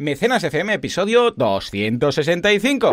Mecenas 0.00 0.42
FM, 0.42 0.72
episodio 0.72 1.30
265. 1.30 2.92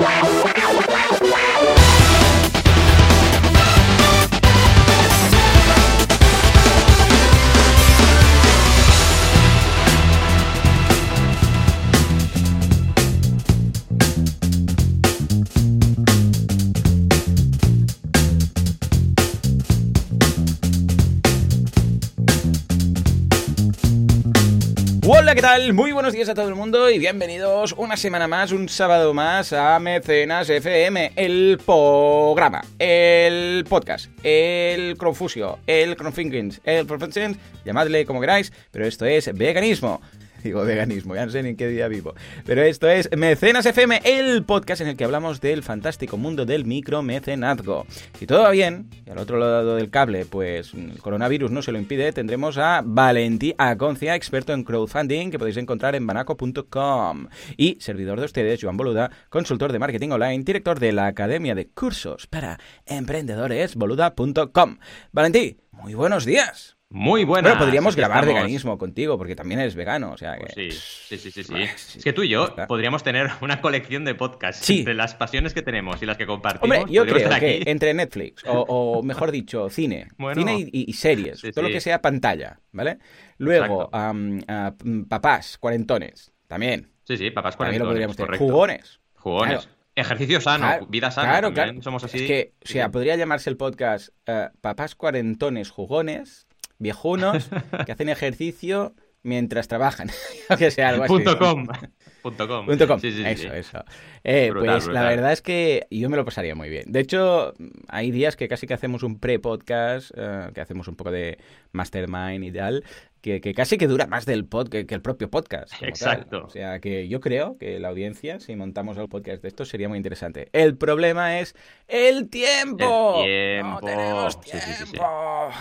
Muy 25.73 25.93
buenos 25.93 26.11
días 26.11 26.27
a 26.27 26.35
todo 26.35 26.49
el 26.49 26.55
mundo 26.55 26.89
y 26.89 26.99
bienvenidos 26.99 27.73
una 27.77 27.95
semana 27.95 28.27
más, 28.27 28.51
un 28.51 28.67
sábado 28.67 29.13
más 29.13 29.53
a 29.53 29.79
Mecenas 29.79 30.49
FM, 30.49 31.13
el 31.15 31.57
programa, 31.65 32.61
el 32.77 33.63
podcast, 33.67 34.11
el 34.23 34.97
Cronfusio, 34.97 35.59
el 35.65 35.95
Cronfinkins, 35.95 36.59
el 36.65 36.85
Professions, 36.85 37.37
llamadle 37.63 38.05
como 38.05 38.19
queráis, 38.19 38.51
pero 38.71 38.85
esto 38.85 39.05
es 39.05 39.33
veganismo. 39.33 40.01
Digo 40.47 40.63
veganismo, 40.63 41.13
ya 41.13 41.25
no 41.25 41.31
sé 41.33 41.43
ni 41.43 41.49
en 41.49 41.57
qué 41.57 41.67
día 41.67 41.89
vivo. 41.89 42.15
Pero 42.45 42.61
esto 42.61 42.87
es 42.87 43.09
Mecenas 43.17 43.65
FM, 43.65 43.99
el 44.05 44.45
podcast 44.45 44.79
en 44.79 44.87
el 44.87 44.95
que 44.95 45.03
hablamos 45.03 45.41
del 45.41 45.61
fantástico 45.61 46.15
mundo 46.15 46.45
del 46.45 46.63
micromecenazgo. 46.63 47.85
Si 48.17 48.25
todo 48.25 48.43
va 48.43 48.51
bien, 48.51 48.89
y 49.05 49.09
al 49.09 49.17
otro 49.17 49.39
lado 49.39 49.75
del 49.75 49.89
cable, 49.89 50.23
pues 50.23 50.73
el 50.73 50.99
coronavirus 51.01 51.51
no 51.51 51.61
se 51.61 51.73
lo 51.73 51.79
impide, 51.79 52.13
tendremos 52.13 52.57
a 52.57 52.81
Valentí 52.81 53.55
Aconcia, 53.57 54.15
experto 54.15 54.53
en 54.53 54.63
crowdfunding, 54.63 55.31
que 55.31 55.37
podéis 55.37 55.57
encontrar 55.57 55.95
en 55.95 56.07
banaco.com. 56.07 57.27
Y 57.57 57.75
servidor 57.81 58.21
de 58.21 58.27
ustedes, 58.27 58.61
Joan 58.63 58.77
Boluda, 58.77 59.11
consultor 59.27 59.73
de 59.73 59.79
marketing 59.79 60.11
online, 60.11 60.45
director 60.45 60.79
de 60.79 60.93
la 60.93 61.07
Academia 61.07 61.55
de 61.55 61.67
Cursos 61.67 62.25
para 62.25 62.57
Emprendedores, 62.85 63.75
boluda.com. 63.75 64.77
Valentí, 65.11 65.57
muy 65.73 65.93
buenos 65.93 66.23
días. 66.23 66.76
Muy 66.89 67.25
buena. 67.25 67.49
Bueno, 67.49 67.65
podríamos 67.65 67.97
grabar 67.97 68.25
veganismo 68.25 68.77
contigo, 68.77 69.17
porque 69.17 69.35
también 69.35 69.59
eres 69.59 69.75
vegano, 69.75 70.11
o 70.13 70.17
sea 70.17 70.35
que... 70.37 70.45
Pues 70.45 70.53
sí, 70.53 71.17
sí, 71.17 71.17
sí, 71.17 71.31
sí, 71.31 71.43
sí. 71.43 71.53
Es 71.97 72.03
que 72.03 72.13
tú 72.13 72.23
y 72.23 72.29
yo 72.29 72.55
podríamos 72.67 73.03
tener 73.03 73.29
una 73.41 73.59
colección 73.59 74.05
de 74.05 74.15
podcasts 74.15 74.65
Sí. 74.65 74.79
entre 74.79 74.93
las 74.93 75.13
pasiones 75.13 75.53
que 75.53 75.61
tenemos 75.61 76.01
y 76.01 76.05
las 76.05 76.15
que 76.17 76.25
compartimos. 76.25 76.77
Hombre, 76.77 76.93
yo 76.93 77.05
creo 77.05 77.29
que 77.39 77.63
entre 77.67 77.93
Netflix, 77.93 78.43
o, 78.45 78.61
o 78.61 79.03
mejor 79.03 79.31
dicho, 79.31 79.69
cine, 79.69 80.07
Bueno. 80.17 80.39
cine 80.39 80.65
y, 80.71 80.93
series, 80.93 81.41
Sí, 81.41 81.51
todo 81.51 81.63
lo 81.67 81.71
que 81.71 81.81
sea 81.81 82.01
pantalla, 82.01 82.61
¿vale? 82.71 82.99
Luego, 83.37 83.89
mm, 83.91 85.03
papás, 85.09 85.57
cuarentones, 85.57 86.31
también, 86.47 86.89
Sí, 87.03 87.17
sí, 87.17 87.31
papás 87.31 87.57
también 87.57 87.79
lo 87.79 87.85
cuarentones, 87.85 88.15
podríamos 88.15 88.15
tener. 88.15 88.27
correcto. 88.27 88.45
Jugones. 88.45 88.99
Jugones. 89.15 89.59
Claro. 89.65 89.77
Ejercicio 89.95 90.39
sano, 90.41 90.65
Claro, 90.67 90.85
vida 90.87 91.09
sana. 91.11 91.29
Claro, 91.29 91.47
también. 91.47 91.65
claro. 91.69 91.81
Somos 91.83 92.03
así. 92.03 92.19
Es 92.19 92.23
que, 92.27 92.53
o 92.63 92.67
sea, 92.67 92.91
podría 92.91 93.15
llamarse 93.15 93.49
el 93.49 93.57
podcast 93.57 94.09
eh, 94.27 94.49
Papás 94.61 94.93
cuarentones 94.95 95.69
jugones, 95.71 96.46
viejunos, 96.79 97.49
que 97.85 97.91
hacen 97.91 98.09
ejercicio 98.09 98.95
mientras 99.23 99.67
trabajan. 99.67 100.09
que 100.57 100.71
sea 100.71 100.89
algo 100.89 101.03
así. 101.03 101.13
Punto 101.13 101.37
com. 101.37 101.67
Punto 102.21 102.47
com. 102.47 102.65
Punto 102.65 102.87
com. 102.87 102.99
Sí, 102.99 103.11
sí, 103.11 103.17
sí, 103.17 103.25
eso, 103.25 103.43
sí. 103.43 103.49
eso. 103.53 103.85
Eh, 104.23 104.49
Brutal, 104.51 104.81
pues 104.81 104.87
la 104.87 105.03
verdad 105.03 105.31
es 105.31 105.41
que 105.41 105.87
yo 105.91 106.09
me 106.09 106.17
lo 106.17 106.25
pasaría 106.25 106.55
muy 106.55 106.69
bien. 106.69 106.91
De 106.91 106.99
hecho, 106.99 107.53
hay 107.87 108.11
días 108.11 108.35
que 108.35 108.47
casi 108.47 108.67
que 108.67 108.73
hacemos 108.73 109.03
un 109.03 109.19
pre-podcast, 109.19 110.11
eh, 110.15 110.49
que 110.53 110.61
hacemos 110.61 110.87
un 110.87 110.95
poco 110.95 111.11
de 111.11 111.37
mastermind 111.71 112.43
y 112.43 112.51
tal, 112.51 112.83
que, 113.27 113.41
que 113.41 113.53
casi 113.53 113.77
que 113.77 113.87
dura 113.87 114.07
más 114.07 114.25
del 114.25 114.45
pod 114.45 114.69
que, 114.69 114.85
que 114.85 114.95
el 114.95 115.01
propio 115.01 115.29
podcast. 115.29 115.71
tal. 115.79 115.89
Exacto. 115.89 116.45
O 116.45 116.49
sea 116.49 116.79
que 116.79 117.07
yo 117.09 117.19
creo 117.19 117.57
que 117.57 117.79
la 117.79 117.89
audiencia, 117.89 118.39
si 118.39 118.55
montamos 118.55 118.97
el 118.97 119.09
podcast 119.09 119.41
de 119.41 119.47
esto, 119.49 119.65
sería 119.65 119.89
muy 119.89 119.97
interesante. 119.97 120.49
El 120.53 120.77
problema 120.77 121.39
es 121.39 121.55
el 121.87 122.29
tiempo. 122.29 123.23
El 123.25 123.63
No 123.63 123.79
tiempo. 123.79 123.85
tenemos 123.85 124.39
Sí, 124.43 124.51
sí, 124.51 124.59
sí, 124.59 124.85
sí. 124.85 124.91
tiempo. 124.93 125.07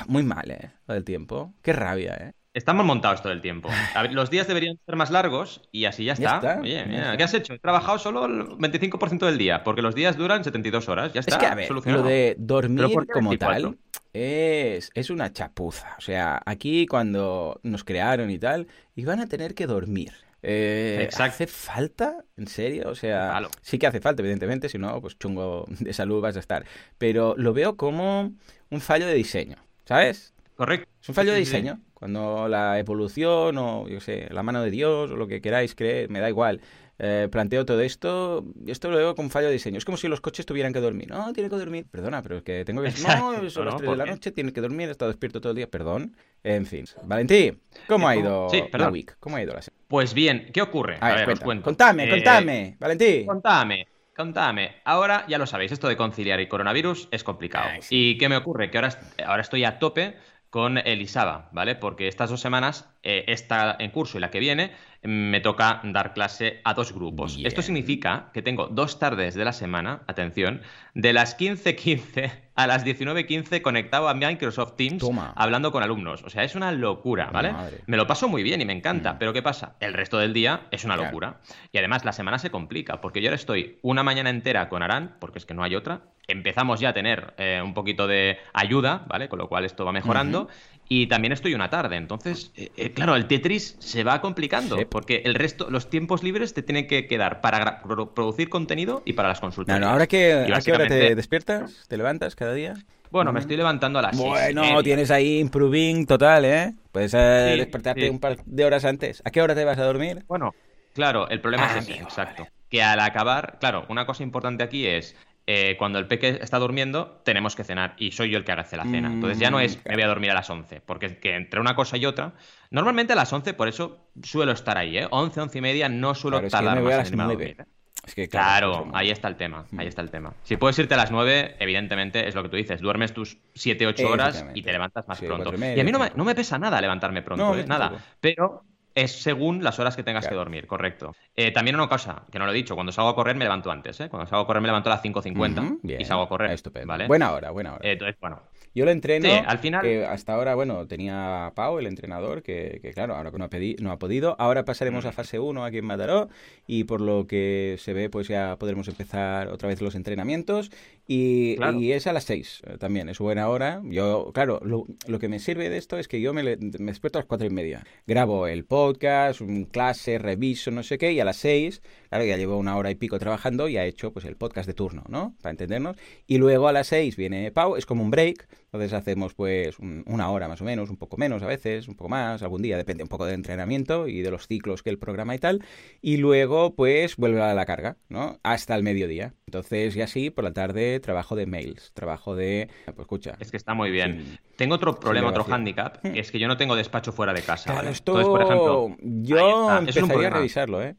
Muy 0.09 0.23
mal, 0.23 0.51
¿eh? 0.51 0.71
Lo 0.87 0.95
del 0.95 1.05
tiempo. 1.05 1.55
Qué 1.63 1.73
rabia, 1.73 2.15
¿eh? 2.21 2.33
Está 2.57 2.73
mal 2.73 2.87
montado 2.87 3.15
esto 3.15 3.29
del 3.29 3.43
tiempo. 3.43 3.69
Ver, 3.95 4.15
los 4.15 4.31
días 4.31 4.49
deberían 4.49 4.79
ser 4.87 4.97
más 4.97 5.11
largos 5.11 5.61
y 5.73 5.85
así 5.85 6.05
ya 6.05 6.15
Ya 6.15 6.37
está. 6.37 6.61
Oye, 6.63 6.73
ya 6.73 6.87
mira, 6.87 7.03
está. 7.03 7.17
¿qué 7.19 7.25
has 7.25 7.35
hecho? 7.35 7.53
He 7.53 7.59
trabajado 7.59 7.99
solo 7.99 8.25
el 8.25 8.47
25% 8.57 9.27
del 9.27 9.37
día, 9.37 9.63
porque 9.63 9.83
los 9.83 9.95
días 9.95 10.17
duran 10.17 10.43
72 10.43 10.89
horas. 10.89 11.13
Ya 11.13 11.21
está. 11.21 11.35
Es 11.35 11.39
que, 11.39 11.47
a 11.47 11.55
ver, 11.55 11.71
lo 11.71 11.83
de 11.83 12.35
¿Pero 12.35 12.47
dormir 12.47 13.07
como 13.13 13.29
24? 13.29 13.39
tal 13.39 13.79
es, 14.15 14.91
es 14.95 15.11
una 15.11 15.35
chapuza. 15.35 15.97
O 15.99 16.01
sea, 16.01 16.41
aquí 16.47 16.87
cuando 16.87 17.61
nos 17.63 17.85
crearon 17.85 18.31
y 18.31 18.39
tal, 18.39 18.67
iban 18.95 19.21
a 19.21 19.27
tener 19.27 19.55
que 19.55 19.67
dormir. 19.67 20.13
Eh, 20.43 21.01
Exacto. 21.03 21.35
¿Hace 21.35 21.47
falta? 21.47 22.25
¿En 22.39 22.47
serio? 22.47 22.89
O 22.89 22.95
sea, 22.95 23.39
sí 23.61 23.79
que 23.79 23.87
hace 23.87 24.01
falta, 24.01 24.23
evidentemente, 24.23 24.71
si 24.71 24.79
no, 24.79 24.99
pues 25.03 25.19
chungo 25.19 25.67
de 25.69 25.93
salud 25.93 26.23
vas 26.23 26.37
a 26.37 26.41
estar. 26.41 26.65
Pero 26.97 27.35
lo 27.37 27.53
veo 27.53 27.77
como 27.77 28.33
un 28.71 28.81
fallo 28.81 29.07
de 29.07 29.13
diseño, 29.15 29.57
¿sabes? 29.85 30.33
Correcto. 30.57 30.89
Es 31.03 31.09
un 31.11 31.15
fallo 31.15 31.33
de 31.33 31.39
diseño. 31.41 31.81
Cuando 31.97 32.47
la 32.49 32.79
evolución 32.79 33.57
o, 33.57 33.89
yo 33.89 34.01
sé, 34.01 34.29
la 34.31 34.43
mano 34.43 34.63
de 34.63 34.71
Dios 34.71 35.11
o 35.11 35.17
lo 35.17 35.27
que 35.27 35.41
queráis 35.41 35.75
creer, 35.75 36.11
me 36.11 36.21
da 36.21 36.29
igual, 36.29 36.61
eh, 36.99 37.29
planteo 37.33 37.65
todo 37.65 37.81
esto, 37.81 38.45
esto 38.67 38.91
lo 38.91 38.99
veo 38.99 39.15
como 39.15 39.27
un 39.27 39.31
fallo 39.31 39.47
de 39.47 39.55
diseño. 39.55 39.79
Es 39.79 39.85
como 39.87 39.97
si 39.97 40.07
los 40.09 40.21
coches 40.21 40.45
tuvieran 40.45 40.73
que 40.75 40.81
dormir. 40.81 41.09
No, 41.09 41.33
tiene 41.33 41.49
que 41.49 41.57
dormir. 41.57 41.87
Perdona, 41.91 42.23
pero 42.23 42.37
es 42.39 42.43
que 42.43 42.65
tengo 42.67 42.83
que... 42.83 42.89
Exacto. 42.89 43.41
No, 43.43 43.51
son 43.51 43.65
No, 43.65 43.65
las 43.65 43.75
no, 43.75 43.77
3 43.77 43.81
de 43.81 43.87
¿por 43.87 43.97
la 43.97 44.07
noche, 44.07 44.31
tienes 44.33 44.53
que 44.53 44.61
dormir, 44.61 44.89
he 44.89 44.93
estado 44.93 45.11
despierto 45.11 45.41
todo 45.41 45.53
el 45.53 45.57
día. 45.57 45.71
Perdón. 45.71 46.17
En 46.43 46.67
fin. 46.67 46.85
Valentí, 47.03 47.53
¿cómo 47.87 48.09
ha 48.09 48.15
Eh, 48.15 48.21
ido 48.21 48.49
sí, 48.51 48.63
la 48.73 48.89
week? 48.91 49.17
¿Cómo 49.19 49.37
ha 49.37 49.43
ido 49.43 49.55
la 49.55 49.63
semana? 49.63 49.83
Pues 49.89 50.15
bien, 50.15 50.51
¿qué 50.53 50.63
ocurre? 50.63 50.99
A 51.01 51.15
ver, 51.15 51.19
os 51.19 51.25
cuéntame, 51.25 51.45
cuento. 51.45 51.65
contame, 51.65 52.05
Eh, 52.05 52.09
contame, 52.09 52.77
Valentí. 52.79 53.25
Contame, 53.25 53.89
contame. 54.15 54.77
Ahora 54.85 55.25
ya 55.29 55.39
lo 55.39 55.47
sabéis, 55.47 55.73
esto 55.73 55.89
de 55.89 55.97
conciliar 55.97 56.41
y 56.41 56.49
coronavirus 56.49 57.09
es 57.11 57.25
complicado. 57.25 57.67
Ay, 57.67 57.83
sí. 57.83 58.11
¿Y 58.13 58.19
qué 58.19 58.29
me 58.29 58.37
ocurre? 58.37 58.71
Que 58.71 58.79
ahora, 58.79 58.91
ahora 59.27 59.43
estoy 59.43 59.65
a 59.65 59.79
tope 59.79 60.17
con 60.57 60.79
el 60.79 61.03
ISABA, 61.03 61.51
¿vale? 61.53 61.75
Porque 61.75 62.09
estas 62.09 62.31
dos 62.31 62.41
semanas, 62.41 62.89
eh, 63.03 63.25
esta 63.27 63.77
en 63.79 63.91
curso 63.91 64.17
y 64.17 64.23
la 64.23 64.31
que 64.31 64.39
viene, 64.41 64.73
me 65.07 65.41
toca 65.41 65.81
dar 65.85 66.13
clase 66.15 66.61
a 66.65 66.75
dos 66.75 66.93
grupos. 66.93 67.37
Bien. 67.37 67.47
Esto 67.47 67.63
significa 67.63 68.31
que 68.33 68.43
tengo 68.43 68.67
dos 68.67 68.99
tardes 68.99 69.35
de 69.35 69.45
la 69.45 69.53
semana, 69.53 70.03
atención, 70.07 70.63
de 70.95 71.13
las 71.13 71.39
15.15 71.39 72.31
a 72.55 72.67
las 72.67 72.85
19.15 72.87 73.61
conectado 73.61 74.09
a 74.09 74.15
Microsoft 74.15 74.77
Teams 74.77 74.99
Toma. 74.99 75.33
hablando 75.37 75.71
con 75.73 75.83
alumnos. 75.83 76.23
O 76.25 76.31
sea, 76.31 76.43
es 76.43 76.55
una 76.55 76.73
locura, 76.73 77.31
¿vale? 77.31 77.53
Madre. 77.53 77.79
Me 77.87 77.97
lo 77.99 78.07
paso 78.07 78.29
muy 78.29 78.43
bien 78.43 78.61
y 78.61 78.65
me 78.65 78.73
encanta, 78.73 79.13
Mm. 79.15 79.19
pero 79.19 79.33
¿qué 79.33 79.43
pasa? 79.43 79.77
El 79.81 79.93
resto 79.93 80.19
del 80.19 80.33
día 80.33 80.63
es 80.71 80.85
una 80.85 80.95
Claro. 80.95 81.11
locura. 81.11 81.41
Y 81.73 81.79
además 81.79 82.05
la 82.05 82.13
semana 82.13 82.39
se 82.39 82.51
complica, 82.51 83.01
porque 83.01 83.21
yo 83.21 83.29
ahora 83.29 83.37
estoy 83.37 83.79
una 83.83 84.03
mañana 84.03 84.31
entera 84.31 84.69
con 84.69 84.83
Arán, 84.83 85.17
porque 85.21 85.39
es 85.39 85.45
que 85.45 85.53
no 85.55 85.63
hay 85.63 85.75
otra. 85.75 86.01
Empezamos 86.29 86.81
ya 86.81 86.89
a 86.89 86.93
tener 86.95 87.35
eh, 87.37 87.61
un 87.63 87.73
poquito 87.75 88.07
de 88.09 88.39
ayuda, 88.53 89.05
¿vale? 89.07 89.29
Con 89.29 89.39
lo 89.39 89.49
cual 89.49 89.65
esto 89.65 89.85
va 89.85 89.93
mejorando. 89.93 90.49
Y 90.89 91.09
también 91.09 91.33
estoy 91.33 91.55
una 91.55 91.69
tarde. 91.69 91.97
Entonces, 91.97 92.53
eh, 92.57 92.71
eh, 92.77 92.93
claro, 92.93 93.17
el 93.17 93.27
Tetris 93.27 93.77
se 93.81 94.05
va 94.05 94.21
complicando, 94.21 94.77
Sí. 94.79 94.85
porque 94.85 95.23
el 95.25 95.35
resto, 95.35 95.69
los 95.69 95.91
tiempos 95.91 96.23
libres 96.23 96.55
te 96.55 96.63
tienen 96.63 96.87
que 96.87 97.07
quedar 97.07 97.41
para 97.41 97.83
producir 98.15 98.49
contenido 98.49 99.03
y 99.05 99.15
para 99.15 99.29
las 99.29 99.41
consultas. 99.41 99.81
no, 99.81 99.89
ahora 99.89 100.07
que, 100.07 100.33
¿a 100.53 100.61
qué 100.61 100.73
hora 100.73 100.87
te 100.87 101.15
despiertas? 101.15 101.87
¿Te 101.89 101.97
levantas 101.97 102.37
cada 102.37 102.55
día? 102.55 102.75
Bueno, 103.11 103.33
me 103.33 103.41
estoy 103.41 103.57
levantando 103.57 103.99
a 103.99 104.03
las 104.03 104.17
Bueno, 104.17 104.83
tienes 104.83 105.11
ahí 105.11 105.39
improving 105.39 106.07
total, 106.07 106.45
¿eh? 106.45 106.75
Puedes 106.93 107.15
eh, 107.15 107.51
Sí, 107.53 107.59
despertarte 107.61 108.03
sí. 108.03 108.09
un 108.09 108.19
par 108.21 108.37
de 108.45 108.65
horas 108.65 108.85
antes. 108.85 109.23
¿A 109.25 109.31
qué 109.31 109.43
hora 109.43 109.55
te 109.55 109.65
vas 109.65 109.79
a 109.79 109.85
dormir? 109.85 110.25
Bueno, 110.29 110.55
claro, 110.93 111.29
el 111.29 111.41
problema 111.41 111.67
es 111.67 111.77
ese, 111.83 111.93
Amigo, 111.95 112.09
exacto. 112.09 112.47
Que 112.69 112.83
al 112.83 112.99
acabar, 113.01 113.59
claro, 113.61 113.87
una 113.89 114.07
cosa 114.07 114.23
importante 114.25 114.65
aquí 114.65 114.87
es 114.87 115.17
eh, 115.47 115.77
cuando 115.79 115.99
el 116.01 116.07
peque 116.09 116.39
está 116.43 116.59
durmiendo, 116.59 117.21
tenemos 117.25 117.55
que 117.55 117.63
cenar 117.65 117.95
y 117.99 118.11
soy 118.11 118.31
yo 118.31 118.39
el 118.39 118.45
que 118.45 118.53
hace 118.53 118.77
la 118.77 118.85
cena. 118.85 119.09
Entonces 119.13 119.39
ya 119.39 119.51
no 119.51 119.61
es 119.61 119.77
Mm, 119.77 119.89
me 119.89 119.95
voy 119.95 120.03
a 120.03 120.09
dormir 120.09 120.31
a 120.31 120.35
las 120.35 120.51
11, 120.51 120.81
porque 120.81 121.07
es 121.07 121.13
que 121.19 121.35
entre 121.37 121.61
una 121.61 121.75
cosa 121.77 121.97
y 121.97 122.05
otra, 122.07 122.35
normalmente 122.71 123.13
a 123.13 123.17
las 123.17 123.33
11, 123.33 123.55
por 123.55 123.69
eso 123.69 124.09
suelo 124.23 124.53
estar 124.53 124.77
ahí, 124.77 124.99
¿eh? 124.99 125.07
11, 125.11 125.41
11 125.41 125.59
y 125.59 125.61
media, 125.61 125.89
no 125.89 126.15
suelo 126.15 126.39
Claro, 126.41 126.47
es 126.49 126.53
que 126.53 126.57
yo 126.57 126.59
tardar 126.59 126.75
me 126.77 126.81
voy 126.83 126.91
más 126.91 126.95
a 126.95 126.99
las 127.03 127.11
irme 127.11 127.23
a 127.23 127.27
9. 127.27 127.45
dormir, 127.45 127.61
¿eh? 127.61 127.71
Es 128.07 128.15
que 128.15 128.29
Claro, 128.29 128.83
pues, 128.85 128.95
ahí 128.95 129.11
está 129.11 129.27
el 129.29 129.37
tema, 129.37 129.67
ahí 129.79 129.87
está 129.89 130.01
el 130.03 130.11
tema. 130.11 130.33
Si 130.45 130.57
puedes 130.57 130.79
irte 130.79 130.95
a 130.95 130.97
las 130.97 131.11
9, 131.11 131.57
evidentemente 131.59 132.29
es 132.29 132.35
lo 132.37 132.43
que 132.45 132.49
tú 132.49 132.57
dices, 132.57 132.81
duermes 132.81 133.13
tus 133.13 133.39
7, 133.55 133.87
8 133.87 134.09
horas 134.09 134.45
y 134.55 134.63
te 134.63 134.71
levantas 134.73 135.09
más 135.09 135.19
Sí, 135.19 135.27
pronto. 135.27 135.53
y 135.55 135.59
media, 135.59 135.77
Y 135.77 135.81
a 135.81 135.85
mí 135.85 135.91
no 135.93 135.99
me, 135.99 136.05
cinco. 136.07 136.19
no 136.19 136.25
me 136.25 136.35
pesa 136.37 136.57
nada 136.59 136.81
levantarme 136.81 137.23
pronto, 137.23 137.45
No, 137.55 137.59
¿eh? 137.59 137.65
nada. 137.67 137.93
Pero 138.21 138.63
es 138.97 139.13
según 139.23 139.63
las 139.63 139.79
horas 139.79 139.95
que 139.95 140.03
tengas 140.03 140.23
Claro. 140.25 140.35
que 140.35 140.39
dormir, 140.39 140.67
correcto. 140.67 141.15
Eh, 141.37 141.53
también 141.53 141.77
una 141.77 141.89
cosa, 141.89 142.25
que 142.33 142.39
no 142.41 142.47
lo 142.47 142.51
he 142.51 142.55
dicho, 142.55 142.75
cuando 142.75 142.91
salgo 142.91 143.11
a 143.11 143.15
correr 143.15 143.37
me 143.37 143.45
levanto 143.45 143.71
antes, 143.71 144.01
¿eh? 144.01 144.09
Cuando 144.09 144.27
salgo 144.27 144.43
a 144.43 144.47
correr 144.49 144.61
me 144.63 144.67
levanto 144.69 144.91
a 144.91 144.95
las 144.95 145.03
5.50 145.03 145.63
Ujú, 145.63 145.81
bien, 145.85 146.01
y 146.01 146.05
salgo 146.05 146.23
a 146.25 146.29
correr. 146.29 146.51
Estupendo. 146.51 146.89
¿vale? 146.89 147.07
Buena 147.07 147.31
hora, 147.33 147.51
buena 147.53 147.75
hora. 147.75 147.87
Eh, 147.89 147.93
entonces, 147.93 148.17
bueno, 148.21 148.43
Yo 148.75 148.85
lo 148.85 148.91
entreno, 148.91 149.25
Sí, 149.27 149.35
al 149.47 149.59
final- 149.59 149.81
que 149.81 150.05
hasta 150.05 150.35
ahora, 150.35 150.55
bueno, 150.55 150.87
tenía 150.87 151.47
a 151.47 151.55
Pau, 151.55 151.79
el 151.79 151.87
entrenador, 151.87 152.43
que, 152.43 152.79
que 152.83 152.93
claro, 152.93 153.17
ahora 153.17 153.31
que 153.31 153.39
no 153.39 153.47
ha, 153.47 153.49
pedi- 153.49 153.79
no 153.81 153.91
ha 153.91 153.99
podido. 153.99 154.37
Ahora 154.39 154.67
pasaremos 154.67 155.07
Mm. 155.07 155.09
a 155.09 155.13
fase 155.13 155.39
1 155.39 155.65
aquí 155.65 155.79
en 155.79 155.87
Mataró 155.87 156.29
y 156.67 156.85
por 156.85 157.01
lo 157.01 157.27
que 157.27 157.77
se 157.79 157.95
ve, 157.95 158.11
pues 158.11 158.29
ya 158.29 158.57
podremos 158.59 158.87
empezar 158.89 159.49
otra 159.49 159.71
vez 159.71 159.81
los 159.81 159.95
entrenamientos. 159.95 160.71
Y, 161.07 161.57
Claro. 161.57 161.81
y 161.81 161.93
es 161.93 162.07
a 162.07 162.13
las 162.13 162.25
6 162.25 162.63
eh, 162.67 162.77
también, 162.79 163.09
es 163.09 163.19
buena 163.19 163.49
hora. 163.49 163.81
Yo, 163.85 164.33
claro, 164.35 164.61
lo, 164.65 164.87
lo 165.07 165.19
que 165.19 165.29
me 165.29 165.39
sirve 165.39 165.69
de 165.71 165.77
esto 165.77 165.99
es 165.99 166.09
que 166.09 166.21
yo 166.21 166.33
me, 166.35 166.43
me 166.43 166.57
despierto 166.57 167.19
a 167.19 167.23
las 167.23 167.27
4 167.27 167.47
y 167.47 167.51
media. 167.51 167.85
Grabo 168.07 168.47
el 168.49 168.65
podcast, 168.65 169.41
un 169.41 169.65
clase, 169.65 170.19
reviso, 170.19 170.71
no 170.71 170.83
sé 170.83 170.99
qué, 170.99 171.13
y 171.13 171.21
a 171.21 171.25
las 171.25 171.37
6, 171.37 171.81
claro, 172.09 172.25
ya 172.25 172.37
llevo 172.37 172.57
una 172.57 172.77
hora 172.77 172.91
y 172.91 172.97
pico 172.97 173.19
trabajando 173.19 173.69
y 173.69 173.77
ha 173.77 173.85
hecho 173.85 174.13
pues 174.13 174.25
el 174.25 174.37
podcast 174.37 174.67
de 174.67 174.75
turno, 174.75 175.05
¿no? 175.09 175.35
Para 175.43 175.53
entendernos. 175.53 175.97
Y 176.27 176.39
luego 176.39 176.67
a 176.69 176.73
las 176.73 176.89
6 176.89 177.17
viene 177.17 177.51
Pau, 177.53 177.77
es 177.77 177.87
como 177.87 178.03
un 178.03 178.11
break, 178.11 178.49
entonces 178.77 178.99
hacemos 178.99 179.35
pues 179.35 179.77
una 179.79 180.31
hora 180.31 180.49
más 180.49 180.61
o 180.61 180.65
menos, 180.65 180.91
un 180.91 180.97
poco 180.97 181.17
menos 181.17 181.43
a 181.43 181.47
veces, 181.47 181.89
un 181.89 181.97
poco 181.97 182.09
más, 182.09 182.43
algún 182.43 182.63
día, 182.63 182.77
depende 182.77 183.03
un 183.03 183.09
poco 183.09 183.25
del 183.25 183.35
entrenamiento 183.35 184.07
y 184.07 184.21
de 184.21 184.31
los 184.31 184.47
ciclos 184.47 184.83
que 184.83 184.91
el 184.91 184.99
programa 184.99 185.35
y 185.35 185.39
tal. 185.39 185.65
Y 186.01 186.19
luego 186.19 186.75
pues 186.75 187.17
vuelve 187.17 187.43
a 187.43 187.55
la 187.55 187.67
carga, 187.67 187.97
¿no? 188.09 188.39
Hasta 188.43 188.77
el 188.77 188.83
mediodía. 188.83 189.35
Entonces, 189.47 189.97
y 189.97 190.03
así 190.03 190.31
por 190.31 190.45
la 190.45 190.53
tarde 190.53 191.01
trabajo 191.01 191.37
de 191.37 191.47
mails, 191.47 191.93
trabajo 191.95 192.37
de... 192.37 192.69
Pues 192.85 192.99
escucha. 193.01 193.37
Es 193.41 193.51
que 193.51 193.57
está 193.57 193.75
muy 193.75 193.91
bien. 193.91 194.39
Tengo 194.57 194.75
otro 194.75 194.99
problema, 194.99 195.29
otro 195.29 195.45
hándicap, 195.45 196.03
que 196.03 196.21
es 196.21 196.31
que 196.31 196.39
yo 196.39 196.49
no 196.49 196.57
tengo 196.57 196.77
despacho 196.77 197.13
fuera 197.13 197.33
de 197.33 197.43
casa. 197.43 197.73
Claro, 197.73 197.89
esto... 197.89 198.13
Entonces, 198.13 198.29
por 198.29 198.43
ejemplo... 198.43 198.97
Yo 199.01 199.79
empezaría 199.79 200.29
a 200.29 200.31
revisarlo, 200.31 200.83
¿eh? 200.83 200.97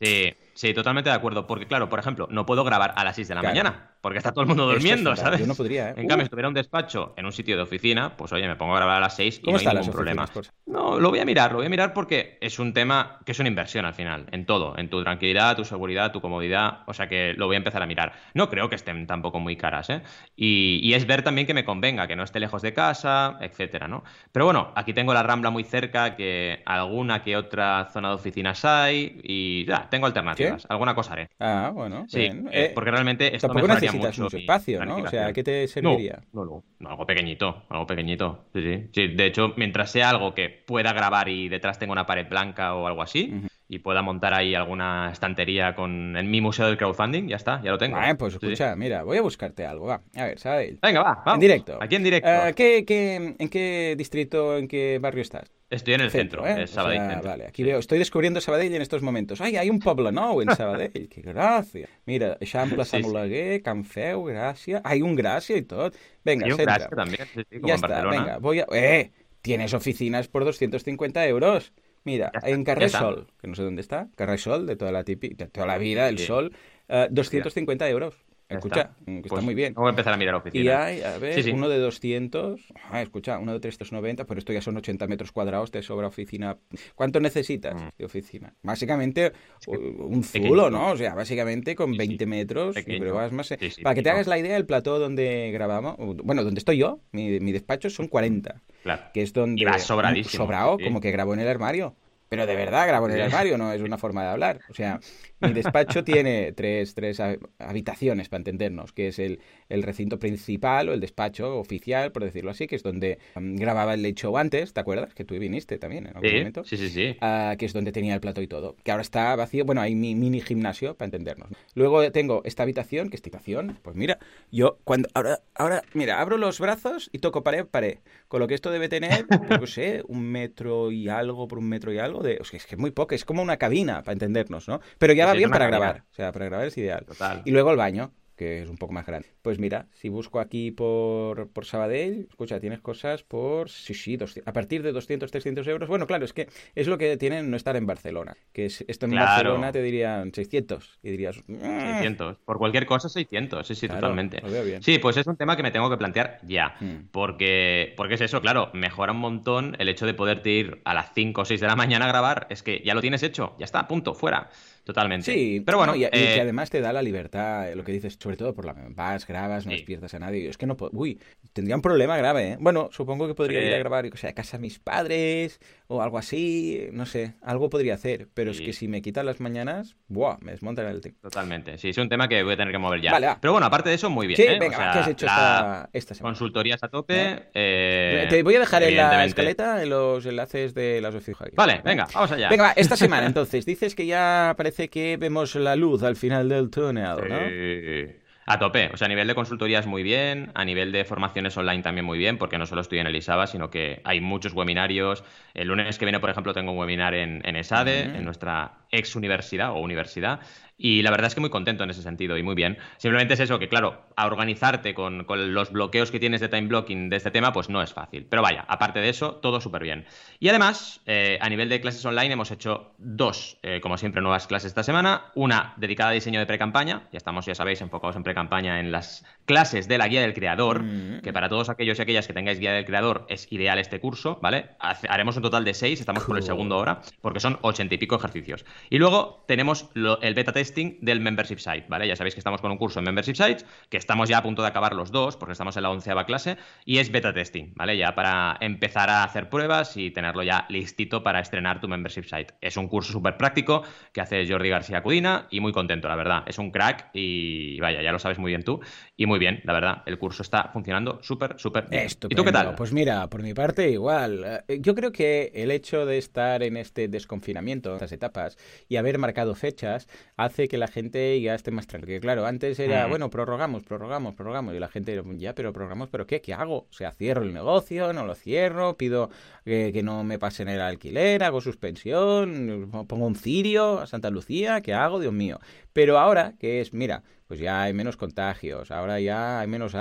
Sí, 0.00 0.32
sí, 0.60 0.74
totalmente 0.74 1.10
de 1.10 1.16
acuerdo. 1.16 1.46
Porque, 1.46 1.66
claro, 1.66 1.88
por 1.88 1.98
ejemplo, 1.98 2.28
no 2.30 2.44
puedo 2.44 2.64
grabar 2.64 2.92
a 2.96 3.04
las 3.04 3.16
6 3.16 3.28
de 3.28 3.34
la 3.34 3.42
mañana 3.42 3.90
porque 4.00 4.18
está 4.18 4.32
todo 4.32 4.42
el 4.42 4.48
mundo 4.48 4.66
durmiendo, 4.66 5.14
¿sabes? 5.14 5.40
Yo 5.40 5.46
no 5.46 5.54
podría, 5.54 5.90
¿eh? 5.90 5.94
En 5.96 6.08
cambio, 6.08 6.24
si 6.24 6.30
tuviera 6.30 6.48
un 6.48 6.54
despacho 6.54 7.12
en 7.16 7.26
un 7.26 7.32
sitio 7.32 7.56
de 7.56 7.62
oficina, 7.62 8.16
pues 8.16 8.32
oye, 8.32 8.48
me 8.48 8.56
pongo 8.56 8.74
a 8.74 8.76
grabar 8.76 8.96
a 8.96 9.00
las 9.00 9.16
6 9.16 9.42
y 9.44 9.52
no 9.52 9.58
hay 9.58 9.66
ningún 9.66 9.90
problema. 9.90 10.26
No, 10.66 10.98
lo 10.98 11.10
voy 11.10 11.18
a 11.18 11.24
mirar, 11.24 11.52
lo 11.52 11.58
voy 11.58 11.66
a 11.66 11.68
mirar 11.68 11.92
porque 11.92 12.38
es 12.40 12.58
un 12.58 12.72
tema 12.72 13.18
que 13.24 13.32
es 13.32 13.38
una 13.38 13.48
inversión 13.48 13.84
al 13.84 13.94
final, 13.94 14.26
en 14.32 14.46
todo, 14.46 14.76
en 14.78 14.88
tu 14.88 15.02
tranquilidad, 15.02 15.56
tu 15.56 15.64
seguridad, 15.64 16.12
tu 16.12 16.20
comodidad, 16.20 16.80
o 16.86 16.94
sea 16.94 17.08
que 17.08 17.34
lo 17.34 17.46
voy 17.46 17.56
a 17.56 17.58
empezar 17.58 17.82
a 17.82 17.86
mirar. 17.86 18.12
No 18.32 18.48
creo 18.48 18.68
que 18.68 18.76
estén 18.76 19.06
tampoco 19.06 19.38
muy 19.38 19.56
caras, 19.56 19.90
¿eh? 19.90 20.02
Y, 20.34 20.90
es 20.90 21.06
ver 21.06 21.22
también 21.22 21.46
que 21.46 21.54
me 21.54 21.64
convenga, 21.64 22.08
que 22.08 22.16
no 22.16 22.24
esté 22.24 22.40
lejos 22.40 22.62
de 22.62 22.74
casa, 22.74 23.38
etcétera, 23.40 23.86
¿no? 23.86 24.02
Pero 24.32 24.44
bueno, 24.44 24.72
aquí 24.74 24.92
tengo 24.92 25.14
la 25.14 25.22
Rambla 25.22 25.50
muy 25.50 25.62
cerca, 25.62 26.16
que 26.16 26.62
alguna 26.66 27.22
que 27.22 27.36
otra 27.36 27.88
zona 27.92 28.08
de 28.08 28.14
oficinas 28.14 28.64
hay 28.64 29.20
y 29.22 29.64
ya, 29.66 29.88
tengo 29.88 30.06
alternativas. 30.06 30.49
Alguna 30.68 30.94
cosa 30.94 31.12
haré. 31.12 31.28
Ah, 31.38 31.70
bueno. 31.74 32.06
Sí, 32.08 32.28
eh, 32.50 32.72
porque 32.74 32.90
realmente 32.90 33.34
esto 33.34 33.52
me 33.52 33.62
necesitas 33.62 34.18
mucho 34.18 34.36
espacio, 34.36 34.84
¿no? 34.84 34.96
O 34.96 35.08
sea, 35.08 35.32
¿qué 35.32 35.42
te 35.42 35.68
serviría? 35.68 36.20
No, 36.32 36.44
no, 36.44 36.64
no, 36.78 36.90
algo 36.90 37.06
pequeñito, 37.06 37.64
algo 37.68 37.86
pequeñito. 37.86 38.44
Sí, 38.54 38.88
sí, 38.92 39.08
De 39.08 39.26
hecho, 39.26 39.52
mientras 39.56 39.90
sea 39.90 40.10
algo 40.10 40.34
que 40.34 40.48
pueda 40.48 40.92
grabar 40.92 41.28
y 41.28 41.48
detrás 41.48 41.78
tenga 41.78 41.92
una 41.92 42.06
pared 42.06 42.28
blanca 42.28 42.74
o 42.74 42.86
algo 42.86 43.02
así, 43.02 43.42
y 43.68 43.78
pueda 43.78 44.02
montar 44.02 44.34
ahí 44.34 44.54
alguna 44.56 45.10
estantería 45.12 45.76
con 45.76 46.16
en 46.16 46.28
mi 46.28 46.40
museo 46.40 46.66
del 46.66 46.76
crowdfunding, 46.76 47.28
ya 47.28 47.36
está, 47.36 47.62
ya 47.62 47.70
lo 47.70 47.78
tengo. 47.78 47.96
Ah, 47.96 48.14
pues 48.18 48.34
escucha, 48.34 48.74
mira, 48.74 49.04
voy 49.04 49.18
a 49.18 49.22
buscarte 49.22 49.64
algo, 49.64 49.86
va. 49.86 50.02
A 50.16 50.24
ver, 50.24 50.38
¿sabes? 50.40 50.80
Venga, 50.80 51.02
va, 51.02 51.22
vamos. 51.24 51.34
En 51.34 51.40
directo. 51.40 51.78
Aquí 51.80 51.94
en 51.94 52.02
directo. 52.02 52.28
Uh, 52.28 52.54
¿qué, 52.54 52.84
qué, 52.84 53.36
en 53.38 53.48
qué 53.48 53.94
distrito, 53.96 54.58
en 54.58 54.66
qué 54.66 54.98
barrio 55.00 55.22
estás? 55.22 55.52
Estoy 55.70 55.94
en 55.94 56.00
el 56.00 56.10
centro, 56.10 56.44
¿eh? 56.44 56.66
Sabadell 56.66 57.08
centro. 57.08 57.30
Vale, 57.30 57.46
aquí 57.46 57.62
veo, 57.62 57.78
estoy 57.78 58.00
descubriendo 58.00 58.40
Sabadell 58.40 58.74
en 58.74 58.82
estos 58.82 59.02
momentos. 59.02 59.40
Ay, 59.40 59.56
hay 59.56 59.70
un 59.70 59.78
pueblo 59.78 60.10
nou 60.10 60.42
en 60.42 60.50
Sabadell, 60.50 61.08
qué 61.08 61.22
gracia. 61.22 61.88
Mira, 62.10 62.36
Eixample 62.40 62.82
sí, 62.84 62.90
Sant 62.90 63.06
Oleguer, 63.06 63.62
Can 63.62 63.84
Feu, 63.84 64.26
Gràcia... 64.26 64.82
Hay 64.82 65.00
un 65.00 65.16
Gràcia 65.16 65.56
y 65.56 65.62
todo. 65.62 65.92
Venga, 66.24 66.46
hay 66.46 66.52
un 66.52 66.58
Gràcia 66.58 66.90
también, 66.90 67.22
sí, 67.32 67.42
sí, 67.48 67.60
como 67.60 67.68
ya 67.68 67.74
en 67.74 67.80
Barcelona. 67.80 68.16
Está, 68.16 68.24
venga, 68.24 68.38
voy 68.38 68.60
a... 68.60 68.66
¡Eh! 68.72 69.12
Tienes 69.42 69.72
oficinas 69.72 70.26
por 70.26 70.44
250 70.44 71.26
euros. 71.28 71.72
Mira, 72.02 72.32
en 72.42 72.64
Carresol, 72.64 73.28
que 73.40 73.46
no 73.46 73.54
sé 73.54 73.62
dónde 73.62 73.82
está, 73.82 74.08
Carresol, 74.16 74.66
de 74.66 74.74
toda 74.74 74.90
la, 74.90 75.04
tipi, 75.04 75.28
de 75.34 75.46
toda 75.46 75.66
la 75.66 75.78
vida, 75.78 76.08
el 76.08 76.18
sol, 76.18 76.52
uh, 76.88 77.06
250 77.10 77.88
euros. 77.88 78.14
Escucha, 78.50 78.80
está, 78.80 79.12
está 79.12 79.28
pues 79.28 79.44
muy 79.44 79.54
bien. 79.54 79.74
Vamos 79.74 79.88
a 79.88 79.90
empezar 79.90 80.12
a 80.12 80.16
mirar 80.16 80.34
oficinas. 80.34 80.64
Y 80.64 80.68
hay, 80.68 81.02
a 81.02 81.18
ver, 81.18 81.34
sí, 81.34 81.42
sí. 81.44 81.50
uno 81.52 81.68
de 81.68 81.78
200. 81.78 82.60
Ah, 82.90 83.00
escucha, 83.00 83.38
uno 83.38 83.52
de 83.52 83.60
390, 83.60 84.26
pero 84.26 84.38
esto 84.38 84.52
ya 84.52 84.60
son 84.60 84.76
80 84.76 85.06
metros 85.06 85.30
cuadrados, 85.30 85.70
te 85.70 85.82
sobra 85.82 86.08
oficina. 86.08 86.58
¿Cuánto 86.94 87.20
necesitas 87.20 87.80
mm. 87.80 87.88
de 87.96 88.04
oficina? 88.04 88.54
Básicamente, 88.62 89.32
un 89.66 90.24
zulo, 90.24 90.68
¿no? 90.68 90.90
O 90.90 90.96
sea, 90.96 91.14
básicamente 91.14 91.76
con 91.76 91.96
20 91.96 92.26
metros. 92.26 92.76
Pero 92.84 93.14
vas 93.14 93.32
más. 93.32 93.54
Para 93.82 93.94
que 93.94 94.02
te 94.02 94.10
hagas 94.10 94.26
la 94.26 94.38
idea, 94.38 94.56
el 94.56 94.66
plató 94.66 94.98
donde 94.98 95.50
grabamos, 95.52 95.96
bueno, 95.98 96.42
donde 96.42 96.58
estoy 96.58 96.78
yo, 96.78 97.00
mi, 97.12 97.38
mi 97.40 97.52
despacho 97.52 97.88
son 97.88 98.08
40. 98.08 98.62
Claro. 98.82 99.02
Que 99.14 99.22
es 99.22 99.32
donde. 99.32 99.62
Y 99.62 99.64
vas 99.64 99.82
sobradísimo. 99.82 100.44
Sobrado, 100.44 100.78
como 100.78 101.00
que 101.00 101.10
grabó 101.10 101.34
en 101.34 101.40
el 101.40 101.48
armario. 101.48 101.94
Pero 102.30 102.46
de 102.46 102.54
verdad 102.54 102.86
grabo 102.86 103.08
en 103.08 103.16
el 103.16 103.22
armario, 103.22 103.58
no 103.58 103.72
es 103.72 103.82
una 103.82 103.98
forma 103.98 104.22
de 104.22 104.28
hablar. 104.28 104.60
O 104.70 104.74
sea, 104.74 105.00
mi 105.40 105.52
despacho 105.52 106.04
tiene 106.04 106.52
tres, 106.56 106.94
tres 106.94 107.20
habitaciones, 107.58 108.28
para 108.28 108.38
entendernos, 108.38 108.92
que 108.92 109.08
es 109.08 109.18
el, 109.18 109.40
el, 109.68 109.82
recinto 109.82 110.20
principal 110.20 110.88
o 110.88 110.92
el 110.92 111.00
despacho 111.00 111.58
oficial, 111.58 112.12
por 112.12 112.22
decirlo 112.22 112.52
así, 112.52 112.68
que 112.68 112.76
es 112.76 112.84
donde 112.84 113.18
um, 113.34 113.56
grababa 113.56 113.94
el 113.94 114.14
show 114.14 114.38
antes, 114.38 114.72
¿te 114.72 114.78
acuerdas? 114.78 115.12
Que 115.12 115.24
tú 115.24 115.36
viniste 115.40 115.76
también 115.78 116.06
en 116.06 116.16
algún 116.16 116.30
sí, 116.30 116.36
momento. 116.36 116.62
Sí, 116.62 116.76
sí, 116.76 116.88
sí. 116.90 117.16
Uh, 117.20 117.56
que 117.56 117.66
es 117.66 117.72
donde 117.72 117.90
tenía 117.90 118.14
el 118.14 118.20
plato 118.20 118.40
y 118.42 118.46
todo. 118.46 118.76
Que 118.84 118.92
ahora 118.92 119.02
está 119.02 119.34
vacío. 119.34 119.64
Bueno, 119.64 119.80
hay 119.80 119.96
mi 119.96 120.14
mini 120.14 120.40
gimnasio, 120.40 120.94
para 120.94 121.06
entendernos. 121.06 121.48
Luego 121.74 122.12
tengo 122.12 122.42
esta 122.44 122.62
habitación, 122.62 123.10
que 123.10 123.16
esta 123.16 123.26
habitación, 123.26 123.76
pues 123.82 123.96
mira, 123.96 124.20
yo 124.52 124.78
cuando. 124.84 125.08
Ahora, 125.14 125.40
ahora 125.56 125.82
mira, 125.94 126.20
abro 126.20 126.36
los 126.36 126.60
brazos 126.60 127.10
y 127.12 127.18
toco 127.18 127.42
pared, 127.42 127.66
pared. 127.66 127.98
Con 128.30 128.38
lo 128.38 128.46
que 128.46 128.54
esto 128.54 128.70
debe 128.70 128.88
tener, 128.88 129.26
pues, 129.26 129.60
no 129.60 129.66
sé, 129.66 130.04
un 130.06 130.22
metro 130.22 130.92
y 130.92 131.08
algo 131.08 131.48
por 131.48 131.58
un 131.58 131.68
metro 131.68 131.92
y 131.92 131.98
algo 131.98 132.22
de, 132.22 132.38
o 132.40 132.44
sea, 132.44 132.58
es 132.58 132.64
que 132.64 132.76
es 132.76 132.78
muy 132.78 132.92
poco, 132.92 133.12
es 133.16 133.24
como 133.24 133.42
una 133.42 133.56
cabina, 133.56 134.04
para 134.04 134.12
entendernos, 134.12 134.68
¿no? 134.68 134.80
Pero 134.98 135.14
ya 135.14 135.26
va 135.26 135.32
bien 135.32 135.50
para 135.50 135.66
grabar, 135.66 136.04
o 136.08 136.14
sea, 136.14 136.30
para 136.30 136.44
grabar 136.44 136.68
es 136.68 136.78
ideal. 136.78 137.04
Total. 137.04 137.42
Y 137.44 137.50
luego 137.50 137.72
el 137.72 137.76
baño, 137.76 138.12
que 138.40 138.62
es 138.62 138.70
un 138.70 138.78
poco 138.78 138.94
más 138.94 139.04
grande. 139.04 139.28
Pues 139.42 139.58
mira, 139.58 139.86
si 139.92 140.08
busco 140.08 140.40
aquí 140.40 140.70
por, 140.70 141.50
por 141.50 141.66
Sabadell, 141.66 142.26
escucha, 142.30 142.58
tienes 142.58 142.80
cosas 142.80 143.22
por, 143.22 143.68
sí, 143.68 143.92
sí, 143.92 144.16
200, 144.16 144.48
a 144.48 144.52
partir 144.54 144.82
de 144.82 144.92
200, 144.92 145.30
300 145.30 145.66
euros. 145.68 145.90
Bueno, 145.90 146.06
claro, 146.06 146.24
es 146.24 146.32
que 146.32 146.48
es 146.74 146.86
lo 146.86 146.96
que 146.96 147.18
tienen 147.18 147.50
no 147.50 147.56
estar 147.58 147.76
en 147.76 147.84
Barcelona, 147.84 148.34
que 148.54 148.64
es, 148.64 148.82
esto 148.88 149.04
en 149.04 149.12
claro. 149.12 149.26
Barcelona 149.26 149.72
te 149.72 149.82
dirían 149.82 150.32
600 150.32 151.00
y 151.02 151.10
dirías... 151.10 151.42
Mmm. 151.48 151.58
600, 151.90 152.38
por 152.38 152.56
cualquier 152.56 152.86
cosa 152.86 153.10
600, 153.10 153.66
sí, 153.66 153.74
sí, 153.74 153.86
claro, 153.88 154.00
totalmente. 154.00 154.40
Lo 154.40 154.50
veo 154.50 154.64
bien. 154.64 154.82
Sí, 154.82 154.98
pues 154.98 155.18
es 155.18 155.26
un 155.26 155.36
tema 155.36 155.54
que 155.54 155.62
me 155.62 155.70
tengo 155.70 155.90
que 155.90 155.98
plantear 155.98 156.38
ya, 156.42 156.76
Mm. 156.80 157.08
porque, 157.12 157.92
porque 157.94 158.14
es 158.14 158.22
eso, 158.22 158.40
claro, 158.40 158.70
mejora 158.72 159.12
un 159.12 159.18
montón 159.18 159.76
el 159.78 159.90
hecho 159.90 160.06
de 160.06 160.14
poderte 160.14 160.48
ir 160.48 160.80
a 160.86 160.94
las 160.94 161.12
5 161.14 161.42
o 161.42 161.44
6 161.44 161.60
de 161.60 161.66
la 161.66 161.76
mañana 161.76 162.06
a 162.06 162.08
grabar, 162.08 162.46
es 162.48 162.62
que 162.62 162.80
ya 162.82 162.94
lo 162.94 163.02
tienes 163.02 163.22
hecho, 163.22 163.54
ya 163.58 163.66
está, 163.66 163.86
punto, 163.86 164.14
fuera. 164.14 164.48
Totalmente. 164.84 165.32
Sí, 165.32 165.62
pero 165.64 165.78
bueno. 165.78 165.92
no, 165.92 165.96
y, 165.98 166.04
eh... 166.04 166.34
y, 166.36 166.40
además 166.40 166.70
te 166.70 166.80
da 166.80 166.92
la 166.92 167.02
libertad, 167.02 167.72
lo 167.74 167.84
que 167.84 167.92
dices, 167.92 168.16
sobre 168.20 168.36
todo 168.36 168.54
por 168.54 168.64
la 168.64 168.74
vas, 168.90 169.26
grabas, 169.26 169.66
no 169.66 169.70
Sí. 169.72 169.76
despiertas 169.78 170.14
a 170.14 170.18
nadie. 170.18 170.48
Es 170.48 170.56
que 170.56 170.66
no 170.66 170.76
puedo. 170.76 170.90
Uy, 170.94 171.20
tendría 171.52 171.76
un 171.76 171.82
problema 171.82 172.16
grave, 172.16 172.52
¿eh? 172.52 172.56
Bueno, 172.60 172.88
supongo 172.92 173.26
que 173.28 173.34
podría 173.34 173.62
ir 173.64 173.74
a 173.74 173.78
grabar, 173.78 174.06
o 174.12 174.16
sea, 174.16 174.30
a 174.30 174.32
casa 174.34 174.56
de 174.56 174.62
mis 174.62 174.78
padres 174.78 175.60
o 175.86 176.02
algo 176.02 176.18
así, 176.18 176.88
no 176.92 177.04
sé, 177.06 177.34
algo 177.42 177.68
podría 177.70 177.94
hacer. 177.94 178.28
Pero 178.34 178.50
es 178.50 178.60
que 178.60 178.72
si 178.72 178.88
me 178.88 179.02
quitan 179.02 179.26
las 179.26 179.40
mañanas, 179.40 179.96
¡buah! 180.08 180.36
Me 180.40 180.52
desmontan 180.52 180.86
el 180.86 181.00
tiempo. 181.00 181.20
Totalmente, 181.22 181.78
sí, 181.78 181.88
es 181.90 181.98
un 181.98 182.08
tema 182.08 182.28
que 182.28 182.42
voy 182.42 182.54
a 182.54 182.56
tener 182.56 182.72
que 182.72 182.78
mover 182.78 183.00
ya. 183.00 183.12
Vale, 183.12 183.26
va. 183.26 183.38
Pero 183.40 183.52
bueno, 183.52 183.66
aparte 183.66 183.88
de 183.90 183.96
eso, 183.96 184.08
muy 184.10 184.26
bien. 184.26 184.36
Sí, 184.36 184.42
¿eh? 184.44 184.58
venga, 184.58 184.76
O 184.76 184.80
sea, 184.80 184.92
¿qué 184.92 184.98
has 185.00 185.08
hecho 185.08 185.26
la- 185.26 185.32
esta, 185.32 185.90
esta 185.92 186.14
semana? 186.14 186.32
Consultorías 186.32 186.82
a 186.84 186.88
tope. 186.88 187.14
¿Eh? 187.20 187.42
eh, 187.54 188.26
Te 188.30 188.42
voy 188.42 188.54
a 188.56 188.60
dejar 188.60 188.82
en 188.82 188.96
la 188.96 189.24
escaleta 189.24 189.82
en 189.82 189.90
los 189.90 190.24
enlaces 190.26 190.74
de 190.74 191.00
las 191.00 191.14
oficinas. 191.14 191.30
Vale, 191.54 191.80
venga, 191.84 192.06
vamos 192.14 192.30
allá. 192.32 192.48
Venga, 192.48 192.64
va, 192.64 192.72
esta 192.72 192.96
semana 192.96 193.26
entonces, 193.26 193.64
dices 193.66 193.94
que 193.94 194.06
ya 194.06 194.54
parece 194.70 194.88
que 194.88 195.16
vemos 195.16 195.56
la 195.56 195.74
luz 195.74 196.04
al 196.04 196.14
final 196.14 196.48
del 196.48 196.70
túnel, 196.70 197.16
¿no? 197.28 197.38
Sí. 197.48 198.16
A 198.46 198.58
tope, 198.58 198.90
o 198.92 198.96
sea, 198.96 199.06
a 199.06 199.08
nivel 199.08 199.28
de 199.28 199.34
consultorías 199.34 199.86
muy 199.86 200.02
bien, 200.02 200.50
a 200.54 200.64
nivel 200.64 200.90
de 200.92 201.04
formaciones 201.04 201.56
online 201.56 201.82
también 201.82 202.04
muy 202.04 202.18
bien, 202.18 202.36
porque 202.36 202.58
no 202.58 202.66
solo 202.66 202.80
estoy 202.80 202.98
en 202.98 203.06
el 203.06 203.14
ISABA, 203.14 203.46
sino 203.46 203.70
que 203.70 204.00
hay 204.04 204.20
muchos 204.20 204.54
webinarios. 204.54 205.22
El 205.54 205.68
lunes 205.68 205.98
que 205.98 206.04
viene, 206.04 206.18
por 206.18 206.30
ejemplo, 206.30 206.52
tengo 206.52 206.72
un 206.72 206.78
webinar 206.78 207.14
en, 207.14 207.42
en 207.44 207.56
ESADE, 207.56 208.02
en 208.02 208.24
nuestra 208.24 208.78
ex 208.90 209.14
universidad 209.14 209.70
o 209.70 209.78
universidad, 209.78 210.40
y 210.82 211.02
la 211.02 211.10
verdad 211.10 211.26
es 211.26 211.34
que 211.34 211.40
muy 211.42 211.50
contento 211.50 211.84
en 211.84 211.90
ese 211.90 212.02
sentido 212.02 212.38
y 212.38 212.42
muy 212.42 212.54
bien. 212.54 212.78
Simplemente 212.96 213.34
es 213.34 213.40
eso, 213.40 213.58
que 213.58 213.68
claro, 213.68 214.02
a 214.16 214.26
organizarte 214.26 214.94
con, 214.94 215.24
con 215.24 215.52
los 215.54 215.70
bloqueos 215.70 216.10
que 216.10 216.18
tienes 216.18 216.40
de 216.40 216.48
time 216.48 216.66
blocking 216.68 217.10
de 217.10 217.16
este 217.16 217.30
tema, 217.30 217.52
pues 217.52 217.68
no 217.68 217.82
es 217.82 217.92
fácil. 217.92 218.26
Pero 218.28 218.40
vaya, 218.42 218.64
aparte 218.66 218.98
de 219.00 219.10
eso, 219.10 219.34
todo 219.36 219.60
súper 219.60 219.82
bien. 219.82 220.06
Y 220.38 220.48
además, 220.48 221.02
eh, 221.06 221.38
a 221.40 221.48
nivel 221.50 221.68
de 221.68 221.80
clases 221.82 222.04
online 222.06 222.32
hemos 222.32 222.50
hecho 222.50 222.92
dos, 222.98 223.58
eh, 223.62 223.80
como 223.82 223.98
siempre, 223.98 224.22
nuevas 224.22 224.46
clases 224.46 224.68
esta 224.68 224.82
semana. 224.82 225.26
Una 225.34 225.74
dedicada 225.76 226.10
a 226.10 226.14
diseño 226.14 226.40
de 226.40 226.46
pre-campaña, 226.46 227.02
ya 227.12 227.18
estamos, 227.18 227.44
ya 227.44 227.54
sabéis, 227.54 227.82
enfocados 227.82 228.16
en 228.16 228.22
pre-campaña 228.22 228.80
en 228.80 228.90
las 228.90 229.24
clases 229.44 229.86
de 229.86 229.98
la 229.98 230.08
guía 230.08 230.22
del 230.22 230.32
creador, 230.32 230.82
Mm. 230.82 231.20
que 231.20 231.32
para 231.32 231.48
todos 231.50 231.68
aquellos 231.68 231.98
y 231.98 232.02
aquellas 232.02 232.26
que 232.26 232.32
tengáis 232.32 232.58
guía 232.58 232.72
del 232.72 232.84
creador 232.86 233.26
es 233.28 233.46
ideal 233.52 233.78
este 233.78 234.00
curso, 234.00 234.38
¿vale? 234.40 234.70
Hace- 234.78 235.08
haremos 235.10 235.36
un 235.36 235.42
total 235.42 235.64
de 235.64 235.74
seis, 235.74 236.00
estamos 236.00 236.24
por 236.24 236.36
el 236.36 236.40
Cool. 236.42 236.46
segundo 236.46 236.76
ahora, 236.76 237.02
porque 237.20 237.40
son 237.40 237.58
ochenta 237.62 237.94
y 237.94 237.98
pico 237.98 238.16
ejercicios. 238.16 238.64
Y 238.88 238.98
luego 238.98 239.44
tenemos 239.46 239.90
el 240.22 240.34
beta 240.34 240.52
testing 240.70 240.98
del 241.00 241.20
membership 241.20 241.58
site, 241.58 241.86
¿vale? 241.88 242.06
Ya 242.06 242.16
sabéis 242.16 242.34
que 242.34 242.40
estamos 242.40 242.60
con 242.60 242.70
un 242.70 242.78
curso 242.78 242.98
en 242.98 243.04
membership 243.04 243.34
sites, 243.34 243.66
que 243.88 243.96
estamos 243.96 244.28
ya 244.28 244.38
a 244.38 244.42
punto 244.42 244.62
de 244.62 244.68
acabar 244.68 244.94
los 244.94 245.10
dos, 245.10 245.36
porque 245.36 245.52
estamos 245.52 245.76
en 245.76 245.82
la 245.82 245.90
onceava 245.90 246.24
clase, 246.26 246.56
y 246.84 246.98
es 246.98 247.10
beta 247.10 247.32
testing, 247.32 247.72
¿vale? 247.74 247.96
Ya 247.96 248.14
para 248.14 248.56
empezar 248.60 249.10
a 249.10 249.24
hacer 249.24 249.48
pruebas 249.48 249.96
y 249.96 250.10
tenerlo 250.10 250.42
ya 250.42 250.66
listito 250.68 251.22
para 251.22 251.40
estrenar 251.40 251.80
tu 251.80 251.88
membership 251.88 252.24
site. 252.24 252.54
Es 252.60 252.76
un 252.76 252.88
curso 252.88 253.12
súper 253.12 253.36
práctico 253.36 253.82
que 254.12 254.20
hace 254.20 254.46
Jordi 254.46 254.68
García 254.68 255.02
Cudina 255.02 255.46
y 255.50 255.60
muy 255.60 255.72
contento, 255.72 256.08
la 256.08 256.16
verdad. 256.16 256.42
Es 256.46 256.58
un 256.58 256.70
crack 256.70 257.10
y 257.12 257.80
vaya, 257.80 258.02
ya 258.02 258.12
lo 258.12 258.18
sabes 258.18 258.38
muy 258.38 258.50
bien 258.50 258.62
tú. 258.62 258.80
Y 259.16 259.26
muy 259.26 259.38
bien, 259.38 259.60
la 259.64 259.72
verdad. 259.72 260.02
El 260.06 260.18
curso 260.18 260.42
está 260.42 260.70
funcionando 260.72 261.18
súper, 261.22 261.58
súper 261.58 261.88
bien. 261.88 262.06
¿Y 262.28 262.34
tú 262.34 262.44
qué 262.44 262.52
tal? 262.52 262.74
Pues 262.74 262.92
mira, 262.92 263.28
por 263.28 263.42
mi 263.42 263.54
parte 263.54 263.90
igual. 263.90 264.62
Eh, 264.68 264.78
yo 264.80 264.94
creo 264.94 265.12
que 265.12 265.50
el 265.54 265.70
hecho 265.70 266.06
de 266.06 266.18
estar 266.18 266.62
en 266.62 266.76
este 266.76 267.08
desconfinamiento, 267.08 267.92
estas 267.94 268.12
etapas, 268.12 268.56
y 268.88 268.96
haber 268.96 269.18
marcado 269.18 269.54
fechas, 269.54 270.08
hace 270.36 270.59
que 270.68 270.78
la 270.78 270.88
gente 270.88 271.40
ya 271.40 271.54
esté 271.54 271.70
más 271.70 271.86
tranquila. 271.86 272.20
Claro, 272.20 272.46
antes 272.46 272.78
era, 272.78 273.06
mm. 273.06 273.10
bueno, 273.10 273.30
prorrogamos, 273.30 273.82
prorrogamos, 273.84 274.34
prorrogamos. 274.34 274.74
Y 274.74 274.78
la 274.78 274.88
gente, 274.88 275.22
ya, 275.36 275.54
pero 275.54 275.72
prorrogamos, 275.72 276.08
¿pero 276.08 276.26
qué? 276.26 276.40
¿Qué 276.40 276.54
hago? 276.54 276.86
O 276.90 276.92
sea, 276.92 277.12
cierro 277.12 277.42
el 277.42 277.52
negocio, 277.52 278.12
no 278.12 278.26
lo 278.26 278.34
cierro, 278.34 278.96
pido 278.96 279.30
que, 279.64 280.00
no 280.02 280.24
me 280.24 280.38
pasen 280.38 280.68
el 280.68 280.80
alquiler, 280.80 281.42
hago 281.42 281.60
suspensión, 281.60 282.90
pongo 283.06 283.26
un 283.26 283.36
cirio 283.36 284.00
a 284.00 284.06
Santa 284.06 284.30
Lucía, 284.30 284.80
¿qué 284.80 284.94
hago? 284.94 285.20
Dios 285.20 285.32
mío. 285.32 285.58
Pero 285.92 286.18
ahora, 286.18 286.54
que 286.58 286.80
es, 286.80 286.92
mira, 286.92 287.22
pues 287.50 287.58
ya 287.58 287.82
hay 287.82 287.92
menos 287.92 288.16
contagios, 288.16 288.92
ahora 288.92 289.18
ya 289.18 289.58
hay 289.58 289.66
menos, 289.66 289.96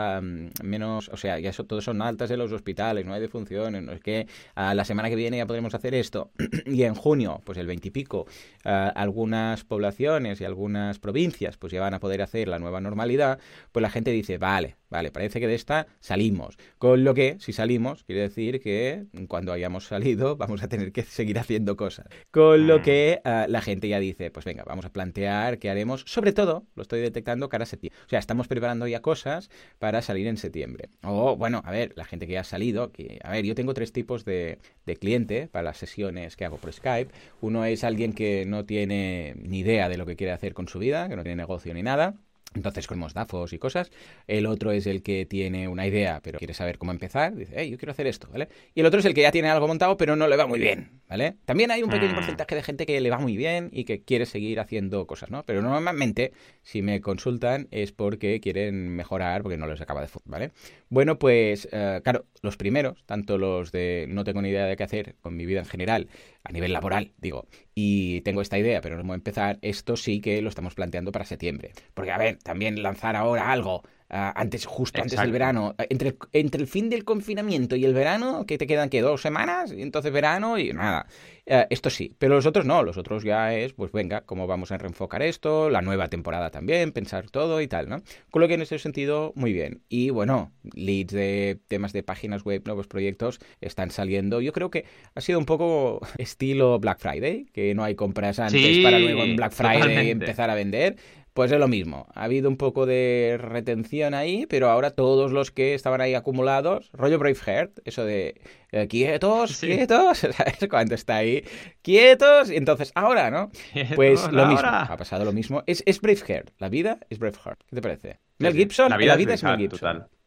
menos 0.61 1.09
o 1.09 1.17
sea, 1.17 1.39
ya 1.39 1.51
todos 1.51 1.83
son 1.83 1.99
altas 2.03 2.29
en 2.29 2.37
los 2.37 2.51
hospitales, 2.51 3.07
no 3.07 3.13
hay 3.15 3.21
defunciones, 3.21 3.81
no 3.81 3.91
es 3.91 4.01
que 4.01 4.27
a 4.53 4.75
la 4.75 4.85
semana 4.85 5.09
que 5.09 5.15
viene 5.15 5.37
ya 5.37 5.47
podremos 5.47 5.73
hacer 5.73 5.95
esto, 5.95 6.29
y 6.67 6.83
en 6.83 6.93
junio, 6.93 7.41
pues 7.45 7.57
el 7.57 7.65
veintipico, 7.65 8.27
algunas 8.63 9.63
poblaciones 9.63 10.39
y 10.41 10.45
algunas 10.45 10.99
provincias 10.99 11.57
pues 11.57 11.73
ya 11.73 11.81
van 11.81 11.95
a 11.95 11.99
poder 11.99 12.21
hacer 12.21 12.47
la 12.47 12.59
nueva 12.59 12.81
normalidad, 12.81 13.39
pues 13.71 13.81
la 13.81 13.89
gente 13.89 14.11
dice, 14.11 14.37
vale, 14.37 14.75
vale, 14.89 15.12
parece 15.12 15.39
que 15.39 15.48
de 15.48 15.55
esta 15.55 15.88
salimos, 16.00 16.58
con 16.77 17.03
lo 17.03 17.13
que, 17.13 17.38
si 17.39 17.53
salimos, 17.53 18.03
quiere 18.03 18.22
decir 18.22 18.60
que 18.60 19.05
cuando 19.27 19.51
hayamos 19.51 19.86
salido 19.86 20.36
vamos 20.38 20.63
a 20.63 20.67
tener 20.67 20.91
que 20.91 21.03
seguir 21.03 21.39
haciendo 21.39 21.75
cosas, 21.77 22.08
con 22.31 22.67
lo 22.67 22.79
mm. 22.79 22.81
que 22.81 23.22
la 23.24 23.62
gente 23.62 23.88
ya 23.88 24.00
dice, 24.00 24.31
pues 24.31 24.46
venga, 24.46 24.63
vamos 24.65 24.86
a 24.86 24.91
plantear 24.91 25.60
qué 25.60 25.69
haremos, 25.69 26.03
sobre 26.08 26.34
todo, 26.34 26.65
lo 26.75 26.81
estoy 26.81 27.01
detectando, 27.01 27.50
cara 27.50 27.63
a 27.63 27.67
septiembre. 27.67 28.00
O 28.05 28.10
sea, 28.10 28.19
estamos 28.19 28.48
preparando 28.48 28.88
ya 28.88 29.01
cosas 29.01 29.50
para 29.77 30.01
salir 30.01 30.27
en 30.27 30.38
septiembre. 30.38 30.89
O, 31.03 31.36
bueno, 31.36 31.62
a 31.65 31.72
ver, 31.72 31.93
la 31.96 32.05
gente 32.05 32.27
que 32.27 32.34
ya 32.34 32.41
ha 32.41 32.43
salido, 32.46 32.91
que, 32.91 33.19
a 33.24 33.31
ver, 33.31 33.46
yo 33.46 33.55
tengo 33.55 33.74
tres 33.74 33.91
tipos 33.91 34.25
de, 34.25 34.60
de 34.86 34.96
cliente 34.96 35.48
para 35.48 35.63
las 35.63 35.77
sesiones 35.77 36.36
que 36.36 36.46
hago 36.46 36.58
por 36.58 36.72
Skype. 36.74 37.12
Uno 37.41 37.65
es 37.65 37.84
alguien 37.84 38.13
que 38.13 38.46
no 38.46 38.65
tiene 38.65 39.36
ni 39.38 39.60
idea 39.60 39.89
de 39.89 39.98
lo 39.98 40.05
que 40.05 40.15
quiere 40.15 40.34
hacer 40.34 40.53
con 40.53 40.67
su 40.67 40.79
vida, 40.79 41.10
que 41.10 41.15
no 41.15 41.24
tiene 41.24 41.38
negocio 41.38 41.74
ni 41.74 41.84
nada. 41.84 42.15
Entonces 42.55 42.87
con 42.87 42.99
DAFOs 42.99 43.53
y 43.53 43.59
cosas. 43.59 43.91
El 44.27 44.45
otro 44.45 44.71
es 44.71 44.87
el 44.87 45.03
que 45.03 45.25
tiene 45.25 45.67
una 45.67 45.85
idea, 45.85 46.19
pero 46.23 46.39
quiere 46.39 46.53
saber 46.53 46.77
cómo 46.77 46.91
empezar. 46.91 47.35
Dice, 47.35 47.53
hey, 47.55 47.69
yo 47.69 47.77
quiero 47.77 47.91
hacer 47.91 48.07
esto, 48.07 48.27
¿vale? 48.31 48.49
Y 48.73 48.79
el 48.79 48.85
otro 48.85 48.99
es 48.99 49.05
el 49.05 49.13
que 49.13 49.21
ya 49.21 49.31
tiene 49.31 49.49
algo 49.49 49.67
montado, 49.67 49.97
pero 49.97 50.15
no 50.15 50.27
le 50.27 50.35
va 50.35 50.47
muy 50.47 50.59
bien, 50.59 51.01
¿vale? 51.07 51.37
También 51.45 51.71
hay 51.71 51.83
un 51.83 51.89
pequeño 51.89 52.13
mm. 52.13 52.15
porcentaje 52.15 52.55
de 52.55 52.63
gente 52.63 52.85
que 52.85 52.99
le 52.99 53.09
va 53.09 53.19
muy 53.19 53.37
bien 53.37 53.69
y 53.71 53.83
que 53.83 54.03
quiere 54.03 54.25
seguir 54.25 54.59
haciendo 54.59 55.05
cosas, 55.05 55.29
¿no? 55.29 55.43
Pero 55.45 55.61
normalmente, 55.61 56.33
si 56.63 56.81
me 56.81 57.01
consultan, 57.01 57.67
es 57.71 57.91
porque 57.91 58.39
quieren 58.39 58.89
mejorar, 58.95 59.43
porque 59.43 59.57
no 59.57 59.67
les 59.67 59.81
acaba 59.81 60.01
de 60.01 60.07
fútbol, 60.07 60.31
¿vale? 60.31 60.51
Bueno, 60.89 61.19
pues, 61.19 61.69
eh, 61.71 62.01
claro, 62.03 62.25
los 62.41 62.57
primeros, 62.57 63.03
tanto 63.05 63.37
los 63.37 63.71
de 63.71 64.07
no 64.09 64.23
tengo 64.23 64.41
ni 64.41 64.49
idea 64.49 64.65
de 64.65 64.75
qué 64.75 64.83
hacer 64.83 65.15
con 65.21 65.35
mi 65.35 65.45
vida 65.45 65.59
en 65.59 65.65
general, 65.65 66.07
a 66.49 66.51
nivel 66.51 66.73
laboral, 66.73 67.13
digo, 67.17 67.47
y 67.75 68.21
tengo 68.21 68.41
esta 68.41 68.57
idea, 68.57 68.81
pero 68.81 68.97
no 68.97 69.03
voy 69.03 69.13
a 69.13 69.15
empezar, 69.15 69.59
esto 69.61 69.95
sí 69.95 70.19
que 70.19 70.41
lo 70.41 70.49
estamos 70.49 70.73
planteando 70.73 71.11
para 71.11 71.25
septiembre. 71.25 71.71
Porque, 71.93 72.11
a 72.11 72.17
ver, 72.17 72.37
también 72.37 72.81
lanzar 72.81 73.15
ahora 73.15 73.51
algo 73.51 73.83
antes, 74.09 74.65
justo 74.65 75.01
antes 75.01 75.19
del 75.19 75.31
verano, 75.31 75.75
entre, 75.77 76.15
entre 76.33 76.61
el 76.61 76.67
fin 76.67 76.89
del 76.89 77.05
confinamiento 77.05 77.75
y 77.75 77.85
el 77.85 77.93
verano, 77.93 78.45
que 78.45 78.57
te 78.57 78.67
quedan 78.67 78.89
que 78.89 79.01
dos 79.01 79.21
semanas, 79.21 79.71
y 79.71 79.81
entonces 79.81 80.11
verano 80.11 80.57
y 80.57 80.73
nada. 80.73 81.05
Eh, 81.45 81.65
esto 81.69 81.89
sí, 81.89 82.13
pero 82.17 82.35
los 82.35 82.45
otros 82.45 82.65
no, 82.65 82.83
los 82.83 82.97
otros 82.97 83.23
ya 83.23 83.55
es, 83.55 83.73
pues 83.73 83.91
venga, 83.91 84.21
cómo 84.21 84.45
vamos 84.45 84.71
a 84.71 84.77
reenfocar 84.77 85.23
esto, 85.23 85.69
la 85.69 85.81
nueva 85.81 86.07
temporada 86.07 86.51
también, 86.51 86.91
pensar 86.91 87.29
todo 87.29 87.61
y 87.61 87.67
tal, 87.67 87.89
¿no? 87.89 88.01
Con 88.29 88.41
lo 88.41 88.47
que 88.47 88.53
en 88.53 88.61
ese 88.61 88.77
sentido, 88.77 89.31
muy 89.35 89.53
bien. 89.53 89.81
Y 89.89 90.11
bueno, 90.11 90.51
leads 90.75 91.11
de 91.11 91.59
temas 91.67 91.91
de 91.91 92.03
páginas 92.03 92.43
web, 92.43 92.61
nuevos 92.65 92.87
proyectos 92.87 93.39
están 93.61 93.89
saliendo. 93.89 94.41
Yo 94.41 94.53
creo 94.53 94.69
que 94.69 94.85
ha 95.15 95.21
sido 95.21 95.39
un 95.39 95.45
poco 95.45 96.01
estilo 96.17 96.79
Black 96.79 96.99
Friday, 96.99 97.45
que 97.51 97.73
no 97.73 97.83
hay 97.83 97.95
compras 97.95 98.39
antes 98.39 98.79
para 98.83 98.99
luego 98.99 99.23
en 99.23 99.35
Black 99.35 99.53
Friday 99.53 100.11
empezar 100.11 100.49
a 100.49 100.55
vender. 100.55 100.97
Pues 101.39 101.53
es 101.53 101.58
lo 101.58 101.69
mismo. 101.69 102.05
Ha 102.15 102.25
habido 102.25 102.50
un 102.50 102.58
poco 102.58 102.86
de 102.86 103.38
retención 103.39 104.13
ahí, 104.13 104.46
pero 104.46 104.69
ahora 104.69 104.91
todos 104.91 105.31
los 105.31 105.51
que 105.51 105.74
estaban 105.74 106.01
ahí 106.01 106.13
acumulados, 106.13 106.89
rollo 106.91 107.17
Braveheart, 107.17 107.79
eso 107.86 108.03
de 108.03 108.41
eh, 108.74 108.89
quietos, 108.89 109.58
quietos, 109.62 110.17
¿sabes? 110.34 110.67
Cuando 110.69 110.96
está 110.96 111.15
ahí, 111.15 111.46
quietos, 111.81 112.51
y 112.51 112.58
entonces 112.58 112.91
ahora, 112.93 113.31
¿no? 113.31 113.51
Pues 113.96 114.29
lo 114.29 114.48
mismo, 114.48 114.67
ha 114.67 114.98
pasado 114.98 115.24
lo 115.24 115.31
mismo. 115.31 115.63
Es, 115.65 115.81
es 115.86 116.01
Braveheart, 116.01 116.50
la 116.58 116.67
vida 116.67 117.00
es 117.10 117.19
Braveheart. 117.19 117.62
¿Qué 117.69 117.74
te 117.77 117.81
parece? 117.81 118.19
Mel 118.39 118.53
Gibson, 118.53 118.89
la 118.89 118.98
vida, 118.98 119.13
es, 119.34 119.41
Mel 119.41 119.58
Gibson. 119.60 119.79
Total. 119.79 120.18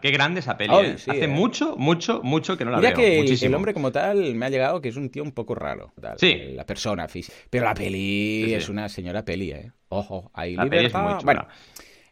Qué 0.00 0.10
grande 0.10 0.40
esa 0.40 0.56
peli. 0.56 0.74
¿eh? 0.74 0.94
Hace 0.94 1.24
eh. 1.24 1.28
mucho, 1.28 1.76
mucho, 1.76 2.20
mucho 2.22 2.56
que 2.56 2.64
no 2.64 2.72
la 2.72 2.78
Mira 2.78 2.90
veo. 2.90 2.98
que 2.98 3.18
muchísimo. 3.18 3.48
el 3.48 3.54
hombre 3.54 3.72
como 3.74 3.92
tal 3.92 4.34
me 4.34 4.46
ha 4.46 4.50
llegado 4.50 4.80
que 4.80 4.88
es 4.88 4.96
un 4.96 5.10
tío 5.10 5.22
un 5.22 5.32
poco 5.32 5.54
raro. 5.54 5.92
sí. 6.16 6.52
La 6.54 6.66
persona 6.66 7.08
física. 7.08 7.36
Pero 7.50 7.64
la 7.64 7.74
peli 7.74 8.52
es 8.52 8.68
una 8.68 8.88
señora 8.88 9.24
peli, 9.24 9.52
¿eh? 9.52 9.72
Ojo, 9.88 10.30
ahí 10.34 10.56
la 10.56 10.66
Peli 10.66 10.86
es 10.86 10.94
muy 10.94 11.14
bueno, 11.22 11.46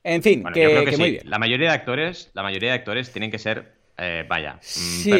en 0.04 0.22
fin, 0.22 0.44
que, 0.54 0.94
muy 0.96 1.10
bien. 1.12 1.28
La 1.28 1.40
mayoría 1.40 1.68
de 1.70 1.74
actores, 1.74 2.30
la 2.32 2.44
mayoría 2.44 2.70
de 2.70 2.76
actores 2.76 3.12
tienen 3.12 3.30
que 3.32 3.38
ser 3.38 3.81
eh, 4.02 4.24
vaya, 4.28 4.54
mm, 4.54 4.60
sí, 4.60 5.12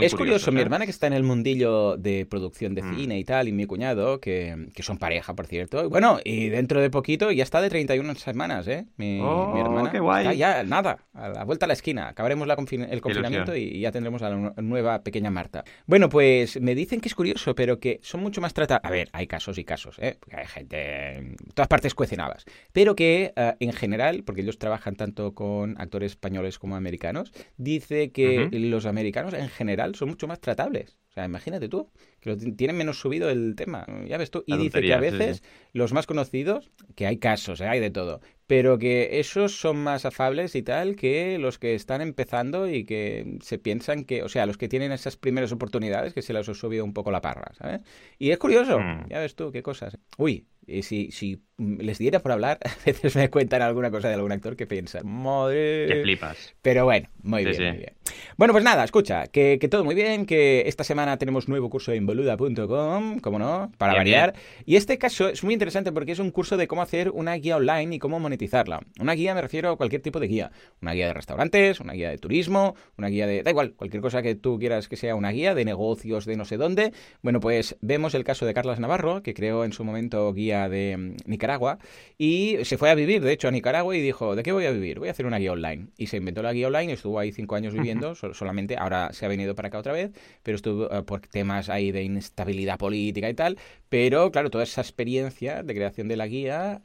es 0.00 0.14
curioso. 0.14 0.52
Mi 0.52 0.60
hermana 0.60 0.84
que 0.84 0.90
está 0.90 1.06
en 1.06 1.12
el 1.12 1.24
mundillo 1.24 1.96
de 1.96 2.24
producción 2.24 2.74
de 2.74 2.82
mm. 2.82 2.94
cine 2.94 3.18
y 3.18 3.24
tal, 3.24 3.48
y 3.48 3.52
mi 3.52 3.66
cuñado, 3.66 4.20
que, 4.20 4.68
que, 4.74 4.82
son 4.82 4.98
pareja, 4.98 5.34
por 5.34 5.46
cierto. 5.46 5.90
Bueno, 5.90 6.20
y 6.24 6.48
dentro 6.48 6.80
de 6.80 6.90
poquito 6.90 7.32
ya 7.32 7.42
está 7.42 7.60
de 7.60 7.68
31 7.68 8.14
semanas, 8.14 8.68
¿eh? 8.68 8.86
Mi, 8.96 9.20
oh, 9.20 9.56
hermana. 9.58 9.90
Qué 9.90 9.98
guay. 9.98 10.36
ya, 10.36 10.62
nada, 10.62 10.98
a 11.14 11.28
la 11.28 11.44
vuelta 11.44 11.66
a 11.66 11.68
la 11.68 11.72
esquina. 11.72 12.08
Acabaremos 12.08 12.46
la 12.46 12.54
el 12.54 13.00
confinamiento 13.00 13.56
y, 13.56 13.80
ya 13.80 13.90
tendremos 13.90 14.22
a 14.22 14.30
la 14.30 14.52
nueva 14.56 15.02
pequeña 15.02 15.30
Marta. 15.30 15.64
Bueno, 15.86 16.08
pues 16.08 16.60
me 16.60 16.74
dicen 16.74 17.00
que 17.00 17.08
es 17.08 17.14
curioso, 17.14 17.54
pero 17.54 17.80
que 17.80 17.98
son 18.02 18.20
mucho 18.20 18.40
más 18.40 18.54
tratados. 18.54 18.84
A 18.84 18.90
ver, 18.90 19.08
hay 19.12 19.26
casos 19.26 19.58
y 19.58 19.64
casos, 19.64 19.98
¿eh? 19.98 20.16
Porque 20.18 20.36
hay 20.36 20.46
gente 20.46 21.16
en 21.16 21.36
todas 21.54 21.68
partes 21.68 21.94
cuestionadas. 21.94 22.44
Pero 22.72 22.94
que 22.94 23.32
eh, 23.34 23.54
en 23.60 23.72
general, 23.72 24.22
porque 24.24 24.42
ellos 24.42 24.58
trabajan 24.58 24.94
tanto 24.96 25.34
con 25.34 25.80
actores 25.80 26.12
españoles 26.12 26.58
como 26.58 26.76
americanos, 26.76 27.32
dice 27.56 28.10
que 28.10 28.27
que 28.28 28.58
los 28.58 28.86
americanos 28.86 29.34
en 29.34 29.48
general 29.48 29.94
son 29.94 30.10
mucho 30.10 30.26
más 30.26 30.40
tratables. 30.40 30.98
O 31.10 31.12
sea, 31.12 31.24
imagínate 31.24 31.68
tú, 31.68 31.90
que 32.20 32.30
lo 32.30 32.36
tienen 32.36 32.76
menos 32.76 33.00
subido 33.00 33.30
el 33.30 33.54
tema. 33.56 33.86
Ya 34.06 34.18
ves 34.18 34.30
tú. 34.30 34.44
Y 34.46 34.56
dice 34.56 34.80
que 34.80 34.94
a 34.94 35.00
veces 35.00 35.42
los 35.72 35.92
más 35.92 36.06
conocidos, 36.06 36.70
que 36.94 37.06
hay 37.06 37.18
casos, 37.18 37.60
¿eh? 37.60 37.66
hay 37.66 37.80
de 37.80 37.90
todo, 37.90 38.20
pero 38.46 38.78
que 38.78 39.20
esos 39.20 39.58
son 39.58 39.76
más 39.78 40.04
afables 40.04 40.54
y 40.54 40.62
tal 40.62 40.96
que 40.96 41.38
los 41.38 41.58
que 41.58 41.74
están 41.74 42.00
empezando 42.00 42.68
y 42.68 42.84
que 42.84 43.38
se 43.42 43.58
piensan 43.58 44.04
que, 44.04 44.22
o 44.22 44.28
sea, 44.28 44.46
los 44.46 44.58
que 44.58 44.68
tienen 44.68 44.92
esas 44.92 45.16
primeras 45.16 45.52
oportunidades 45.52 46.14
que 46.14 46.22
se 46.22 46.32
les 46.32 46.48
ha 46.48 46.54
subido 46.54 46.84
un 46.84 46.94
poco 46.94 47.10
la 47.10 47.20
parra, 47.20 47.52
¿sabes? 47.58 47.80
Y 48.18 48.30
es 48.30 48.38
curioso, 48.38 48.78
mm. 48.78 49.08
ya 49.08 49.18
ves 49.18 49.34
tú 49.34 49.50
qué 49.50 49.62
cosas. 49.62 49.98
Uy, 50.16 50.46
y 50.66 50.82
si, 50.82 51.10
si 51.10 51.42
les 51.58 51.98
diera 51.98 52.20
por 52.20 52.32
hablar, 52.32 52.58
a 52.64 52.84
veces 52.86 53.16
me 53.16 53.28
cuentan 53.30 53.62
alguna 53.62 53.90
cosa 53.90 54.08
de 54.08 54.14
algún 54.14 54.32
actor 54.32 54.56
que 54.56 54.66
piensa, 54.66 55.02
madre. 55.02 55.86
Que 55.88 56.02
flipas. 56.02 56.54
Pero 56.62 56.84
bueno, 56.84 57.08
muy 57.22 57.44
bien, 57.44 57.56
muy 57.58 57.78
bien. 57.78 57.92
Bueno, 58.36 58.54
pues 58.54 58.64
nada, 58.64 58.84
escucha, 58.84 59.26
que, 59.26 59.58
todo 59.70 59.84
muy 59.84 59.94
bien, 59.94 60.24
que 60.24 60.62
esta 60.66 60.82
semana 60.84 61.18
tenemos 61.18 61.48
nuevo 61.48 61.68
curso 61.68 61.92
en 61.92 62.06
boluda.com, 62.06 63.18
como 63.18 63.38
no, 63.38 63.70
para 63.76 63.94
variar. 63.94 64.34
Y 64.64 64.76
este 64.76 64.96
caso 64.96 65.28
es 65.28 65.44
muy 65.44 65.52
interesante 65.52 65.92
porque 65.92 66.12
es 66.12 66.18
un 66.18 66.30
curso 66.30 66.56
de 66.56 66.68
cómo 66.68 66.80
hacer 66.80 67.10
una 67.10 67.34
guía 67.34 67.56
online 67.56 67.96
y 67.96 67.98
cómo 67.98 68.18
monetizarla. 68.18 68.80
Una 68.98 69.12
guía 69.12 69.34
me 69.34 69.42
refiero 69.42 69.70
a 69.70 69.76
cualquier 69.76 70.00
tipo 70.00 70.20
de 70.20 70.28
guía. 70.28 70.52
Una 70.80 70.92
guía 70.92 71.08
de 71.08 71.14
restaurantes, 71.14 71.80
una 71.80 71.92
guía 71.92 72.10
de 72.10 72.18
turismo, 72.18 72.76
una 72.96 73.08
guía 73.08 73.26
de... 73.26 73.42
Da 73.42 73.50
igual, 73.50 73.72
cualquier 73.72 74.00
cosa 74.00 74.22
que 74.22 74.34
tú 74.34 74.58
quieras 74.58 74.88
que 74.88 74.96
sea 74.96 75.14
una 75.14 75.30
guía 75.30 75.54
de 75.54 75.64
negocios, 75.64 76.24
de 76.24 76.36
no 76.36 76.46
sé 76.46 76.56
dónde. 76.56 76.92
Bueno, 77.22 77.40
pues 77.40 77.76
vemos 77.82 78.14
el 78.14 78.24
caso 78.24 78.46
de 78.46 78.54
Carlas 78.54 78.80
Navarro, 78.80 79.22
que 79.22 79.34
creó 79.34 79.64
en 79.64 79.72
su 79.72 79.84
momento 79.84 80.32
guía 80.32 80.68
de 80.68 80.96
mm, 80.96 81.16
Nicaragua 81.26 81.47
Nicaragua 81.48 81.78
y 82.18 82.58
se 82.64 82.76
fue 82.76 82.90
a 82.90 82.94
vivir, 82.94 83.22
de 83.22 83.32
hecho, 83.32 83.48
a 83.48 83.50
Nicaragua 83.50 83.96
y 83.96 84.02
dijo, 84.02 84.36
¿de 84.36 84.42
qué 84.42 84.52
voy 84.52 84.66
a 84.66 84.70
vivir? 84.70 84.98
Voy 84.98 85.08
a 85.08 85.12
hacer 85.12 85.24
una 85.24 85.38
guía 85.38 85.52
online. 85.52 85.86
Y 85.96 86.08
se 86.08 86.18
inventó 86.18 86.42
la 86.42 86.52
guía 86.52 86.66
online, 86.66 86.92
estuvo 86.92 87.18
ahí 87.18 87.32
cinco 87.32 87.54
años 87.54 87.72
viviendo, 87.72 88.14
solamente 88.14 88.76
ahora 88.76 89.12
se 89.12 89.24
ha 89.24 89.28
venido 89.28 89.54
para 89.54 89.68
acá 89.68 89.78
otra 89.78 89.92
vez, 89.92 90.10
pero 90.42 90.56
estuvo 90.56 90.92
eh, 90.92 91.02
por 91.04 91.20
temas 91.20 91.70
ahí 91.70 91.90
de 91.90 92.02
inestabilidad 92.02 92.76
política 92.76 93.30
y 93.30 93.34
tal, 93.34 93.56
pero 93.88 94.30
claro, 94.30 94.50
toda 94.50 94.64
esa 94.64 94.82
experiencia 94.82 95.62
de 95.62 95.74
creación 95.74 96.08
de 96.08 96.16
la 96.16 96.26
guía 96.26 96.80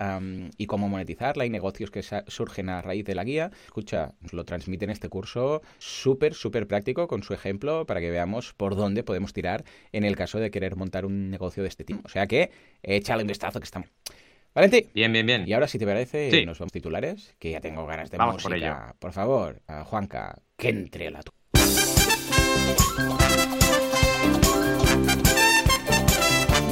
y 0.57 0.67
cómo 0.67 0.87
monetizarla 0.87 1.45
y 1.45 1.49
negocios 1.49 1.91
que 1.91 2.01
surgen 2.27 2.69
a 2.69 2.81
raíz 2.81 3.03
de 3.03 3.15
la 3.15 3.23
guía, 3.23 3.51
escucha, 3.65 4.13
nos 4.21 4.33
lo 4.33 4.45
transmite 4.45 4.85
en 4.85 4.91
este 4.91 5.09
curso 5.09 5.61
súper, 5.79 6.33
súper 6.33 6.67
práctico 6.67 7.07
con 7.07 7.23
su 7.23 7.33
ejemplo 7.33 7.85
para 7.85 7.99
que 7.99 8.09
veamos 8.11 8.53
por 8.53 8.75
dónde 8.75 9.03
podemos 9.03 9.33
tirar 9.33 9.65
en 9.91 10.05
el 10.05 10.15
caso 10.15 10.39
de 10.39 10.51
querer 10.51 10.75
montar 10.75 11.05
un 11.05 11.29
negocio 11.29 11.63
de 11.63 11.69
este 11.69 11.83
tipo. 11.83 12.01
O 12.05 12.09
sea 12.09 12.27
que 12.27 12.51
échale 12.81 13.23
un 13.23 13.27
vistazo 13.27 13.59
que 13.59 13.65
estamos. 13.65 13.89
Valentín. 14.53 14.87
Bien, 14.93 15.11
bien, 15.11 15.25
bien. 15.25 15.47
Y 15.47 15.53
ahora, 15.53 15.67
si 15.67 15.79
te 15.79 15.85
parece, 15.85 16.45
nos 16.45 16.59
vamos 16.59 16.71
titulares, 16.71 17.35
que 17.39 17.51
ya 17.51 17.59
tengo 17.59 17.85
ganas 17.87 18.11
de 18.11 18.17
vamos 18.17 18.43
música. 18.43 18.95
Por, 18.99 19.11
favor, 19.11 19.61
Juanca, 19.85 20.35
que 20.55 20.69
entre 20.69 21.09
la 21.09 21.23
tu. 21.23 21.31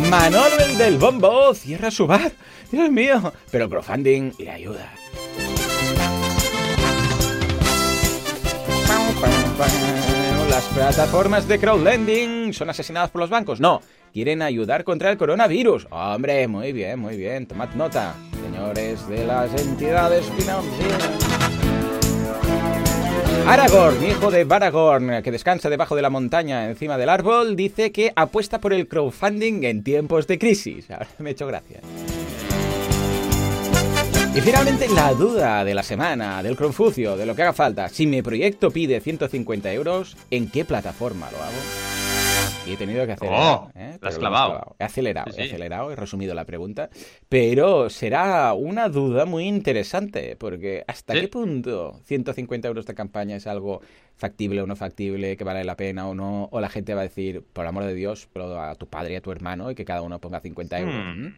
Manolo 0.09 0.59
el 0.59 0.77
del 0.77 0.97
bombo 0.97 1.53
cierra 1.53 1.89
su 1.89 2.05
bar. 2.05 2.31
Dios 2.71 2.89
mío. 2.91 3.33
Pero 3.49 3.69
crowdfunding 3.69 4.33
le 4.37 4.51
ayuda. 4.51 4.93
Las 10.49 10.65
plataformas 10.65 11.47
de 11.47 11.59
crowdlending 11.59 12.53
son 12.53 12.69
asesinadas 12.69 13.09
por 13.09 13.21
los 13.21 13.29
bancos. 13.29 13.59
No, 13.59 13.81
quieren 14.13 14.41
ayudar 14.41 14.83
contra 14.83 15.11
el 15.11 15.17
coronavirus. 15.17 15.87
Hombre, 15.89 16.47
muy 16.47 16.71
bien, 16.71 16.99
muy 16.99 17.17
bien. 17.17 17.45
Tomad 17.47 17.73
nota, 17.75 18.15
señores 18.43 19.07
de 19.07 19.25
las 19.25 19.53
entidades 19.61 20.25
financieras. 20.37 21.09
Aragorn, 23.47 24.05
hijo 24.05 24.29
de 24.29 24.43
Baragorn, 24.43 25.23
que 25.23 25.31
descansa 25.31 25.69
debajo 25.69 25.95
de 25.95 26.03
la 26.03 26.09
montaña 26.09 26.69
encima 26.69 26.97
del 26.97 27.09
árbol, 27.09 27.55
dice 27.55 27.91
que 27.91 28.13
apuesta 28.15 28.61
por 28.61 28.71
el 28.71 28.87
crowdfunding 28.87 29.63
en 29.63 29.83
tiempos 29.83 30.27
de 30.27 30.37
crisis. 30.37 30.89
Ahora 30.91 31.07
me 31.17 31.31
he 31.31 31.33
hecho 31.33 31.47
gracia. 31.47 31.79
Y 34.33 34.39
finalmente 34.39 34.87
la 34.87 35.13
duda 35.13 35.65
de 35.65 35.73
la 35.73 35.83
semana, 35.83 36.41
del 36.41 36.55
Confucio, 36.55 37.17
de 37.17 37.25
lo 37.25 37.35
que 37.35 37.41
haga 37.41 37.51
falta. 37.51 37.89
Si 37.89 38.07
mi 38.07 38.21
proyecto 38.21 38.71
pide 38.71 39.01
150 39.01 39.73
euros, 39.73 40.15
¿en 40.29 40.49
qué 40.49 40.63
plataforma 40.63 41.29
lo 41.31 41.37
hago? 41.37 42.00
He 42.73 42.77
tenido 42.77 43.05
que 43.05 43.13
acelerar. 43.13 43.41
Oh, 43.41 43.71
¿eh? 43.75 43.97
has 44.01 44.17
clavado. 44.17 44.75
He 44.79 44.83
acelerado, 44.83 45.31
he 45.35 45.43
acelerado, 45.43 45.91
he 45.91 45.95
resumido 45.95 46.33
la 46.33 46.45
pregunta. 46.45 46.89
Pero 47.29 47.89
será 47.89 48.53
una 48.53 48.89
duda 48.89 49.25
muy 49.25 49.45
interesante, 49.45 50.35
porque 50.37 50.83
¿hasta 50.87 51.13
qué 51.13 51.27
punto 51.27 51.99
150 52.05 52.67
euros 52.67 52.85
de 52.85 52.95
campaña 52.95 53.35
es 53.35 53.47
algo 53.47 53.81
factible 54.15 54.61
o 54.61 54.67
no 54.67 54.75
factible, 54.75 55.35
que 55.37 55.43
vale 55.43 55.63
la 55.63 55.75
pena 55.75 56.07
o 56.07 56.15
no? 56.15 56.47
O 56.51 56.61
la 56.61 56.69
gente 56.69 56.93
va 56.93 57.01
a 57.01 57.03
decir, 57.03 57.43
por 57.53 57.65
amor 57.65 57.83
de 57.83 57.93
Dios, 57.93 58.27
pero 58.31 58.61
a 58.61 58.75
tu 58.75 58.87
padre 58.87 59.13
y 59.13 59.15
a 59.17 59.21
tu 59.21 59.31
hermano, 59.31 59.71
y 59.71 59.75
que 59.75 59.85
cada 59.85 60.01
uno 60.01 60.19
ponga 60.19 60.39
50 60.39 60.79
euros. 60.79 60.95
Hmm. 60.95 61.25
¿Mm? 61.25 61.35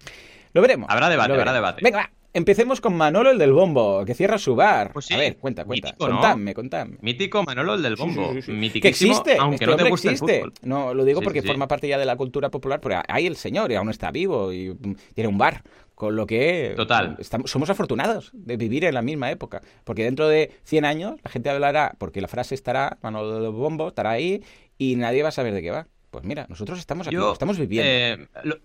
Lo 0.54 0.62
veremos. 0.62 0.90
Habrá 0.90 1.10
debate, 1.10 1.34
habrá 1.34 1.54
debate. 1.54 1.82
Venga, 1.84 1.98
va. 1.98 2.23
Empecemos 2.36 2.82
con 2.82 2.96
Manolo 2.96 3.30
el 3.30 3.38
del 3.38 3.54
bombo, 3.54 4.04
que 4.06 4.16
cierra 4.16 4.40
su 4.40 4.56
bar. 4.56 4.92
Pues 4.92 5.06
sí, 5.06 5.14
a 5.14 5.18
ver, 5.18 5.38
cuenta, 5.38 5.66
cuenta. 5.66 5.90
Mítico, 5.90 6.08
contadme, 6.08 6.54
contadme. 6.56 6.98
Mítico 7.02 7.44
Manolo 7.44 7.76
el 7.76 7.84
del 7.84 7.96
bombo. 7.96 8.34
que 8.34 8.88
existe, 8.88 9.38
aunque 9.38 9.68
no 9.68 9.76
te 9.76 9.88
guste 9.88 10.10
existe. 10.10 10.40
El 10.42 10.52
No, 10.64 10.96
lo 10.96 11.06
digo 11.06 11.22
porque 11.22 11.44
forma 11.44 11.68
parte 11.68 11.88
ya 11.88 12.00
de 12.00 12.06
la 12.06 12.16
cultura 12.16 12.50
popular, 12.50 12.82
porque 12.82 13.00
hay 13.08 13.28
el 13.28 13.36
señor 13.36 13.72
y 13.72 13.76
aún 13.76 13.92
está 13.92 14.10
vivo 14.10 14.52
y 14.52 14.72
mm, 14.72 14.96
tiene 15.14 15.28
un 15.28 15.38
bar. 15.38 15.64
Con 15.94 16.16
lo 16.16 16.26
que 16.26 16.74
Total. 16.76 17.18
Estamos, 17.20 17.52
somos 17.52 17.70
afortunados 17.70 18.32
de 18.34 18.58
vivir 18.58 18.84
en 18.84 18.96
la 18.96 19.04
misma 19.04 19.30
época. 19.30 19.62
Porque 19.84 20.04
dentro 20.04 20.28
de 20.28 20.52
100 20.64 20.86
años 20.86 21.16
la 21.24 21.30
gente 21.30 21.52
hablará, 21.52 21.96
porque 22.00 22.20
la 22.20 22.28
frase 22.28 22.56
estará, 22.56 22.98
Manolo 23.04 23.40
del 23.40 23.52
bombo, 23.52 23.90
estará 23.90 24.10
ahí 24.10 24.44
y 24.80 24.96
nadie 24.96 25.22
va 25.22 25.30
a 25.30 25.32
saber 25.32 25.54
de 25.54 25.62
qué 25.62 25.70
va. 25.70 25.88
Pues 26.10 26.26
mira, 26.26 26.48
nosotros 26.50 26.80
estamos 26.80 27.08
aquí, 27.08 27.16
estamos 27.16 27.60
viviendo. 27.60 27.90
Eh, 27.90 28.28
lo, 28.44 28.58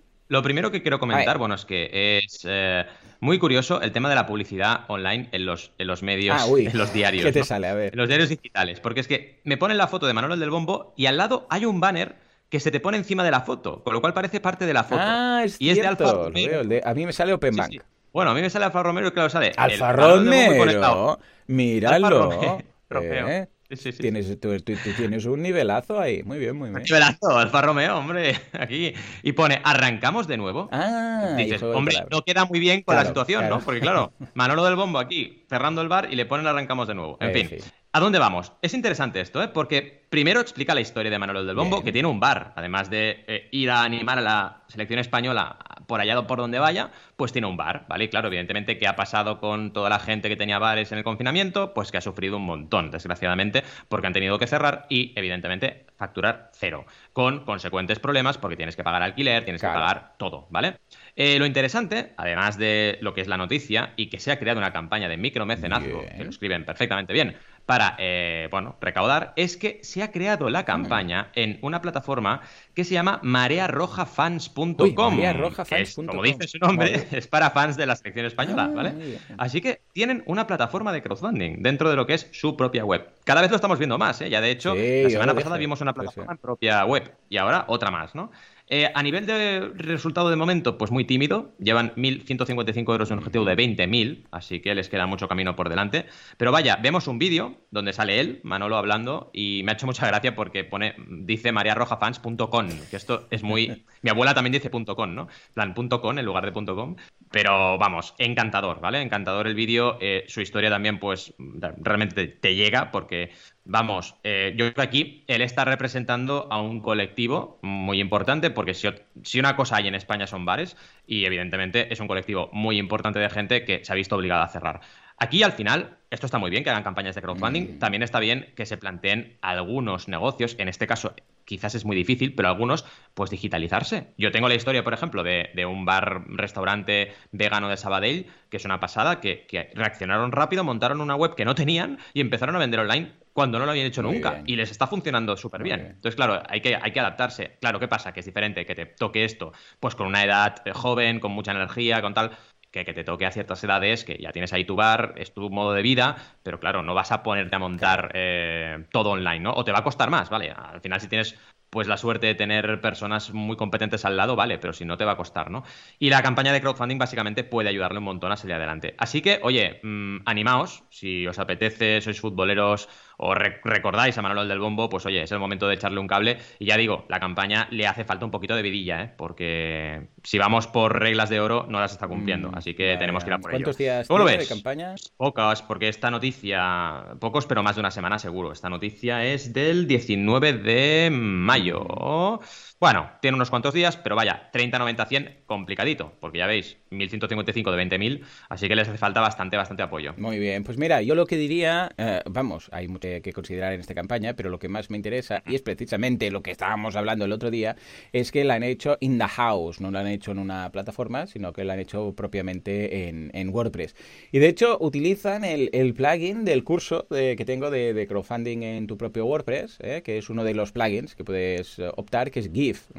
primero 0.43 0.71
que 0.71 0.83
quiero 0.83 0.99
comentar, 0.99 1.39
bueno, 1.39 1.55
es 1.55 1.65
que 1.65 2.19
es... 2.19 2.41
Eh, 2.45 2.85
muy 3.21 3.39
curioso 3.39 3.81
el 3.81 3.93
tema 3.93 4.09
de 4.09 4.15
la 4.15 4.27
publicidad 4.27 4.85
online 4.89 5.29
en 5.33 5.45
los, 5.45 5.73
en 5.79 5.87
los 5.87 6.03
medios, 6.03 6.41
ah, 6.41 6.47
en 6.57 6.79
los 6.79 6.93
diarios. 6.93 7.25
¿Qué 7.25 7.33
te 7.33 7.45
sale? 7.45 7.67
A 7.67 7.75
ver. 7.75 7.93
En 7.93 7.99
los 7.99 8.09
diarios 8.09 8.29
digitales. 8.29 8.81
Porque 8.81 9.01
es 9.01 9.09
que 9.09 9.41
me 9.45 9.57
ponen 9.57 9.77
la 9.77 9.89
foto 9.89 10.07
de 10.07 10.15
Manuel 10.15 10.39
del 10.39 10.51
Bombo 10.51 10.95
y 10.97 11.07
al 11.07 11.17
lado 11.17 11.47
hay 11.51 11.65
un 11.65 11.81
banner 11.81 12.17
que 12.49 12.61
se 12.61 12.71
te 12.71 12.81
pone 12.81 12.97
encima 12.97 13.25
de 13.25 13.31
la 13.31 13.43
foto, 13.43 13.83
con 13.83 13.93
lo 13.93 14.01
cual 14.01 14.15
parece 14.15 14.41
parte 14.41 14.67
de 14.67 14.73
la 14.73 14.85
foto. 14.85 15.03
Ah, 15.05 15.43
es 15.45 15.57
y 15.61 15.71
es 15.71 15.77
de 15.77 15.87
Alfa 15.87 16.13
Romeo. 16.13 16.63
A 16.85 16.95
mí 16.95 17.07
me 17.07 17.13
sale 17.13 17.33
Open 17.33 17.57
Bank. 17.57 17.83
Bueno, 18.13 18.31
a 18.31 18.35
mí 18.35 18.41
me 18.41 18.51
sale 18.51 18.65
Alfa 18.65 18.83
Romeo 18.83 19.07
y 19.07 19.11
claro, 19.11 19.29
sale. 19.29 19.53
Alfa 19.57 19.93
Romeo. 19.93 21.19
Míralo. 21.47 22.41
¿Eh? 22.91 23.47
Tienes, 23.69 24.41
tú, 24.41 24.57
tienes 24.97 25.27
un 25.27 25.43
nivelazo 25.43 26.01
ahí. 26.01 26.23
Muy 26.23 26.39
bien, 26.39 26.57
muy 26.57 26.71
bien. 26.71 26.83
Nivelazo, 26.83 27.37
Alfa 27.37 27.61
Romeo, 27.61 27.99
hombre. 27.99 28.35
Aquí. 28.53 28.95
Y 29.23 29.33
pone, 29.33 29.61
arrancamos 29.63 30.27
de 30.27 30.39
nuevo. 30.39 30.71
Ah, 30.73 31.35
Dices, 31.37 31.63
hombre, 31.63 31.97
no 32.11 32.23
queda 32.23 32.47
muy 32.47 32.61
bien 32.61 32.83
con 32.83 32.97
la 32.97 33.05
situación, 33.05 33.47
¿no? 33.51 33.61
Porque 33.61 33.81
claro, 33.81 34.13
Manolo 34.35 34.65
del 34.65 34.77
Bombo 34.77 34.99
aquí 34.99 35.45
cerrando 35.51 35.83
el 35.83 35.89
bar 35.89 36.09
y 36.11 36.17
le 36.17 36.25
ponen 36.25 36.47
arrancamos 36.47 36.89
de 36.89 36.95
nuevo. 36.95 37.19
En 37.21 37.33
fin. 37.35 37.59
¿A 37.91 38.01
dónde 38.01 38.19
vamos? 38.19 38.53
Es 38.61 38.75
interesante 38.75 39.21
esto, 39.21 39.43
¿eh? 39.43 39.49
Porque 39.49 40.07
primero 40.11 40.41
explica 40.41 40.75
la 40.75 40.83
historia 40.83 41.11
de 41.11 41.19
Manolo 41.19 41.43
del 41.43 41.57
Bombo, 41.57 41.83
que 41.83 41.91
tiene 41.91 42.07
un 42.07 42.21
bar, 42.21 42.53
además 42.55 42.91
de 42.91 43.25
eh, 43.27 43.49
ir 43.51 43.71
a 43.71 43.83
animar 43.83 44.19
a 44.19 44.21
la 44.21 44.63
selección 44.69 44.99
española 44.99 45.57
por 45.87 46.01
allá 46.01 46.21
por 46.27 46.39
donde 46.39 46.59
vaya, 46.59 46.91
pues 47.17 47.33
tiene 47.33 47.47
un 47.47 47.57
bar, 47.57 47.87
¿vale? 47.89 48.05
Y 48.05 48.09
claro, 48.09 48.29
evidentemente, 48.29 48.79
¿qué 48.79 48.87
ha 48.87 48.95
pasado 48.95 49.41
con 49.41 49.73
toda 49.73 49.89
la 49.89 49.99
gente 49.99 50.29
que 50.29 50.37
tenía 50.37 50.59
bares 50.59 50.93
en 50.93 50.99
el 50.99 51.05
confinamiento? 51.05 51.73
Pues 51.73 51.91
que 51.91 51.97
ha 51.97 52.03
sufrido 52.03 52.37
un 52.37 52.45
montón, 52.45 52.91
desgraciadamente, 52.91 53.65
porque 53.89 54.07
han 54.07 54.13
tenido 54.13 54.39
que 54.39 54.47
cerrar 54.47 54.85
y, 54.91 55.15
evidentemente, 55.17 55.87
facturar 55.97 56.51
cero, 56.53 56.85
con 57.15 57.45
consecuentes 57.47 57.99
problemas 57.99 58.37
porque 58.37 58.57
tienes 58.57 58.77
que 58.77 58.85
pagar 58.85 59.03
alquiler, 59.03 59.45
tienes 59.45 59.63
que 59.63 59.67
pagar 59.67 60.15
todo, 60.19 60.47
¿vale? 60.51 60.77
Eh, 61.17 61.39
lo 61.39 61.47
interesante, 61.47 62.13
además 62.19 62.59
de 62.59 62.99
lo 63.01 63.15
que 63.15 63.23
es 63.23 63.29
la 63.29 63.39
noticia 63.39 63.95
y 63.97 64.09
que 64.09 64.21
se 64.21 64.31
ha 64.31 64.39
creado 64.39 64.59
una 64.59 64.73
campaña 64.73 65.09
de 65.09 65.17
micromecenazgo, 65.17 66.05
que 66.17 66.23
lo 66.23 66.31
escriben 66.31 66.65
perfectamente 66.67 67.15
bien, 67.15 67.37
para, 67.69 67.97
eh, 67.99 68.49
bueno, 68.51 68.77
recaudar, 68.81 69.35
es 69.37 69.59
que 69.59 69.79
se 69.83 70.03
ha 70.03 70.11
creado 70.11 70.49
la 70.49 70.65
campaña 70.65 71.31
en 71.35 71.59
una 71.61 71.83
plataforma 71.83 72.41
que 72.73 72.83
se 72.83 72.95
llama 72.95 73.21
marearrojafans.com. 73.23 75.15
Marearrojafans.com. 75.15 76.07
Como 76.07 76.23
dice 76.23 76.49
su 76.49 76.57
nombre, 76.57 77.09
es 77.13 77.27
para 77.27 77.51
fans 77.51 77.77
de 77.77 77.85
la 77.85 77.95
selección 77.95 78.25
española, 78.25 78.71
ah, 78.71 78.75
¿vale? 78.75 79.19
Así 79.37 79.61
que 79.61 79.83
tienen 79.93 80.23
una 80.25 80.47
plataforma 80.47 80.95
de 80.95 81.03
crowdfunding 81.03 81.63
dentro 81.63 81.91
de 81.91 81.97
lo 81.97 82.07
que 82.07 82.15
es 82.15 82.29
su 82.33 82.57
propia 82.57 82.87
web. 82.87 83.07
Cada 83.25 83.43
vez 83.43 83.51
lo 83.51 83.57
estamos 83.57 83.79
viendo 83.79 83.99
más, 83.99 84.19
¿eh? 84.23 84.31
Ya 84.31 84.41
de 84.41 84.51
hecho, 84.51 84.75
la 84.75 85.11
semana 85.11 85.35
pasada 85.35 85.59
vimos 85.59 85.83
una 85.83 85.93
plataforma 85.93 86.33
en 86.33 86.39
propia 86.39 86.87
web 86.87 87.13
y 87.29 87.37
ahora 87.37 87.67
otra 87.69 87.91
más, 87.91 88.15
¿no? 88.15 88.31
Eh, 88.71 88.91
a 88.95 89.03
nivel 89.03 89.25
de 89.25 89.73
resultado 89.77 90.29
de 90.29 90.37
momento, 90.37 90.77
pues 90.77 90.91
muy 90.91 91.05
tímido. 91.05 91.55
Llevan 91.59 91.95
1.155 91.95 92.93
euros 92.93 93.11
en 93.11 93.15
un 93.15 93.19
objetivo 93.21 93.45
de 93.47 93.57
20.000, 93.57 94.27
así 94.31 94.61
que 94.61 94.75
les 94.75 94.91
queda 94.91 95.07
mucho 95.07 95.27
camino 95.27 95.57
por 95.57 95.71
delante. 95.71 96.07
Pero 96.37 96.53
vaya, 96.53 96.77
vemos 96.77 97.07
un 97.07 97.19
vídeo 97.19 97.57
donde 97.71 97.95
sale 97.95 98.21
él, 98.21 98.41
Manolo, 98.43 98.77
hablando, 98.77 99.31
y 99.33 99.63
me 99.65 99.73
ha 99.73 99.75
hecho 99.75 99.87
mucha 99.87 100.07
gracia 100.07 100.35
porque 100.35 100.65
pone, 100.65 100.95
dice 101.09 101.51
mariarrojafans.com, 101.51 102.69
que 102.91 102.97
esto 102.97 103.27
es 103.31 103.43
muy... 103.43 103.87
Mi 104.03 104.11
abuela 104.11 104.35
también 104.35 104.53
dice 104.53 104.71
.com, 104.71 105.15
¿no? 105.15 105.29
plan 105.55 105.75
.com 105.75 106.19
en 106.19 106.25
lugar 106.25 106.45
de 106.45 106.53
.com. 106.53 106.97
Pero 107.31 107.79
vamos, 107.79 108.15
encantador, 108.19 108.81
¿vale? 108.81 109.01
Encantador 109.01 109.47
el 109.47 109.55
vídeo. 109.55 109.99
Eh, 110.01 110.25
su 110.29 110.41
historia 110.41 110.71
también, 110.71 110.99
pues, 110.99 111.35
realmente 111.79 112.27
te 112.27 112.55
llega 112.55 112.91
porque 112.91 113.33
Vamos, 113.71 114.17
eh, 114.25 114.55
yo 114.57 114.65
creo 114.65 114.75
que 114.77 114.81
aquí 114.81 115.25
él 115.27 115.43
está 115.43 115.67
representando 115.67 116.49
a 116.51 116.59
un 116.59 116.81
colectivo 116.81 117.59
muy 117.61 118.01
importante, 118.01 118.49
porque 118.49 118.73
si, 118.73 118.89
si, 119.25 119.39
una 119.39 119.57
cosa 119.57 119.77
hay 119.77 119.87
en 119.87 119.95
España 119.95 120.27
son 120.27 120.47
bares, 120.47 120.75
y 121.07 121.27
evidentemente 121.27 121.93
es 121.93 122.01
un 122.01 122.09
colectivo 122.09 122.49
muy 122.55 122.79
importante 122.79 123.19
de 123.19 123.29
gente 123.29 123.67
que 123.67 123.85
se 123.85 123.93
ha 123.93 123.95
visto 123.95 124.17
obligada 124.17 124.45
a 124.45 124.49
cerrar. 124.49 124.81
Aquí 125.19 125.43
al 125.43 125.53
final, 125.53 125.99
esto 126.11 126.27
está 126.27 126.39
muy 126.39 126.51
bien 126.51 126.65
que 126.65 126.71
hagan 126.71 126.83
campañas 126.83 127.15
de 127.15 127.23
crowdfunding, 127.23 127.77
mm. 127.77 127.79
también 127.79 128.03
está 128.03 128.21
bien 128.21 128.53
que 128.57 128.67
se 128.67 128.77
planteen 128.77 129.37
algunos 129.41 130.09
negocios, 130.09 130.57
en 130.59 130.69
este 130.69 130.87
caso 130.87 131.15
quizás 131.49 131.75
es 131.75 131.87
muy 131.87 131.97
difícil, 131.97 132.35
pero 132.35 132.49
algunos, 132.49 132.85
pues 133.15 133.31
digitalizarse. 133.31 134.09
Yo 134.19 134.31
tengo 134.31 134.51
la 134.51 134.55
historia, 134.55 134.85
por 134.85 134.93
ejemplo, 134.93 135.23
de, 135.23 135.65
un 135.65 135.87
bar-restaurante 135.87 137.15
vegano 137.33 137.71
de 137.71 137.79
Sabadell, 137.79 138.27
que 138.51 138.59
es 138.59 138.65
una 138.67 138.81
pasada, 138.81 139.19
que, 139.21 139.47
que 139.47 139.71
reaccionaron 139.75 140.31
rápido, 140.31 140.63
montaron 140.63 141.01
una 141.01 141.17
web 141.17 141.35
que 141.35 141.47
no 141.47 141.55
tenían 141.55 141.99
y 142.13 142.21
empezaron 142.21 142.55
a 142.55 142.59
vender 142.59 142.81
online 142.81 143.13
cuando 143.39 143.61
no 143.61 143.67
lo 143.67 143.71
habían 143.71 143.87
hecho 143.87 144.03
nunca 144.03 144.43
y 144.47 144.57
les 144.57 144.71
está 144.73 144.89
funcionando 144.89 145.37
súper 145.37 145.63
bien. 145.63 145.81
Entonces, 145.81 146.17
claro, 146.17 146.43
hay 146.49 146.61
que, 146.61 146.75
hay 146.75 146.91
que 146.91 146.99
adaptarse. 147.01 147.57
Claro, 147.61 147.79
¿qué 147.79 147.87
pasa? 147.87 148.13
Que 148.13 148.19
es 148.19 148.27
diferente 148.27 148.67
que 148.67 148.75
te 148.75 148.85
toque 148.85 149.25
esto, 149.25 149.53
pues 149.79 149.95
con 149.95 150.09
una 150.09 150.25
edad 150.25 150.57
eh, 150.65 150.73
joven, 150.73 151.21
con 151.21 151.31
mucha 151.31 151.53
energía, 151.53 152.03
con 152.03 152.15
tal, 152.15 152.33
que, 152.79 152.85
que 152.85 152.95
te 152.95 153.05
toque 153.05 153.27
a 153.27 153.31
ciertas 153.31 153.63
edades, 153.65 154.05
que 154.05 154.19
ya 154.19 154.33
tienes 154.33 154.53
ahí 154.53 154.65
tu 154.65 154.77
bar, 154.77 155.15
es 155.17 155.33
tu 155.33 155.51
modo 155.51 155.73
de 155.73 155.83
vida, 155.83 156.17
pero 156.43 156.61
claro, 156.61 156.83
no 156.83 156.95
vas 156.95 157.13
a 157.13 157.23
ponerte 157.23 157.57
a 157.57 157.59
montar 157.59 158.11
eh, 158.15 158.85
todo 158.93 159.11
online, 159.11 159.41
¿no? 159.41 159.53
O 159.53 159.65
te 159.65 159.73
va 159.73 159.79
a 159.81 159.85
costar 159.85 160.11
más, 160.11 160.31
¿vale? 160.31 160.51
Al 160.51 160.81
final, 160.81 161.01
si 161.01 161.09
tienes 161.09 161.37
pues 161.71 161.87
la 161.87 161.99
suerte 161.99 162.27
de 162.27 162.35
tener 162.35 162.81
personas 162.81 163.33
muy 163.33 163.57
competentes 163.57 164.05
al 164.05 164.17
lado, 164.17 164.37
vale, 164.37 164.59
pero 164.59 164.73
si 164.73 164.85
no 164.85 164.97
te 164.97 165.05
va 165.05 165.13
a 165.13 165.17
costar, 165.17 165.51
¿no? 165.51 165.65
Y 165.99 166.09
la 166.09 166.23
campaña 166.23 166.53
de 166.53 166.61
crowdfunding 166.61 166.99
básicamente 166.99 167.45
puede 167.45 167.69
ayudarle 167.69 167.99
un 167.99 168.05
montón 168.05 168.33
a 168.33 168.37
salir 168.37 168.55
adelante. 168.55 168.95
Así 168.99 169.21
que, 169.21 169.41
oye, 169.43 169.81
mmm, 169.83 170.19
animaos, 170.25 170.85
si 170.91 171.27
os 171.27 171.39
apetece, 171.39 172.01
sois 172.01 172.21
futboleros 172.21 172.89
o 173.19 173.35
recordáis 173.35 174.17
a 174.17 174.23
Manuel 174.23 174.49
del 174.49 174.61
Bombo, 174.61 174.89
pues 174.89 175.05
oye, 175.05 175.23
es 175.23 175.33
el 175.33 175.41
momento 175.41 175.67
de 175.67 175.75
echarle 175.75 175.99
un 175.99 176.07
cable. 176.07 176.39
Y 176.59 176.67
ya 176.67 176.77
digo, 176.77 177.05
la 177.09 177.19
campaña 177.19 177.67
le 177.71 177.87
hace 177.87 178.05
falta 178.05 178.25
un 178.25 178.31
poquito 178.31 178.55
de 178.55 178.63
vidilla, 178.63 179.03
¿eh? 179.03 179.15
porque 179.17 180.09
si 180.23 180.39
vamos 180.39 180.69
por 180.69 181.01
reglas 181.01 181.29
de 181.29 181.41
oro, 181.41 181.67
no 181.69 181.81
las 181.81 181.93
está 181.93 182.07
cumpliendo. 182.07 182.51
Mm, 182.51 182.55
así 182.55 182.75
que 182.75 182.97
tenemos 182.97 183.25
que 183.25 183.31
ir 183.31 183.35
a 183.35 183.39
por 183.39 183.51
¿Cuántos 183.51 183.77
días 183.77 184.07
¿Cómo 184.07 184.25
de 184.25 184.47
campaña? 184.47 184.95
Pocas, 185.17 185.63
porque 185.63 185.89
esta 185.89 186.11
noticia, 186.11 187.17
pocos, 187.19 187.47
pero 187.47 187.63
más 187.65 187.75
de 187.75 187.81
una 187.81 187.91
semana 187.91 188.21
seguro. 188.21 188.53
Esta 188.53 188.69
noticia 188.69 189.25
es 189.25 189.53
del 189.53 189.89
19 189.89 190.53
de 190.53 191.11
mayo. 191.11 192.41
Bueno, 192.81 193.11
tiene 193.21 193.35
unos 193.35 193.51
cuantos 193.51 193.75
días, 193.75 193.97
pero 193.97 194.15
vaya, 194.15 194.51
30, 194.53 194.79
90, 194.79 195.07
100, 195.07 195.39
complicadito, 195.47 196.13
porque 196.21 196.39
ya 196.39 196.47
veis, 196.47 196.77
1155 196.91 197.73
de 197.73 197.85
20.000, 197.85 198.23
así 198.49 198.69
que 198.69 198.77
les 198.77 198.89
hace 198.89 198.99
falta 198.99 199.21
bastante, 199.21 199.57
bastante 199.57 199.83
apoyo. 199.83 200.15
Muy 200.17 200.39
bien, 200.39 200.63
pues 200.63 200.79
mira, 200.79 201.03
yo 201.03 201.17
lo 201.17 201.27
que 201.27 201.37
diría, 201.37 201.91
eh, 201.99 202.23
vamos, 202.27 202.69
hay 202.71 202.87
mucho 202.87 203.09
que 203.21 203.33
considerar 203.33 203.73
en 203.73 203.81
esta 203.81 203.97
campaña, 203.97 204.35
pero 204.35 204.49
lo 204.49 204.61
que 204.61 204.69
más 204.69 204.91
me 204.91 204.97
interesa, 204.97 205.43
y 205.45 205.57
es 205.57 205.63
precisamente 205.63 206.31
lo 206.31 206.41
que 206.41 206.53
estábamos 206.53 206.95
hablando 206.95 207.25
el 207.25 207.33
otro 207.33 207.51
día, 207.51 207.75
es 208.13 208.31
que 208.31 208.45
la 208.45 208.55
han 208.55 208.63
hecho 208.63 208.97
in 209.01 209.19
the 209.19 209.27
house, 209.27 209.81
no 209.81 209.91
la 209.91 209.99
han 209.99 210.07
hecho 210.07 210.31
en 210.31 210.39
una 210.39 210.71
plataforma, 210.71 211.27
sino 211.27 211.53
que 211.53 211.65
la 211.65 211.73
han 211.73 211.81
hecho 211.81 212.15
propiamente 212.15 213.09
en, 213.09 213.49
WordPress. 213.49 213.97
Y 214.31 214.39
de 214.39 214.47
hecho, 214.47 214.79
utilizan 214.81 215.45
el, 215.45 215.95
plugin 215.95 216.45
del 216.45 216.63
curso 216.63 217.09
que 217.09 217.45
tengo 217.45 217.71
de, 217.73 218.07
crowdfunding 218.09 218.63
en 218.63 218.87
tu 218.87 218.97
propio 218.97 219.27
WordPress, 219.27 219.79
eh, 219.81 220.03
que 220.05 220.19
es 220.19 220.31
uno 220.31 220.45
de 220.45 220.55
los 220.55 220.71
plugins 220.71 221.17
que 221.17 221.25
puedes 221.25 221.79
eh, 221.81 221.91
optar, 221.97 222.31
que 222.31 222.39
es 222.41 222.53
GIF 222.69 222.91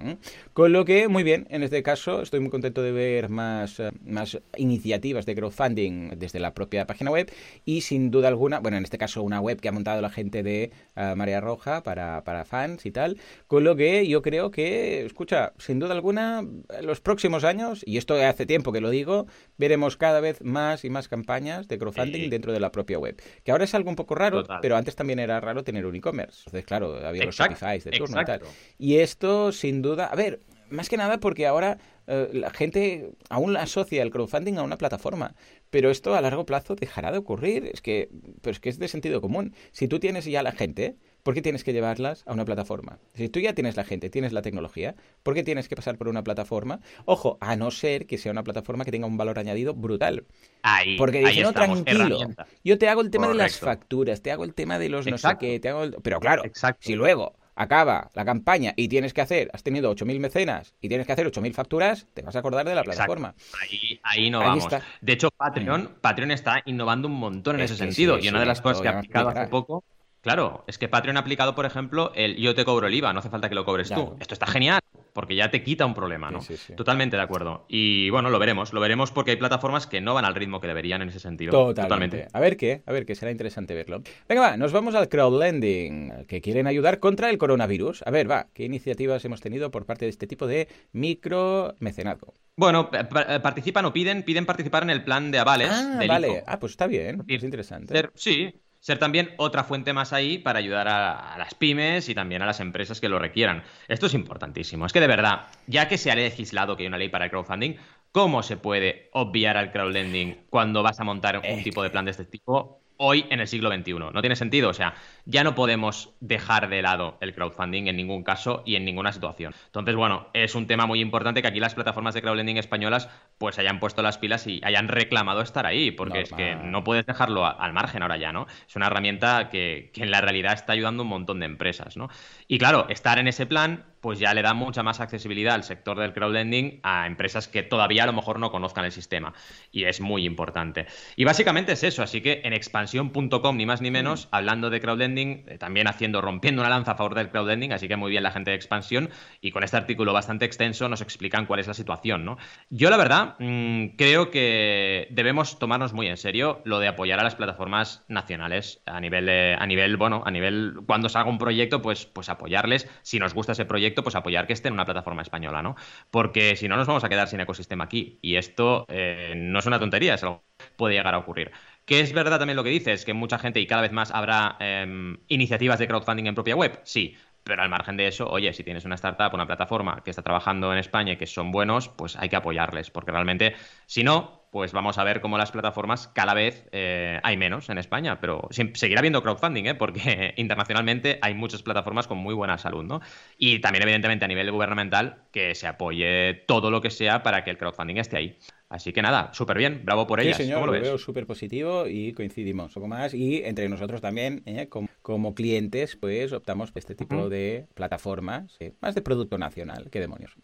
con 0.54 0.74
lo 0.74 0.86
que, 0.86 1.08
muy 1.08 1.24
bien, 1.24 1.48
en 1.50 1.64
este 1.64 1.84
caso 1.84 2.22
estoy 2.22 2.40
muy 2.40 2.50
contento 2.50 2.82
de 2.82 2.92
ver 2.92 3.30
más, 3.30 3.80
eh, 3.80 3.92
más 4.06 4.40
iniciativas 4.58 5.26
de 5.26 5.36
crowdfunding 5.36 6.18
desde 6.18 6.40
la 6.40 6.54
propia 6.54 6.86
página 6.86 7.12
web 7.12 7.32
y 7.66 7.82
sin 7.82 8.12
duda 8.12 8.28
alguna, 8.28 8.60
bueno, 8.60 8.78
en 8.78 8.84
este 8.84 8.98
caso 8.98 9.24
una 9.24 9.40
web 9.40 9.60
que 9.60 9.70
ha 9.70 9.72
montado 9.72 10.02
la 10.02 10.10
gente 10.10 10.44
de 10.44 10.72
uh, 10.96 11.16
Marea 11.16 11.42
Roja 11.42 11.84
para, 11.84 12.24
para 12.24 12.46
fans 12.46 12.86
y 12.86 12.92
tal, 12.92 13.18
con 13.48 13.64
lo 13.64 13.76
que 13.76 14.08
yo 14.08 14.22
creo 14.22 14.52
que, 14.52 15.06
escucha, 15.06 15.54
sin 15.58 15.80
duda 15.80 15.94
alguna, 15.94 16.46
los 16.82 17.02
próximos 17.02 17.44
años, 17.44 17.84
y 17.86 17.98
esto 17.98 18.16
hace 18.16 18.46
tiempo 18.46 18.72
que 18.72 18.82
lo 18.82 18.90
digo, 18.90 19.28
veremos 19.58 19.98
cada 19.98 20.20
vez 20.20 20.42
más 20.42 20.84
y 20.86 20.90
más 20.90 21.08
campañas 21.08 21.68
de 21.68 21.78
crowdfunding 21.78 22.30
dentro 22.30 22.54
de 22.54 22.60
la 22.60 22.72
propia 22.72 23.00
web. 23.00 23.22
Que 23.44 23.52
ahora 23.52 23.64
es 23.64 23.74
algo 23.74 23.90
un 23.90 23.96
poco 23.96 24.16
raro, 24.16 24.44
pero 24.62 24.76
antes 24.76 24.96
también 24.96 25.20
era 25.20 25.40
raro 25.40 25.64
tener 25.64 25.86
un 25.86 25.96
e-commerce. 25.96 26.44
Entonces, 26.46 26.66
claro, 26.66 26.96
había 27.06 27.26
los 27.26 27.36
Shopify 27.36 27.80
de 27.80 27.92
turno 27.92 28.22
y 28.22 28.26
tal. 28.26 28.42
Y 28.78 28.98
esto, 28.98 29.52
sin 29.60 29.82
duda, 29.82 30.06
a 30.08 30.16
ver, 30.16 30.40
más 30.70 30.90
que 30.90 30.98
nada 30.98 31.20
porque 31.20 31.48
ahora 31.48 31.78
eh, 32.08 32.30
la 32.34 32.50
gente 32.50 33.12
aún 33.30 33.56
asocia 33.58 34.02
el 34.02 34.12
crowdfunding 34.12 34.58
a 34.58 34.64
una 34.64 34.78
plataforma, 34.78 35.36
pero 35.70 35.92
esto 35.92 36.16
a 36.16 36.22
largo 36.22 36.46
plazo 36.46 36.76
dejará 36.76 37.12
de 37.12 37.20
ocurrir. 37.20 37.70
Es 37.72 37.82
que, 37.82 38.10
pero 38.42 38.52
es 38.52 38.60
que 38.60 38.70
es 38.70 38.80
de 38.80 38.88
sentido 38.88 39.22
común. 39.22 39.54
Si 39.72 39.88
tú 39.88 40.00
tienes 40.00 40.26
ya 40.26 40.42
la 40.42 40.52
gente, 40.52 40.96
¿por 41.24 41.34
qué 41.34 41.42
tienes 41.42 41.64
que 41.64 41.74
llevarlas 41.74 42.24
a 42.26 42.34
una 42.34 42.46
plataforma? 42.46 43.00
Si 43.14 43.30
tú 43.30 43.40
ya 43.40 43.54
tienes 43.54 43.78
la 43.78 43.84
gente, 43.84 44.10
tienes 44.10 44.34
la 44.34 44.42
tecnología, 44.42 44.96
¿por 45.24 45.36
qué 45.36 45.44
tienes 45.44 45.70
que 45.70 45.76
pasar 45.76 45.98
por 45.98 46.08
una 46.08 46.24
plataforma? 46.24 46.80
Ojo, 47.06 47.38
a 47.42 47.56
no 47.56 47.70
ser 47.72 48.08
que 48.08 48.18
sea 48.18 48.32
una 48.32 48.44
plataforma 48.44 48.86
que 48.86 48.92
tenga 48.92 49.06
un 49.06 49.18
valor 49.18 49.38
añadido 49.38 49.74
brutal. 49.74 50.26
Ahí, 50.64 50.98
Porque 50.98 51.20
dice, 51.20 51.42
no, 51.42 51.54
tranquilo, 51.54 52.20
yo 52.64 52.78
te 52.78 52.90
hago 52.90 53.02
el 53.02 53.12
tema 53.12 53.28
de 53.28 53.36
las 53.36 53.60
facturas, 53.60 54.22
te 54.22 54.32
hago 54.32 54.44
el 54.44 54.54
tema 54.54 54.80
de 54.80 54.90
los 54.90 55.06
no 55.06 55.18
sé 55.18 55.30
qué, 55.40 55.60
te 55.60 55.70
hago 55.70 55.92
Pero 56.02 56.20
claro, 56.20 56.44
si 56.80 56.96
luego 56.96 57.39
acaba 57.60 58.10
la 58.14 58.24
campaña 58.24 58.74
y 58.78 58.88
tienes 58.88 59.14
que 59.14 59.20
hacer, 59.20 59.52
has 59.54 59.64
tenido 59.64 59.94
8.000 59.94 60.20
mecenas 60.20 60.74
y 60.80 60.88
tienes 60.88 61.06
que 61.06 61.12
hacer 61.12 61.28
8.000 61.28 61.54
facturas, 61.54 62.08
te 62.14 62.22
vas 62.22 62.36
a 62.36 62.40
acordar 62.40 62.66
de 62.66 62.74
la 62.74 62.84
plataforma. 62.84 63.36
Ahí, 63.62 64.00
ahí 64.02 64.30
no 64.30 64.40
vamos. 64.40 64.68
De 65.02 65.14
hecho, 65.14 65.30
Patreon, 65.30 65.98
Patreon 66.00 66.32
está 66.32 66.62
innovando 66.66 67.10
un 67.10 67.16
montón 67.16 67.58
en 67.58 67.64
ese 67.64 67.76
sentido. 67.76 68.18
y 68.18 68.30
una 68.30 68.40
de 68.40 68.46
las 68.46 68.62
cosas 68.62 68.82
que 68.82 68.88
ha 68.88 68.98
aplicado 68.98 69.30
hace 69.30 69.48
poco 69.48 69.84
Claro, 70.22 70.64
es 70.68 70.78
que 70.78 70.88
Patreon 70.88 71.18
ha 71.18 71.22
aplicado, 71.22 71.56
por 71.56 71.66
ejemplo, 71.66 72.12
el 72.16 72.36
yo 72.36 72.54
te 72.56 72.66
cobro 72.66 72.88
el 72.88 72.94
IVA, 72.94 73.14
no 73.14 73.20
hace 73.20 73.30
falta 73.30 73.50
que 73.50 73.56
lo 73.56 73.66
cobres 73.66 73.90
tú. 73.90 74.18
Esto 74.20 74.34
está 74.34 74.48
genial, 74.48 74.80
porque 75.14 75.36
ya 75.36 75.50
te 75.50 75.64
quita 75.64 75.86
un 75.86 75.94
problema, 75.94 76.30
¿no? 76.32 76.40
Totalmente 76.76 77.16
de 77.16 77.24
acuerdo. 77.24 77.66
Y 77.68 78.10
bueno, 78.10 78.30
lo 78.30 78.40
veremos, 78.40 78.74
lo 78.74 78.82
veremos 78.82 79.12
porque 79.12 79.32
hay 79.32 79.38
plataformas 79.38 79.88
que 79.88 80.02
no 80.02 80.14
van 80.14 80.26
al 80.26 80.36
ritmo 80.36 80.60
que 80.60 80.68
deberían 80.68 81.02
en 81.02 81.10
ese 81.10 81.20
sentido. 81.20 81.52
Totalmente. 81.74 82.28
A 82.34 82.40
ver 82.40 82.58
qué, 82.58 82.84
a 82.86 82.92
ver 82.92 83.06
qué, 83.06 83.16
será 83.16 83.32
interesante 83.32 83.74
verlo. 83.74 84.02
Venga, 84.28 84.42
va, 84.42 84.58
nos 84.58 84.72
vamos 84.72 84.96
al 84.96 85.08
crowdlending, 85.10 86.26
que 86.28 86.42
quieren 86.42 86.68
ayudar 86.68 87.00
contra 87.00 87.30
el 87.30 87.38
coronavirus. 87.38 88.04
A 88.06 88.12
ver, 88.12 88.30
va, 88.30 88.48
¿qué 88.54 88.66
iniciativas 88.66 89.24
hemos 89.26 89.42
tenido 89.42 89.72
por 89.72 89.86
parte 89.86 90.06
de 90.06 90.10
este 90.10 90.28
tipo 90.28 90.48
de 90.48 90.68
micro 90.92 91.76
mecenazgo? 91.80 92.34
Bueno, 92.58 92.90
participan 92.90 93.86
o 93.86 93.94
piden, 93.94 94.24
piden 94.24 94.46
participar 94.46 94.84
en 94.84 94.90
el 94.90 95.04
plan 95.04 95.32
de 95.32 95.40
avales. 95.40 95.70
Ah, 95.72 96.02
vale. 96.06 96.44
Ah, 96.46 96.60
pues 96.60 96.72
está 96.74 96.88
bien, 96.88 97.24
es 97.28 97.44
interesante. 97.44 98.10
Sí, 98.16 98.54
ser 98.80 98.98
también 98.98 99.34
otra 99.38 99.64
fuente 99.64 99.94
más 99.94 100.14
ahí 100.14 100.38
para 100.38 100.60
ayudar 100.60 100.88
a, 100.88 101.38
las 101.38 101.54
pymes 101.54 102.10
y 102.10 102.16
también 102.16 102.42
a 102.42 102.46
las 102.46 102.60
empresas 102.60 103.02
que 103.02 103.10
lo 103.10 103.20
requieran. 103.20 103.64
Esto 103.88 104.06
es 104.06 104.14
importantísimo. 104.14 104.86
Es 104.86 104.94
que 104.94 105.00
de 105.00 105.08
verdad, 105.08 105.48
ya 105.68 105.88
que 105.88 105.98
se 105.98 106.12
ha 106.12 106.16
legislado 106.16 106.76
que 106.76 106.84
hay 106.84 106.88
una 106.88 106.98
ley 106.98 107.10
para 107.10 107.26
el 107.26 107.32
crowdfunding, 107.32 107.76
¿cómo 108.12 108.44
se 108.44 108.58
puede 108.58 109.10
obviar 109.14 109.58
al 109.58 109.72
crowdlending 109.72 110.46
cuando 110.50 110.84
vas 110.84 111.00
a 111.00 111.04
montar 111.04 111.42
un 111.50 111.64
tipo 111.64 111.84
de 111.84 111.90
plan 111.90 112.06
de 112.06 112.12
este 112.12 112.26
tipo? 112.26 112.82
Hoy 113.02 113.26
en 113.30 113.40
el 113.40 113.48
siglo 113.48 113.72
XXI. 113.74 113.94
No 113.94 114.22
tiene 114.22 114.36
sentido. 114.36 114.70
O 114.70 114.74
sea, 114.74 114.94
ya 115.26 115.44
no 115.44 115.56
podemos 115.56 116.14
dejar 116.20 116.70
de 116.70 116.82
lado 116.82 117.18
el 117.22 117.34
crowdfunding 117.34 117.88
en 117.88 117.96
ningún 117.96 118.24
caso 118.24 118.62
y 118.66 118.76
en 118.76 118.86
ninguna 118.86 119.14
situación. 119.14 119.56
Entonces, 119.68 119.96
bueno, 119.96 120.28
es 120.34 120.54
un 120.54 120.68
tema 120.68 120.86
muy 120.86 121.00
importante 121.00 121.42
que 121.42 121.48
aquí 121.48 121.60
las 121.60 121.76
plataformas 121.76 122.14
de 122.14 122.22
crowdlending 122.22 122.58
españolas 122.58 123.10
pues 123.38 123.58
hayan 123.58 123.80
puesto 123.80 124.02
las 124.02 124.18
pilas 124.18 124.46
y 124.48 124.60
hayan 124.64 124.90
reclamado 124.90 125.42
estar 125.42 125.66
ahí, 125.66 125.92
porque 125.92 126.22
es 126.22 126.34
que 126.34 126.56
no 126.56 126.84
puedes 126.84 127.06
dejarlo 127.06 127.46
al 127.46 127.74
margen 127.74 128.02
ahora 128.02 128.18
ya, 128.18 128.34
¿no? 128.34 128.48
Es 128.68 128.76
una 128.76 128.88
herramienta 128.88 129.50
que, 129.50 129.92
que 129.94 130.04
en 130.04 130.12
la 130.12 130.20
realidad 130.20 130.54
está 130.54 130.74
ayudando 130.74 131.02
a 131.02 131.06
un 131.06 131.10
montón 131.10 131.40
de 131.40 131.46
empresas, 131.46 131.96
¿no? 131.96 132.10
Y 132.48 132.58
claro, 132.58 132.88
estar 132.90 133.18
en 133.18 133.30
ese 133.30 133.46
plan 133.46 133.86
pues 134.02 134.20
ya 134.20 134.34
le 134.34 134.42
da 134.42 134.54
mucha 134.54 134.84
más 134.84 135.00
accesibilidad 135.00 135.56
al 135.56 135.64
sector 135.64 136.00
del 136.00 136.14
crowdlending 136.14 136.80
a 136.84 137.06
empresas 137.06 137.48
que 137.48 137.64
todavía 137.64 138.04
a 138.04 138.06
lo 138.06 138.14
mejor 138.14 138.40
no 138.40 138.52
conozcan 138.52 138.86
el 138.86 138.92
sistema. 138.92 139.34
Y 139.72 139.86
es 139.86 140.00
muy 140.00 140.26
importante. 140.26 140.88
Y 141.16 141.26
básicamente 141.26 141.74
es 141.74 141.84
eso, 141.84 142.04
así 142.04 142.22
que 142.22 142.42
en 142.44 142.54
expansión.com, 142.90 143.56
ni 143.56 143.66
más 143.66 143.82
ni 143.82 143.92
menos, 143.92 144.28
hablando 144.32 144.70
de 144.70 144.82
crowdlending, 144.82 145.44
eh, 145.48 145.58
también 145.60 145.88
haciendo, 145.88 146.22
rompiendo 146.22 146.62
una 146.62 146.70
lanza 146.70 146.92
a 146.92 146.96
favor 146.96 147.14
del 147.14 147.30
crowdlending, 147.30 147.72
así 147.72 147.88
que 147.88 147.96
muy 147.96 148.10
bien 148.10 148.24
la 148.24 148.32
gente 148.32 148.52
de 148.52 148.56
expansión. 148.56 149.10
Y 149.42 149.52
con 149.52 149.64
este 149.64 149.78
artículo 149.78 150.12
bastante 150.12 150.46
extenso 150.46 150.90
nos 150.90 151.02
explican 151.02 151.46
cuál 151.46 151.60
es 151.60 151.68
la 151.68 151.74
situación, 151.74 152.26
¿no? 152.26 152.38
Yo 152.70 152.90
la 152.90 152.98
verdad 152.98 153.36
mm, 153.40 153.96
creo 153.96 154.32
que 154.32 155.08
debemos 155.12 155.60
tomarnos 155.60 155.94
muy 155.94 156.08
en 156.08 156.18
serio 156.18 156.62
lo 156.66 156.80
de 156.80 156.88
apoyar 156.88 157.20
a 157.20 157.24
las 157.24 157.36
plataformas 157.36 158.04
nacionales 158.08 158.82
a 158.86 159.00
nivel, 159.00 159.30
a 159.30 159.66
nivel, 159.68 159.98
bueno, 159.98 160.24
a 160.26 160.32
nivel, 160.32 160.80
cuando 160.88 161.10
salga 161.10 161.30
un 161.30 161.38
proyecto, 161.38 161.82
pues, 161.82 162.06
pues 162.08 162.30
apoyarles. 162.30 162.88
Si 163.04 163.20
nos 163.20 163.34
gusta 163.34 163.52
ese 163.52 163.66
proyecto, 163.66 164.04
pues 164.04 164.16
apoyar 164.16 164.48
que 164.48 164.54
esté 164.54 164.70
en 164.70 164.74
una 164.74 164.86
plataforma 164.86 165.22
española, 165.22 165.62
¿no? 165.62 165.76
Porque 166.10 166.56
si 166.56 166.68
no, 166.68 166.76
nos 166.76 166.88
vamos 166.88 167.04
a 167.04 167.10
quedar 167.10 167.28
sin 167.28 167.40
ecosistema 167.40 167.84
aquí. 167.84 168.18
Y 168.22 168.36
esto 168.38 168.86
eh, 168.90 169.34
no 169.36 169.60
es 169.60 169.66
una 169.68 169.80
tontería, 169.80 170.16
es 170.16 170.24
algo 170.24 170.44
que 170.58 170.66
puede 170.76 170.96
llegar 170.96 171.14
a 171.14 171.20
ocurrir. 171.20 171.52
Que 171.90 172.02
es 172.02 172.14
verdad 172.14 172.38
también 172.38 172.56
lo 172.56 172.64
que 172.64 172.70
dices, 172.70 173.04
que 173.04 173.16
mucha 173.16 173.40
gente 173.40 173.60
y 173.60 173.66
cada 173.66 173.82
vez 173.82 173.92
más 173.92 174.12
habrá 174.12 174.58
em, 174.60 175.18
iniciativas 175.28 175.80
de 175.80 175.88
crowdfunding 175.88 176.28
en 176.28 176.36
propia 176.36 176.56
web. 176.56 176.80
Sí, 176.84 177.16
pero 177.44 177.64
al 177.64 177.70
margen 177.70 177.98
de 177.98 178.06
eso, 178.06 178.30
oye, 178.30 178.54
si 178.54 178.64
tienes 178.64 178.86
una 178.86 178.94
startup, 178.94 179.34
una 179.34 179.48
plataforma 179.48 180.04
que 180.04 180.12
está 180.12 180.22
trabajando 180.22 180.72
en 180.72 180.78
España 180.78 181.14
y 181.14 181.18
que 181.18 181.26
son 181.26 181.52
buenos, 181.52 181.90
pues 181.90 182.16
hay 182.16 182.30
que 182.30 182.36
apoyarles, 182.36 182.92
porque 182.92 183.12
realmente, 183.12 183.56
si 183.88 184.04
no, 184.04 184.46
pues 184.52 184.72
vamos 184.72 185.00
a 185.00 185.04
ver 185.04 185.20
cómo 185.20 185.40
las 185.40 185.52
plataformas 185.52 186.08
cada 186.10 186.36
vez 186.36 186.70
eh, 186.72 187.20
hay 187.24 187.38
menos 187.38 187.70
en 187.70 187.80
España, 187.80 188.20
pero 188.20 188.48
seguirá 188.52 189.00
habiendo 189.00 189.24
crowdfunding, 189.24 189.66
¿eh? 189.66 189.74
porque 189.74 190.34
internacionalmente 190.38 191.18
hay 191.24 191.34
muchas 191.34 191.64
plataformas 191.64 192.06
con 192.06 192.20
muy 192.20 192.36
buena 192.36 192.60
salud, 192.60 192.84
¿no? 192.84 193.02
Y 193.36 193.62
también, 193.62 193.82
evidentemente, 193.82 194.26
a 194.26 194.28
nivel 194.28 194.52
gubernamental, 194.52 195.24
que 195.32 195.56
se 195.56 195.66
apoye 195.66 196.36
todo 196.48 196.70
lo 196.70 196.82
que 196.82 196.92
sea 196.92 197.24
para 197.24 197.44
que 197.44 197.50
el 197.50 197.58
crowdfunding 197.58 197.98
esté 197.98 198.18
ahí. 198.18 198.38
Así 198.70 198.94
que 198.94 199.02
nada, 199.02 199.32
súper 199.34 199.58
bien, 199.58 199.82
bravo 199.84 200.06
por 200.06 200.20
ellas. 200.20 200.38
Sí, 200.38 200.44
señor, 200.44 200.68
lo, 200.68 200.72
veo 200.72 201.00
súper 201.00 201.26
positivo 201.26 201.88
y 201.88 202.14
coincidimos 202.14 202.68
un 202.68 202.74
poco 202.76 202.88
más. 202.88 203.16
Y 203.16 203.42
entre 203.44 203.68
nosotros 203.68 204.00
también, 204.00 204.44
¿eh? 204.46 204.70
como, 205.02 205.34
clientes, 205.34 205.96
pues 205.96 206.32
optamos 206.34 206.72
por 206.72 206.80
este 206.80 206.94
tipo 206.94 207.30
de 207.30 207.66
plataformas, 207.74 208.60
más 208.80 208.94
de 208.94 209.02
producto 209.02 209.40
nacional, 209.40 209.90
qué 209.90 210.00
demonios. 210.00 210.36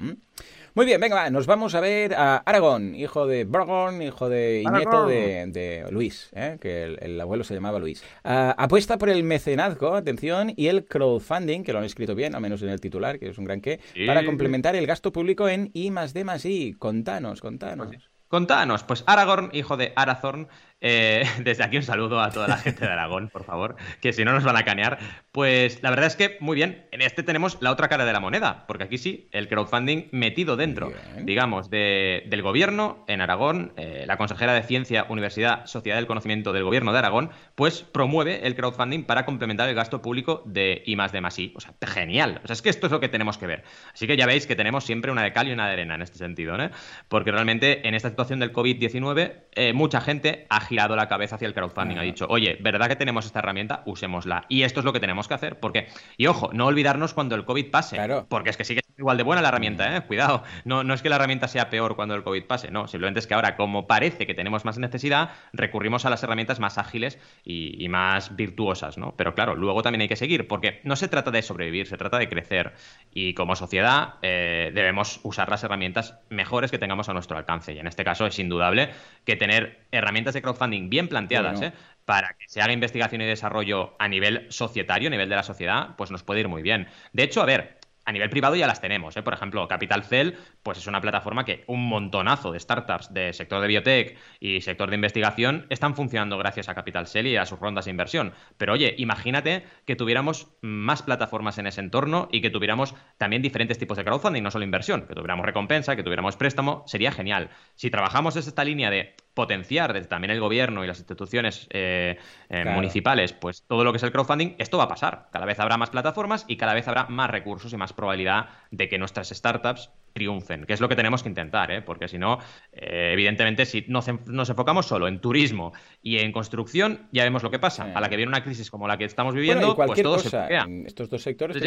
Muy 0.73 0.87
bien, 0.87 0.99
venga, 0.99 1.29
nos 1.29 1.45
vamos 1.45 1.75
a 1.75 1.81
ver 1.81 2.15
a 2.15 2.37
Aragón, 2.37 2.95
hijo 2.95 3.27
de 3.27 3.43
Borgon, 3.45 4.01
hijo 4.01 4.27
de 4.27 4.63
y 4.65 4.71
nieto 4.71 5.05
de, 5.05 5.85
Luis, 5.91 6.31
¿eh? 6.33 6.57
que 6.59 6.97
el, 6.99 7.21
abuelo 7.21 7.43
se 7.43 7.53
llamaba 7.53 7.77
Luis. 7.77 8.03
Ah, 8.23 8.55
apuesta 8.57 8.97
por 8.97 9.09
el 9.09 9.23
mecenazgo, 9.23 9.93
atención, 9.93 10.51
y 10.55 10.65
el 10.67 10.85
crowdfunding, 10.85 11.63
que 11.63 11.73
lo 11.73 11.79
han 11.79 11.85
escrito 11.85 12.15
bien, 12.15 12.33
al 12.33 12.41
menos 12.41 12.63
en 12.63 12.69
el 12.69 12.81
titular, 12.81 13.19
que 13.19 13.29
es 13.29 13.37
un 13.37 13.45
gran 13.45 13.61
qué, 13.61 13.79
para 14.07 14.25
complementar 14.25 14.75
el 14.75 14.87
gasto 14.87 15.11
público 15.11 15.47
en 15.47 15.69
I 15.73 15.91
más 15.91 16.15
D 16.15 16.23
más 16.23 16.43
I. 16.43 16.73
Contanos, 16.73 17.39
contanos. 17.39 18.14
Contanos, 18.35 18.83
pues 18.83 19.05
Aragorn, 19.07 19.49
hijo 19.53 19.77
de 19.77 19.93
Arathorn, 19.95 20.49
Eh, 20.87 21.23
desde 21.39 21.63
aquí 21.63 21.77
un 21.77 21.83
saludo 21.83 22.21
a 22.21 22.29
toda 22.29 22.47
la 22.47 22.57
gente 22.57 22.85
de 22.85 22.91
Aragón, 22.91 23.29
por 23.29 23.43
favor, 23.43 23.75
que 24.01 24.13
si 24.13 24.23
no 24.23 24.33
nos 24.33 24.43
van 24.43 24.55
a 24.55 24.63
canear. 24.63 24.99
Pues 25.31 25.81
la 25.81 25.89
verdad 25.89 26.05
es 26.05 26.15
que, 26.15 26.37
muy 26.39 26.55
bien, 26.55 26.85
en 26.91 27.01
este 27.01 27.23
tenemos 27.23 27.57
la 27.59 27.71
otra 27.71 27.87
cara 27.89 28.05
de 28.05 28.13
la 28.13 28.19
moneda, 28.19 28.65
porque 28.67 28.83
aquí 28.83 28.99
sí, 28.99 29.27
el 29.31 29.47
crowdfunding 29.47 30.09
metido 30.11 30.55
dentro, 30.55 30.93
digamos, 31.23 31.71
del 31.71 32.41
gobierno 32.43 33.03
en 33.07 33.21
Aragón, 33.21 33.73
eh, 33.77 34.03
la 34.05 34.17
consejera 34.17 34.53
de 34.53 34.61
Ciencia, 34.61 35.07
Universidad, 35.09 35.65
Sociedad 35.65 35.97
del 35.97 36.05
Conocimiento 36.05 36.53
del 36.53 36.63
Gobierno 36.63 36.93
de 36.93 36.99
Aragón, 36.99 37.31
pues 37.55 37.81
promueve 37.81 38.45
el 38.45 38.55
crowdfunding 38.55 39.05
para 39.05 39.25
complementar 39.25 39.67
el 39.67 39.73
gasto 39.73 40.03
público 40.03 40.43
de 40.45 40.83
I 40.85 40.95
más 40.95 41.11
de 41.11 41.21
más 41.21 41.39
I. 41.39 41.51
O 41.55 41.61
sea, 41.61 41.73
genial. 41.81 42.41
O 42.43 42.47
sea, 42.47 42.53
es 42.53 42.61
que 42.61 42.69
esto 42.69 42.85
es 42.85 42.91
lo 42.91 42.99
que 42.99 43.09
tenemos 43.09 43.39
que 43.39 43.47
ver. 43.47 43.63
Así 43.91 44.05
que 44.05 44.17
ya 44.17 44.27
veis 44.27 44.45
que 44.45 44.55
tenemos 44.55 44.83
siempre 44.83 45.11
una 45.11 45.23
de 45.23 45.33
cal 45.33 45.47
y 45.47 45.51
una 45.51 45.65
de 45.65 45.73
arena 45.73 45.95
en 45.95 46.03
este 46.03 46.19
sentido, 46.19 46.55
¿no? 46.57 46.69
Porque 47.07 47.31
realmente 47.31 47.87
en 47.87 47.95
esta 47.95 48.09
situación 48.09 48.39
del 48.39 48.53
COVID-19, 48.53 49.33
eh, 49.53 49.73
mucha 49.73 49.99
gente 49.99 50.45
ha 50.49 50.59
girado 50.75 50.97
la 50.97 51.07
cabeza 51.07 51.35
hacia 51.35 51.47
el 51.47 51.53
crowdfunding. 51.53 51.97
Ha 51.97 52.01
dicho, 52.01 52.27
oye, 52.29 52.57
¿verdad 52.59 52.89
que 52.89 52.97
tenemos 52.97 53.25
esta 53.25 53.39
herramienta? 53.39 53.81
Usémosla. 53.85 54.43
Y 54.49 54.63
esto 54.63 54.81
es 54.81 54.85
lo 54.85 54.91
que 54.91 54.99
tenemos 54.99 55.29
que 55.29 55.33
hacer. 55.33 55.57
Porque, 55.57 55.87
y 56.17 56.27
ojo, 56.27 56.49
no 56.51 56.65
olvidarnos 56.65 57.13
cuando 57.13 57.35
el 57.35 57.45
COVID 57.45 57.71
pase. 57.71 57.97
Porque 58.27 58.49
es 58.49 58.57
que 58.57 58.65
sigue 58.65 58.81
siendo 58.83 58.99
igual 58.99 59.15
de 59.15 59.23
buena 59.23 59.41
la 59.41 59.47
herramienta, 59.47 59.95
¿eh? 59.95 60.01
Cuidado. 60.01 60.43
No, 60.65 60.83
no 60.83 60.93
es 60.93 61.01
que 61.01 61.07
la 61.07 61.15
herramienta 61.15 61.47
sea 61.47 61.69
peor 61.69 61.95
cuando 61.95 62.13
el 62.13 62.23
COVID 62.23 62.43
pase, 62.43 62.71
no. 62.71 62.89
Simplemente 62.89 63.21
es 63.21 63.27
que 63.27 63.35
ahora, 63.35 63.55
como 63.55 63.87
parece 63.87 64.27
que 64.27 64.33
tenemos 64.33 64.65
más 64.65 64.77
necesidad, 64.77 65.29
recurrimos 65.53 66.05
a 66.05 66.09
las 66.09 66.21
herramientas 66.23 66.59
más 66.59 66.77
ágiles 66.77 67.19
y, 67.45 67.87
más 67.87 68.35
virtuosas, 68.35 68.97
¿no? 68.97 69.13
Pero 69.15 69.33
claro, 69.33 69.55
luego 69.55 69.81
también 69.81 70.01
hay 70.01 70.07
que 70.09 70.17
seguir, 70.17 70.47
porque 70.47 70.81
no 70.83 70.97
se 70.97 71.07
trata 71.07 71.31
de 71.31 71.41
sobrevivir, 71.41 71.87
se 71.87 71.95
trata 71.95 72.17
de 72.17 72.27
crecer. 72.27 72.73
Y 73.13 73.33
como 73.33 73.55
sociedad 73.55 74.15
eh, 74.23 74.71
debemos 74.73 75.21
usar 75.23 75.47
las 75.47 75.63
herramientas 75.63 76.19
mejores 76.29 76.71
que 76.71 76.79
tengamos 76.79 77.07
a 77.07 77.13
nuestro 77.13 77.37
alcance. 77.37 77.71
Y 77.71 77.79
en 77.79 77.87
este 77.87 78.03
caso 78.03 78.25
es 78.25 78.37
indudable 78.39 78.89
que 79.23 79.37
tener 79.37 79.84
herramientas 79.95 80.33
de 80.33 80.41
crowdfunding 80.41 80.89
bien 80.89 81.07
planteadas, 81.07 81.61
¿eh? 81.61 81.73
para 82.05 82.35
que 82.37 82.47
se 82.47 82.61
haga 82.61 82.73
investigación 82.73 83.21
y 83.21 83.25
desarrollo 83.25 83.95
a 83.99 84.07
nivel 84.07 84.47
societario, 84.49 85.07
a 85.07 85.11
nivel 85.11 85.29
de 85.29 85.35
la 85.35 85.43
sociedad, 85.43 85.95
pues 85.97 86.11
nos 86.11 86.23
puede 86.23 86.41
ir 86.41 86.47
muy 86.47 86.61
bien. 86.61 86.87
De 87.13 87.23
hecho, 87.23 87.41
a 87.41 87.45
ver, 87.45 87.79
a 88.05 88.11
nivel 88.11 88.29
privado 88.29 88.55
ya 88.55 88.67
las 88.67 88.81
tenemos. 88.81 89.17
¿eh? 89.17 89.23
Por 89.23 89.33
ejemplo, 89.33 89.67
Capital 89.67 90.03
Cell 90.03 90.33
pues 90.63 90.77
es 90.77 90.87
una 90.87 91.01
plataforma 91.01 91.43
que 91.43 91.63
un 91.67 91.87
montonazo 91.87 92.51
de 92.51 92.59
startups 92.59 93.13
de 93.13 93.33
sector 93.33 93.61
de 93.61 93.67
biotech 93.67 94.17
y 94.39 94.61
sector 94.61 94.89
de 94.89 94.95
investigación 94.95 95.65
están 95.69 95.95
funcionando 95.95 96.37
gracias 96.37 96.69
a 96.69 96.75
Capital 96.75 97.07
Cell 97.07 97.27
y 97.27 97.35
a 97.35 97.45
sus 97.45 97.59
rondas 97.59 97.85
de 97.85 97.91
inversión. 97.91 98.33
Pero 98.57 98.73
oye, 98.73 98.93
imagínate 98.97 99.63
que 99.85 99.95
tuviéramos 99.95 100.47
más 100.61 101.01
plataformas 101.01 101.57
en 101.57 101.67
ese 101.67 101.81
entorno 101.81 102.29
y 102.31 102.41
que 102.41 102.51
tuviéramos 102.51 102.95
también 103.17 103.41
diferentes 103.41 103.79
tipos 103.79 103.97
de 103.97 104.05
crowdfunding, 104.05 104.43
no 104.43 104.51
solo 104.51 104.65
inversión, 104.65 105.07
que 105.07 105.15
tuviéramos 105.15 105.45
recompensa, 105.45 105.95
que 105.95 106.03
tuviéramos 106.03 106.37
préstamo, 106.37 106.83
sería 106.85 107.11
genial. 107.11 107.49
Si 107.73 107.89
trabajamos 107.89 108.35
desde 108.35 108.49
esta 108.49 108.63
línea 108.63 108.91
de 108.91 109.15
potenciar 109.35 109.93
desde 109.93 110.07
también 110.07 110.31
el 110.31 110.39
gobierno 110.39 110.83
y 110.83 110.87
las 110.87 110.97
instituciones 110.97 111.67
eh, 111.69 112.17
eh, 112.49 112.65
municipales, 112.65 113.33
pues 113.33 113.63
todo 113.67 113.83
lo 113.83 113.91
que 113.91 113.97
es 113.97 114.03
el 114.03 114.11
crowdfunding, 114.11 114.55
esto 114.57 114.79
va 114.79 114.85
a 114.85 114.87
pasar. 114.87 115.27
Cada 115.31 115.45
vez 115.45 115.59
habrá 115.59 115.77
más 115.77 115.91
plataformas 115.91 116.45
y 116.47 116.57
cada 116.57 116.73
vez 116.73 116.87
habrá 116.87 117.05
más 117.05 117.29
recursos 117.29 117.71
y 117.73 117.77
más 117.77 117.93
probabilidad 117.93 118.49
de 118.71 118.89
que 118.89 118.97
nuestras 118.97 119.29
startups 119.29 119.91
triunfen, 120.15 120.65
que 120.65 120.73
es 120.73 120.79
lo 120.79 120.87
que 120.87 120.95
tenemos 120.95 121.21
que 121.21 121.27
intentar, 121.27 121.69
¿eh? 121.71 121.81
porque 121.81 122.07
si 122.07 122.17
no, 122.17 122.39
eh, 122.71 123.09
evidentemente, 123.11 123.65
si 123.65 123.83
nos, 123.89 124.07
enfocamos 124.07 124.85
solo 124.85 125.09
en 125.09 125.19
turismo 125.19 125.73
y 126.01 126.19
en 126.19 126.31
construcción, 126.31 127.09
ya 127.11 127.25
vemos 127.25 127.43
lo 127.43 127.51
que 127.51 127.59
pasa. 127.59 127.91
A 127.93 127.99
la 127.99 128.07
que 128.07 128.15
viene 128.15 128.29
una 128.29 128.41
crisis 128.41 128.71
como 128.71 128.87
la 128.87 128.97
que 128.97 129.03
estamos 129.03 129.35
viviendo, 129.35 129.75
pues 129.75 130.01
todo 130.01 130.17
se 130.17 130.37
en 130.55 130.85
estos 130.85 131.09
dos 131.09 131.21
sectores, 131.21 131.61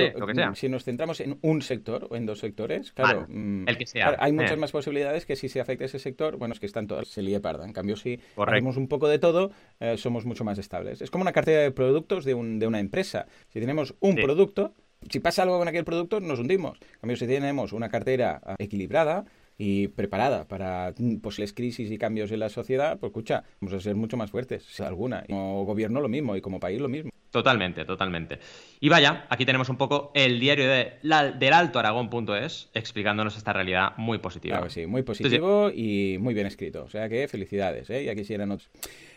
si 0.54 0.68
nos 0.70 0.84
centramos 0.84 1.20
en 1.20 1.38
un 1.42 1.60
sector 1.60 2.08
o 2.10 2.16
en 2.16 2.24
dos 2.24 2.38
sectores, 2.38 2.92
claro, 2.92 3.26
mm, 3.28 3.68
el 3.68 3.76
que 3.76 3.84
sea. 3.84 4.16
hay 4.18 4.32
muchas 4.32 4.56
más 4.56 4.72
posibilidades 4.72 5.26
que 5.26 5.36
si 5.36 5.50
se 5.50 5.60
afecta 5.60 5.84
ese 5.84 5.98
sector, 5.98 6.38
bueno, 6.38 6.54
es 6.54 6.60
que 6.60 6.66
están 6.66 6.86
todas, 6.86 7.08
se 7.08 7.20
líe 7.20 7.40
parda. 7.40 7.66
En 7.66 7.74
cambio, 7.74 7.96
si 7.96 8.18
hacemos 8.38 8.78
un 8.78 8.88
poco 8.88 9.08
de 9.08 9.18
todo, 9.18 9.50
eh, 9.78 9.98
somos 9.98 10.24
mucho 10.24 10.44
más 10.44 10.56
estables. 10.56 11.02
Es 11.02 11.10
como 11.10 11.20
una 11.20 11.32
cartera 11.32 11.60
de 11.60 11.70
productos 11.70 12.24
de, 12.24 12.32
un, 12.32 12.58
de 12.58 12.66
una 12.66 12.80
empresa. 12.80 13.26
Si 13.48 13.60
tenemos 13.60 13.94
un 14.00 14.16
producto, 14.16 14.72
si 15.08 15.20
pasa 15.20 15.42
algo 15.42 15.58
con 15.58 15.68
aquel 15.68 15.84
producto, 15.84 16.20
nos 16.20 16.38
hundimos. 16.38 16.78
En 16.80 17.00
cambio, 17.00 17.16
si 17.16 17.26
tenemos 17.26 17.72
una 17.72 17.88
cartera 17.88 18.40
ah, 18.44 18.56
equilibrada 18.58 19.24
y 19.56 19.88
preparada 19.88 20.46
para 20.46 20.94
posibles 21.20 21.52
crisis 21.52 21.90
y 21.90 21.98
cambios 21.98 22.30
en 22.30 22.40
la 22.40 22.48
sociedad, 22.48 22.98
pues 22.98 23.10
escucha, 23.10 23.44
vamos 23.60 23.74
a 23.74 23.80
ser 23.80 23.96
mucho 23.96 24.16
más 24.16 24.30
fuertes, 24.30 24.64
si 24.64 24.82
alguna. 24.82 25.24
Y 25.26 25.32
como 25.32 25.64
gobierno 25.64 26.00
lo 26.00 26.08
mismo 26.08 26.36
y 26.36 26.40
como 26.40 26.60
país 26.60 26.80
lo 26.80 26.88
mismo. 26.88 27.10
Totalmente, 27.30 27.84
totalmente. 27.84 28.38
Y 28.80 28.88
vaya, 28.88 29.26
aquí 29.28 29.44
tenemos 29.44 29.68
un 29.68 29.76
poco 29.76 30.12
el 30.14 30.40
diario 30.40 30.66
de 30.66 30.94
del 31.02 31.52
Alto 31.52 31.78
Aragón.es 31.78 32.70
explicándonos 32.72 33.36
esta 33.36 33.52
realidad 33.52 33.92
muy 33.98 34.18
positiva. 34.18 34.56
Claro 34.56 34.70
sí, 34.70 34.86
muy 34.86 35.02
positivo 35.02 35.70
y 35.70 36.16
muy 36.20 36.32
bien 36.32 36.46
escrito. 36.46 36.84
O 36.84 36.88
sea 36.88 37.08
que 37.08 37.28
felicidades, 37.28 37.90
¿eh? 37.90 38.04
Ya 38.04 38.14
quisieran 38.14 38.50
otros. 38.50 38.70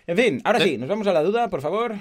En 0.08 0.18
fin, 0.18 0.42
ahora 0.44 0.60
sí, 0.60 0.78
nos 0.78 0.90
vamos 0.90 1.08
a 1.08 1.14
la 1.14 1.24
duda, 1.24 1.50
por 1.50 1.62
favor. 1.62 1.96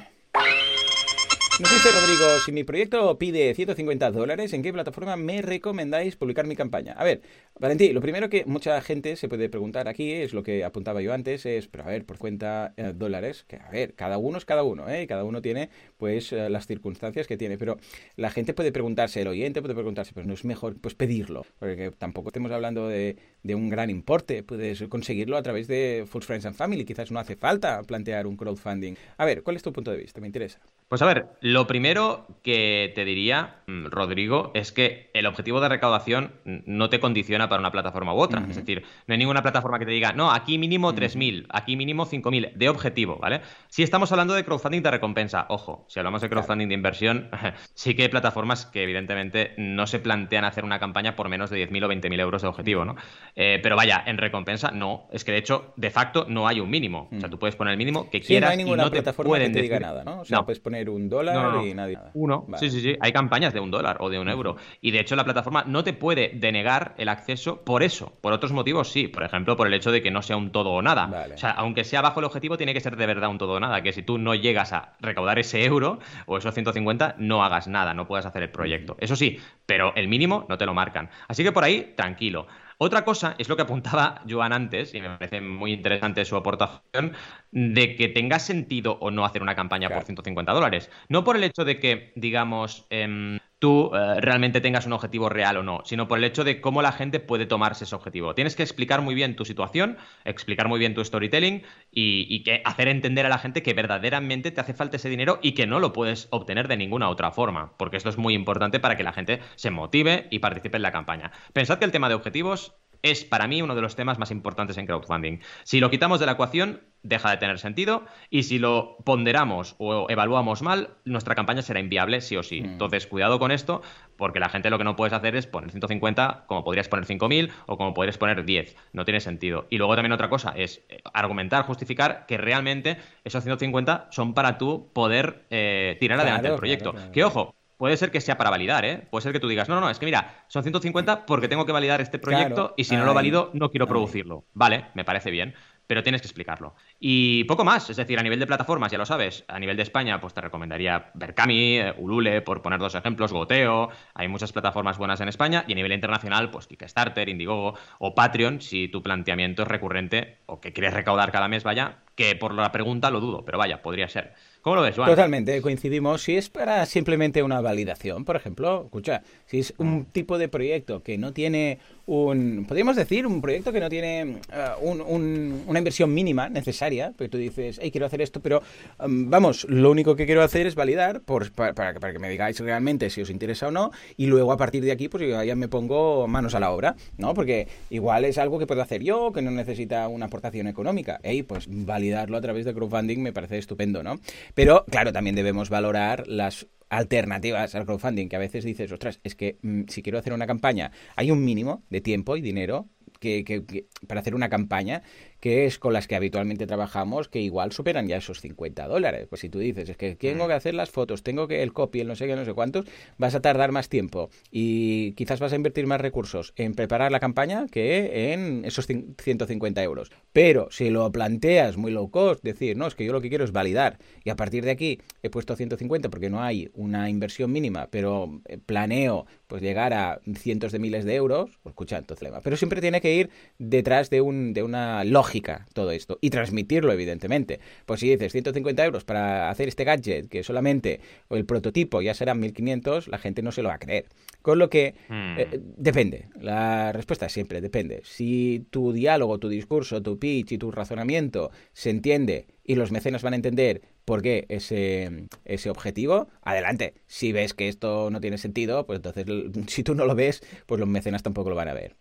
Nos 1.60 1.70
dice 1.70 1.90
Rodrigo, 1.90 2.38
si 2.42 2.52
mi 2.52 2.64
proyecto 2.64 3.18
pide 3.18 3.52
150 3.54 4.10
dólares, 4.12 4.54
¿en 4.54 4.62
qué 4.62 4.72
plataforma 4.72 5.16
me 5.16 5.42
recomendáis 5.42 6.16
publicar 6.16 6.46
mi 6.46 6.56
campaña? 6.56 6.94
A 6.94 7.04
ver, 7.04 7.20
Valentín, 7.58 7.92
lo 7.92 8.00
primero 8.00 8.30
que 8.30 8.46
mucha 8.46 8.80
gente 8.80 9.14
se 9.16 9.28
puede 9.28 9.50
preguntar 9.50 9.86
aquí, 9.86 10.10
es 10.10 10.32
lo 10.32 10.42
que 10.42 10.64
apuntaba 10.64 11.02
yo 11.02 11.12
antes, 11.12 11.44
es, 11.44 11.68
pero 11.68 11.84
a 11.84 11.88
ver, 11.88 12.06
por 12.06 12.16
cuenta 12.16 12.72
eh, 12.78 12.94
dólares, 12.94 13.44
que 13.46 13.56
a 13.56 13.68
ver, 13.68 13.92
cada 13.92 14.16
uno 14.16 14.38
es 14.38 14.46
cada 14.46 14.62
uno, 14.62 14.88
¿eh? 14.88 15.06
Cada 15.06 15.22
uno 15.22 15.42
tiene, 15.42 15.68
pues, 15.98 16.32
eh, 16.32 16.48
las 16.48 16.66
circunstancias 16.66 17.26
que 17.26 17.36
tiene, 17.36 17.58
pero 17.58 17.76
la 18.16 18.30
gente 18.30 18.54
puede 18.54 18.72
preguntarse, 18.72 19.20
el 19.20 19.28
oyente 19.28 19.60
puede 19.60 19.74
preguntarse, 19.74 20.14
pues 20.14 20.26
no 20.26 20.32
es 20.32 20.46
mejor, 20.46 20.80
pues, 20.80 20.94
pedirlo, 20.94 21.44
porque 21.58 21.92
tampoco 21.98 22.30
estamos 22.30 22.50
hablando 22.52 22.88
de, 22.88 23.16
de 23.42 23.54
un 23.54 23.68
gran 23.68 23.90
importe, 23.90 24.42
puedes 24.42 24.82
conseguirlo 24.84 25.36
a 25.36 25.42
través 25.42 25.68
de 25.68 26.06
Full 26.08 26.22
Friends 26.22 26.46
and 26.46 26.56
Family, 26.56 26.86
quizás 26.86 27.10
no 27.10 27.20
hace 27.20 27.36
falta 27.36 27.82
plantear 27.82 28.26
un 28.26 28.38
crowdfunding. 28.38 28.94
A 29.18 29.26
ver, 29.26 29.42
¿cuál 29.42 29.56
es 29.56 29.62
tu 29.62 29.74
punto 29.74 29.90
de 29.90 29.98
vista? 29.98 30.22
Me 30.22 30.26
interesa. 30.26 30.58
Pues 30.90 31.02
a 31.02 31.06
ver, 31.06 31.26
lo 31.40 31.68
primero 31.68 32.26
que 32.42 32.90
te 32.96 33.04
diría, 33.04 33.62
mm, 33.68 33.86
Rodrigo, 33.90 34.50
es 34.54 34.72
que 34.72 35.08
el 35.14 35.26
objetivo 35.26 35.60
de 35.60 35.68
recaudación 35.68 36.32
no 36.44 36.90
te 36.90 36.98
condiciona 36.98 37.48
para 37.48 37.60
una 37.60 37.70
plataforma 37.70 38.12
u 38.12 38.18
otra. 38.18 38.44
Es 38.50 38.56
decir, 38.56 38.82
no 39.06 39.12
hay 39.12 39.18
ninguna 39.18 39.40
plataforma 39.40 39.78
que 39.78 39.84
te 39.84 39.92
diga, 39.92 40.12
no, 40.14 40.32
aquí 40.32 40.58
mínimo 40.58 40.92
3.000, 40.92 41.46
aquí 41.50 41.76
mínimo 41.76 42.06
5.000, 42.06 42.54
de 42.54 42.68
objetivo, 42.68 43.18
¿vale? 43.18 43.42
Si 43.68 43.84
estamos 43.84 44.10
hablando 44.10 44.34
de 44.34 44.44
crowdfunding 44.44 44.82
de 44.82 44.90
recompensa, 44.90 45.46
ojo, 45.48 45.86
si 45.88 46.00
hablamos 46.00 46.22
de 46.22 46.28
crowdfunding 46.28 46.66
de 46.66 46.74
inversión, 46.74 47.30
sí 47.74 47.94
que 47.94 48.02
hay 48.02 48.08
plataformas 48.08 48.66
que 48.66 48.82
evidentemente 48.82 49.54
no 49.58 49.86
se 49.86 50.00
plantean 50.00 50.44
hacer 50.44 50.64
una 50.64 50.80
campaña 50.80 51.14
por 51.14 51.28
menos 51.28 51.50
de 51.50 51.68
10.000 51.68 51.84
o 51.84 51.88
20.000 51.88 52.20
euros 52.20 52.42
de 52.42 52.48
objetivo, 52.48 52.84
¿no? 52.84 52.96
Eh, 53.36 53.60
pero 53.62 53.76
vaya, 53.76 54.02
en 54.04 54.18
recompensa 54.18 54.72
no, 54.72 55.06
es 55.12 55.22
que 55.22 55.30
de 55.30 55.38
hecho, 55.38 55.72
de 55.76 55.92
facto, 55.92 56.26
no 56.28 56.48
hay 56.48 56.58
un 56.58 56.68
mínimo. 56.68 57.08
O 57.12 57.20
sea, 57.20 57.30
tú 57.30 57.38
puedes 57.38 57.54
poner 57.54 57.70
el 57.70 57.78
mínimo 57.78 58.10
que 58.10 58.20
quieras 58.20 58.48
no 58.48 58.50
hay 58.50 58.56
ninguna 58.56 58.82
y 58.82 58.86
no 58.86 58.90
plataforma 58.90 59.38
te 59.38 59.44
que 59.44 59.50
te 59.50 59.62
diga 59.62 59.78
nada, 59.78 60.02
¿no? 60.02 60.22
O 60.22 60.24
sea, 60.24 60.42
puedes 60.42 60.58
poner 60.58 60.79
un 60.88 61.08
dólar 61.08 61.64
y 61.64 61.74
nadie. 61.74 61.98
Uno. 62.14 62.46
Sí, 62.56 62.70
sí, 62.70 62.80
sí. 62.80 62.96
Hay 63.00 63.12
campañas 63.12 63.52
de 63.52 63.60
un 63.60 63.70
dólar 63.70 63.98
o 64.00 64.08
de 64.08 64.18
un 64.18 64.28
euro. 64.28 64.56
Y 64.80 64.90
de 64.90 65.00
hecho, 65.00 65.16
la 65.16 65.24
plataforma 65.24 65.64
no 65.66 65.84
te 65.84 65.92
puede 65.92 66.30
denegar 66.34 66.94
el 66.96 67.08
acceso 67.08 67.62
por 67.62 67.82
eso. 67.82 68.12
Por 68.20 68.32
otros 68.32 68.52
motivos, 68.52 68.90
sí. 68.90 69.08
Por 69.08 69.22
ejemplo, 69.22 69.56
por 69.56 69.66
el 69.66 69.74
hecho 69.74 69.90
de 69.90 70.02
que 70.02 70.10
no 70.10 70.22
sea 70.22 70.36
un 70.36 70.50
todo 70.50 70.70
o 70.70 70.82
nada. 70.82 71.30
O 71.34 71.38
sea, 71.38 71.50
aunque 71.50 71.84
sea 71.84 72.00
bajo 72.00 72.20
el 72.20 72.26
objetivo, 72.26 72.56
tiene 72.56 72.74
que 72.74 72.80
ser 72.80 72.96
de 72.96 73.06
verdad 73.06 73.30
un 73.30 73.38
todo 73.38 73.54
o 73.54 73.60
nada. 73.60 73.82
Que 73.82 73.92
si 73.92 74.02
tú 74.02 74.18
no 74.18 74.34
llegas 74.34 74.72
a 74.72 74.96
recaudar 75.00 75.38
ese 75.38 75.64
euro 75.64 75.98
o 76.26 76.38
esos 76.38 76.54
150, 76.54 77.16
no 77.18 77.44
hagas 77.44 77.68
nada, 77.68 77.94
no 77.94 78.06
puedas 78.06 78.26
hacer 78.26 78.42
el 78.42 78.50
proyecto. 78.50 78.96
Eso 79.00 79.16
sí, 79.16 79.38
pero 79.66 79.94
el 79.96 80.08
mínimo 80.08 80.46
no 80.48 80.58
te 80.58 80.66
lo 80.66 80.74
marcan. 80.74 81.10
Así 81.28 81.42
que 81.44 81.52
por 81.52 81.64
ahí, 81.64 81.94
tranquilo. 81.96 82.46
Otra 82.82 83.04
cosa 83.04 83.34
es 83.36 83.50
lo 83.50 83.56
que 83.56 83.62
apuntaba 83.62 84.22
Joan 84.26 84.54
antes, 84.54 84.94
y 84.94 85.02
me 85.02 85.10
parece 85.10 85.42
muy 85.42 85.72
interesante 85.74 86.24
su 86.24 86.34
aportación, 86.34 87.12
de 87.50 87.94
que 87.94 88.08
tenga 88.08 88.38
sentido 88.38 88.96
o 89.02 89.10
no 89.10 89.26
hacer 89.26 89.42
una 89.42 89.54
campaña 89.54 89.90
por 89.90 90.02
150 90.02 90.50
dólares. 90.54 90.90
No 91.10 91.22
por 91.22 91.36
el 91.36 91.44
hecho 91.44 91.66
de 91.66 91.78
que, 91.78 92.12
digamos, 92.16 92.86
em, 92.88 93.38
tú 93.60 93.92
eh, 93.94 94.20
realmente 94.20 94.60
tengas 94.60 94.86
un 94.86 94.94
objetivo 94.94 95.28
real 95.28 95.58
o 95.58 95.62
no, 95.62 95.82
sino 95.84 96.08
por 96.08 96.18
el 96.18 96.24
hecho 96.24 96.42
de 96.42 96.60
cómo 96.60 96.82
la 96.82 96.92
gente 96.92 97.20
puede 97.20 97.46
tomarse 97.46 97.84
ese 97.84 97.94
objetivo. 97.94 98.34
Tienes 98.34 98.56
que 98.56 98.62
explicar 98.64 99.02
muy 99.02 99.14
bien 99.14 99.36
tu 99.36 99.44
situación, 99.44 99.98
explicar 100.24 100.66
muy 100.66 100.80
bien 100.80 100.94
tu 100.94 101.04
storytelling 101.04 101.62
y, 101.92 102.26
y, 102.28 102.42
que 102.42 102.62
hacer 102.64 102.88
entender 102.88 103.26
a 103.26 103.28
la 103.28 103.38
gente 103.38 103.62
que 103.62 103.74
verdaderamente 103.74 104.50
te 104.50 104.60
hace 104.60 104.74
falta 104.74 104.96
ese 104.96 105.10
dinero 105.10 105.38
y 105.42 105.52
que 105.52 105.66
no 105.66 105.78
lo 105.78 105.92
puedes 105.92 106.26
obtener 106.30 106.68
de 106.68 106.78
ninguna 106.78 107.10
otra 107.10 107.30
forma, 107.32 107.74
porque 107.76 107.98
esto 107.98 108.08
es 108.08 108.16
muy 108.16 108.34
importante 108.34 108.80
para 108.80 108.96
que 108.96 109.04
la 109.04 109.12
gente 109.12 109.40
se 109.56 109.70
motive 109.70 110.26
y 110.30 110.38
participe 110.38 110.78
en 110.78 110.82
la 110.82 110.92
campaña. 110.92 111.30
Pensad 111.52 111.78
que 111.78 111.84
el 111.84 111.92
tema 111.92 112.08
de 112.08 112.14
objetivos 112.14 112.74
es 113.02 113.24
para 113.24 113.46
mí 113.46 113.62
uno 113.62 113.74
de 113.74 113.82
los 113.82 113.96
temas 113.96 114.18
más 114.18 114.30
importantes 114.30 114.78
en 114.78 114.86
crowdfunding. 114.86 115.38
Si 115.64 115.80
lo 115.80 115.90
quitamos 115.90 116.20
de 116.20 116.26
la 116.26 116.32
ecuación, 116.32 116.80
deja 117.02 117.30
de 117.30 117.38
tener 117.38 117.58
sentido 117.58 118.04
y 118.28 118.42
si 118.42 118.58
lo 118.58 118.96
ponderamos 119.04 119.74
o 119.78 120.06
evaluamos 120.10 120.62
mal, 120.62 120.90
nuestra 121.04 121.34
campaña 121.34 121.62
será 121.62 121.80
inviable 121.80 122.20
sí 122.20 122.36
o 122.36 122.42
sí. 122.42 122.60
Mm. 122.60 122.64
Entonces, 122.64 123.06
cuidado 123.06 123.38
con 123.38 123.50
esto, 123.50 123.82
porque 124.16 124.40
la 124.40 124.48
gente 124.48 124.70
lo 124.70 124.78
que 124.78 124.84
no 124.84 124.96
puedes 124.96 125.12
hacer 125.12 125.36
es 125.36 125.46
poner 125.46 125.70
150 125.70 126.44
como 126.46 126.64
podrías 126.64 126.88
poner 126.88 127.06
5.000 127.06 127.50
o 127.66 127.76
como 127.76 127.94
podrías 127.94 128.18
poner 128.18 128.44
10. 128.44 128.76
No 128.92 129.04
tiene 129.04 129.20
sentido. 129.20 129.66
Y 129.70 129.78
luego 129.78 129.94
también 129.94 130.12
otra 130.12 130.28
cosa 130.28 130.52
es 130.56 130.84
eh, 130.88 131.00
argumentar, 131.12 131.64
justificar 131.64 132.26
que 132.26 132.36
realmente 132.36 132.98
esos 133.24 133.42
150 133.42 134.08
son 134.10 134.34
para 134.34 134.58
tú 134.58 134.90
poder 134.92 135.46
eh, 135.50 135.96
tirar 136.00 136.20
adelante 136.20 136.48
el 136.48 136.56
proyecto. 136.56 136.94
Que 137.12 137.24
ojo, 137.24 137.54
puede 137.80 137.96
ser 137.96 138.10
que 138.10 138.20
sea 138.20 138.36
para 138.36 138.50
validar, 138.50 138.84
¿eh? 138.84 139.08
Puede 139.10 139.22
ser 139.22 139.32
que 139.32 139.40
tú 139.40 139.48
digas, 139.48 139.66
no, 139.66 139.76
no, 139.76 139.80
no, 139.80 139.88
es 139.88 139.98
que 139.98 140.04
mira, 140.04 140.44
son 140.48 140.62
150 140.62 141.24
porque 141.24 141.48
tengo 141.48 141.64
que 141.64 141.72
validar 141.72 142.02
este 142.02 142.18
proyecto 142.18 142.74
y 142.76 142.84
si 142.84 142.94
no 142.94 143.06
lo 143.06 143.14
valido, 143.14 143.48
no 143.54 143.70
quiero 143.70 143.86
producirlo. 143.86 144.44
Vale, 144.52 144.88
me 144.92 145.02
parece 145.02 145.30
bien. 145.30 145.54
pero 145.90 146.04
tienes 146.04 146.20
que 146.20 146.28
explicarlo. 146.28 146.76
Y 147.00 147.42
poco 147.44 147.64
más, 147.64 147.90
es 147.90 147.96
decir, 147.96 148.16
a 148.20 148.22
nivel 148.22 148.38
de 148.38 148.46
plataformas, 148.46 148.92
ya 148.92 148.98
lo 148.98 149.04
sabes, 149.04 149.44
a 149.48 149.58
nivel 149.58 149.76
de 149.76 149.82
España, 149.82 150.20
pues 150.20 150.32
te 150.32 150.40
recomendaría 150.40 151.10
Berkami, 151.14 151.78
eh, 151.78 151.94
Ulule, 151.98 152.42
por 152.42 152.62
poner 152.62 152.78
dos 152.78 152.94
ejemplos, 152.94 153.32
Goteo, 153.32 153.88
hay 154.14 154.28
muchas 154.28 154.52
plataformas 154.52 154.98
buenas 154.98 155.20
en 155.20 155.26
España, 155.26 155.64
y 155.66 155.72
a 155.72 155.74
nivel 155.74 155.90
internacional, 155.90 156.52
pues 156.52 156.68
Kickstarter, 156.68 157.28
Indiegogo 157.28 157.74
o 157.98 158.14
Patreon, 158.14 158.60
si 158.60 158.86
tu 158.86 159.02
planteamiento 159.02 159.62
es 159.62 159.68
recurrente 159.68 160.38
o 160.46 160.60
que 160.60 160.72
quieres 160.72 160.94
recaudar 160.94 161.32
cada 161.32 161.48
mes, 161.48 161.64
vaya, 161.64 162.04
que 162.14 162.36
por 162.36 162.54
la 162.54 162.70
pregunta 162.70 163.10
lo 163.10 163.18
dudo, 163.18 163.44
pero 163.44 163.58
vaya, 163.58 163.82
podría 163.82 164.06
ser. 164.06 164.34
¿Cómo 164.62 164.76
lo 164.76 164.82
ves, 164.82 164.94
Juan? 164.94 165.08
Totalmente, 165.08 165.62
coincidimos. 165.62 166.22
Si 166.22 166.36
es 166.36 166.50
para 166.50 166.84
simplemente 166.84 167.42
una 167.42 167.62
validación, 167.62 168.26
por 168.26 168.36
ejemplo, 168.36 168.82
escucha, 168.84 169.22
si 169.46 169.60
es 169.60 169.72
un 169.78 170.04
tipo 170.04 170.36
de 170.36 170.48
proyecto 170.48 171.02
que 171.02 171.16
no 171.16 171.32
tiene 171.32 171.78
un, 172.10 172.64
podríamos 172.66 172.96
decir, 172.96 173.24
un 173.24 173.40
proyecto 173.40 173.72
que 173.72 173.78
no 173.78 173.88
tiene 173.88 174.40
uh, 174.82 174.84
una 174.84 175.78
inversión 175.78 176.12
mínima 176.12 176.48
necesaria, 176.48 177.12
porque 177.16 177.28
tú 177.28 177.38
dices, 177.38 177.78
hey, 177.80 177.92
quiero 177.92 178.06
hacer 178.06 178.20
esto, 178.20 178.40
pero 178.40 178.62
um, 178.98 179.30
vamos, 179.30 179.64
lo 179.68 179.92
único 179.92 180.16
que 180.16 180.26
quiero 180.26 180.42
hacer 180.42 180.66
es 180.66 180.74
validar 180.74 181.22
para, 181.22 181.72
para, 181.72 182.12
que 182.12 182.18
me 182.18 182.28
digáis 182.28 182.58
realmente 182.58 183.10
si 183.10 183.22
os 183.22 183.30
interesa 183.30 183.68
o 183.68 183.70
no, 183.70 183.92
y 184.16 184.26
luego 184.26 184.50
a 184.50 184.56
partir 184.56 184.82
de 184.82 184.90
aquí, 184.90 185.08
pues 185.08 185.22
yo 185.22 185.42
ya 185.44 185.54
me 185.54 185.68
pongo 185.68 186.26
manos 186.26 186.56
a 186.56 186.60
la 186.60 186.72
obra, 186.72 186.96
¿no? 187.16 187.32
Porque 187.32 187.68
igual 187.90 188.24
es 188.24 188.38
algo 188.38 188.58
que 188.58 188.66
puedo 188.66 188.82
hacer 188.82 189.04
yo, 189.04 189.30
que 189.32 189.40
no 189.40 189.52
necesita 189.52 190.08
una 190.08 190.26
aportación 190.26 190.66
económica. 190.66 191.20
Hey, 191.22 191.44
pues 191.44 191.66
validarlo 191.68 192.36
a 192.36 192.40
través 192.40 192.64
de 192.64 192.74
crowdfunding 192.74 193.18
me 193.18 193.32
parece 193.32 193.58
estupendo, 193.58 194.02
¿no? 194.02 194.18
Pero, 194.54 194.84
claro, 194.90 195.12
también 195.12 195.36
debemos 195.36 195.70
valorar 195.70 196.26
las 196.26 196.66
alternativas 196.90 197.74
al 197.74 197.86
crowdfunding, 197.86 198.28
que 198.28 198.36
a 198.36 198.40
veces 198.40 198.64
dices, 198.64 198.92
ostras, 198.92 199.20
es 199.24 199.34
que 199.34 199.58
mm, 199.62 199.82
si 199.88 200.02
quiero 200.02 200.18
hacer 200.18 200.32
una 200.32 200.46
campaña, 200.46 200.90
hay 201.16 201.30
un 201.30 201.42
mínimo 201.44 201.82
de 201.88 202.00
tiempo 202.00 202.36
y 202.36 202.42
dinero 202.42 202.88
que, 203.20 203.86
para 204.06 204.20
hacer 204.20 204.34
una 204.34 204.48
campaña 204.48 205.02
que 205.40 205.64
es 205.64 205.78
con 205.78 205.92
las 205.92 206.06
que 206.06 206.14
habitualmente 206.14 206.66
trabajamos, 206.66 207.28
que 207.28 207.40
igual 207.40 207.72
superan 207.72 208.06
ya 208.06 208.18
esos 208.18 208.40
50 208.40 208.86
dólares. 208.86 209.26
Pues 209.28 209.40
si 209.40 209.48
tú 209.48 209.58
dices, 209.58 209.88
es 209.88 209.96
que 209.96 210.14
tengo 210.14 210.46
que 210.46 210.52
hacer 210.52 210.74
las 210.74 210.90
fotos, 210.90 211.22
tengo 211.22 211.48
que 211.48 211.62
el 211.62 211.72
copy, 211.72 212.00
el 212.00 212.08
no 212.08 212.14
sé 212.14 212.26
qué, 212.26 212.36
no 212.36 212.44
sé 212.44 212.52
cuántos, 212.52 212.84
vas 213.16 213.34
a 213.34 213.40
tardar 213.40 213.72
más 213.72 213.88
tiempo 213.88 214.30
y 214.50 215.12
quizás 215.12 215.40
vas 215.40 215.52
a 215.52 215.56
invertir 215.56 215.86
más 215.86 216.00
recursos 216.00 216.52
en 216.56 216.74
preparar 216.74 217.10
la 217.10 217.20
campaña 217.20 217.66
que 217.70 218.32
en 218.32 218.64
esos 218.64 218.86
150 218.86 219.82
euros. 219.82 220.10
Pero 220.32 220.68
si 220.70 220.90
lo 220.90 221.10
planteas 221.10 221.76
muy 221.76 221.90
low 221.90 222.10
cost, 222.10 222.44
decir, 222.44 222.76
no, 222.76 222.86
es 222.86 222.94
que 222.94 223.04
yo 223.04 223.12
lo 223.12 223.20
que 223.20 223.30
quiero 223.30 223.44
es 223.44 223.52
validar 223.52 223.98
y 224.24 224.30
a 224.30 224.36
partir 224.36 224.64
de 224.64 224.72
aquí 224.72 225.00
he 225.22 225.30
puesto 225.30 225.56
150 225.56 226.10
porque 226.10 226.30
no 226.30 226.42
hay 226.42 226.70
una 226.74 227.08
inversión 227.08 227.50
mínima, 227.50 227.88
pero 227.90 228.40
eh, 228.46 228.58
planeo 228.58 229.26
pues 229.46 229.62
llegar 229.62 229.94
a 229.94 230.20
cientos 230.36 230.70
de 230.72 230.78
miles 230.78 231.04
de 231.04 231.14
euros, 231.14 231.58
pues 231.62 231.72
escucha, 231.72 231.98
entonces, 231.98 232.30
pero 232.44 232.56
siempre 232.56 232.80
tiene 232.80 233.00
que 233.00 233.14
ir 233.14 233.30
detrás 233.58 234.10
de, 234.10 234.20
un, 234.20 234.52
de 234.52 234.62
una 234.62 235.02
lógica 235.02 235.29
todo 235.72 235.90
esto 235.92 236.18
y 236.20 236.30
transmitirlo, 236.30 236.92
evidentemente. 236.92 237.60
Pues 237.86 238.00
si 238.00 238.10
dices 238.10 238.32
150 238.32 238.84
euros 238.84 239.04
para 239.04 239.50
hacer 239.50 239.68
este 239.68 239.84
gadget, 239.84 240.28
que 240.28 240.42
solamente 240.42 241.00
el 241.30 241.44
prototipo 241.44 242.02
ya 242.02 242.14
será 242.14 242.34
1500, 242.34 243.08
la 243.08 243.18
gente 243.18 243.42
no 243.42 243.52
se 243.52 243.62
lo 243.62 243.68
va 243.68 243.76
a 243.76 243.78
creer. 243.78 244.06
Con 244.42 244.58
lo 244.58 244.70
que 244.70 244.94
hmm. 245.08 245.38
eh, 245.38 245.60
depende, 245.76 246.28
la 246.40 246.92
respuesta 246.92 247.28
siempre 247.28 247.60
depende. 247.60 248.02
Si 248.04 248.66
tu 248.70 248.92
diálogo, 248.92 249.38
tu 249.38 249.48
discurso, 249.48 250.02
tu 250.02 250.18
pitch 250.18 250.52
y 250.52 250.58
tu 250.58 250.70
razonamiento 250.70 251.50
se 251.72 251.90
entiende 251.90 252.46
y 252.64 252.74
los 252.76 252.92
mecenas 252.92 253.22
van 253.22 253.32
a 253.32 253.36
entender 253.36 253.82
por 254.04 254.22
qué 254.22 254.46
ese, 254.48 255.26
ese 255.44 255.70
objetivo, 255.70 256.28
adelante. 256.42 256.94
Si 257.06 257.32
ves 257.32 257.54
que 257.54 257.68
esto 257.68 258.10
no 258.10 258.20
tiene 258.20 258.38
sentido, 258.38 258.86
pues 258.86 258.98
entonces 258.98 259.26
si 259.66 259.82
tú 259.82 259.94
no 259.94 260.04
lo 260.04 260.14
ves, 260.14 260.42
pues 260.66 260.80
los 260.80 260.88
mecenas 260.88 261.22
tampoco 261.22 261.50
lo 261.50 261.56
van 261.56 261.68
a 261.68 261.74
ver. 261.74 261.96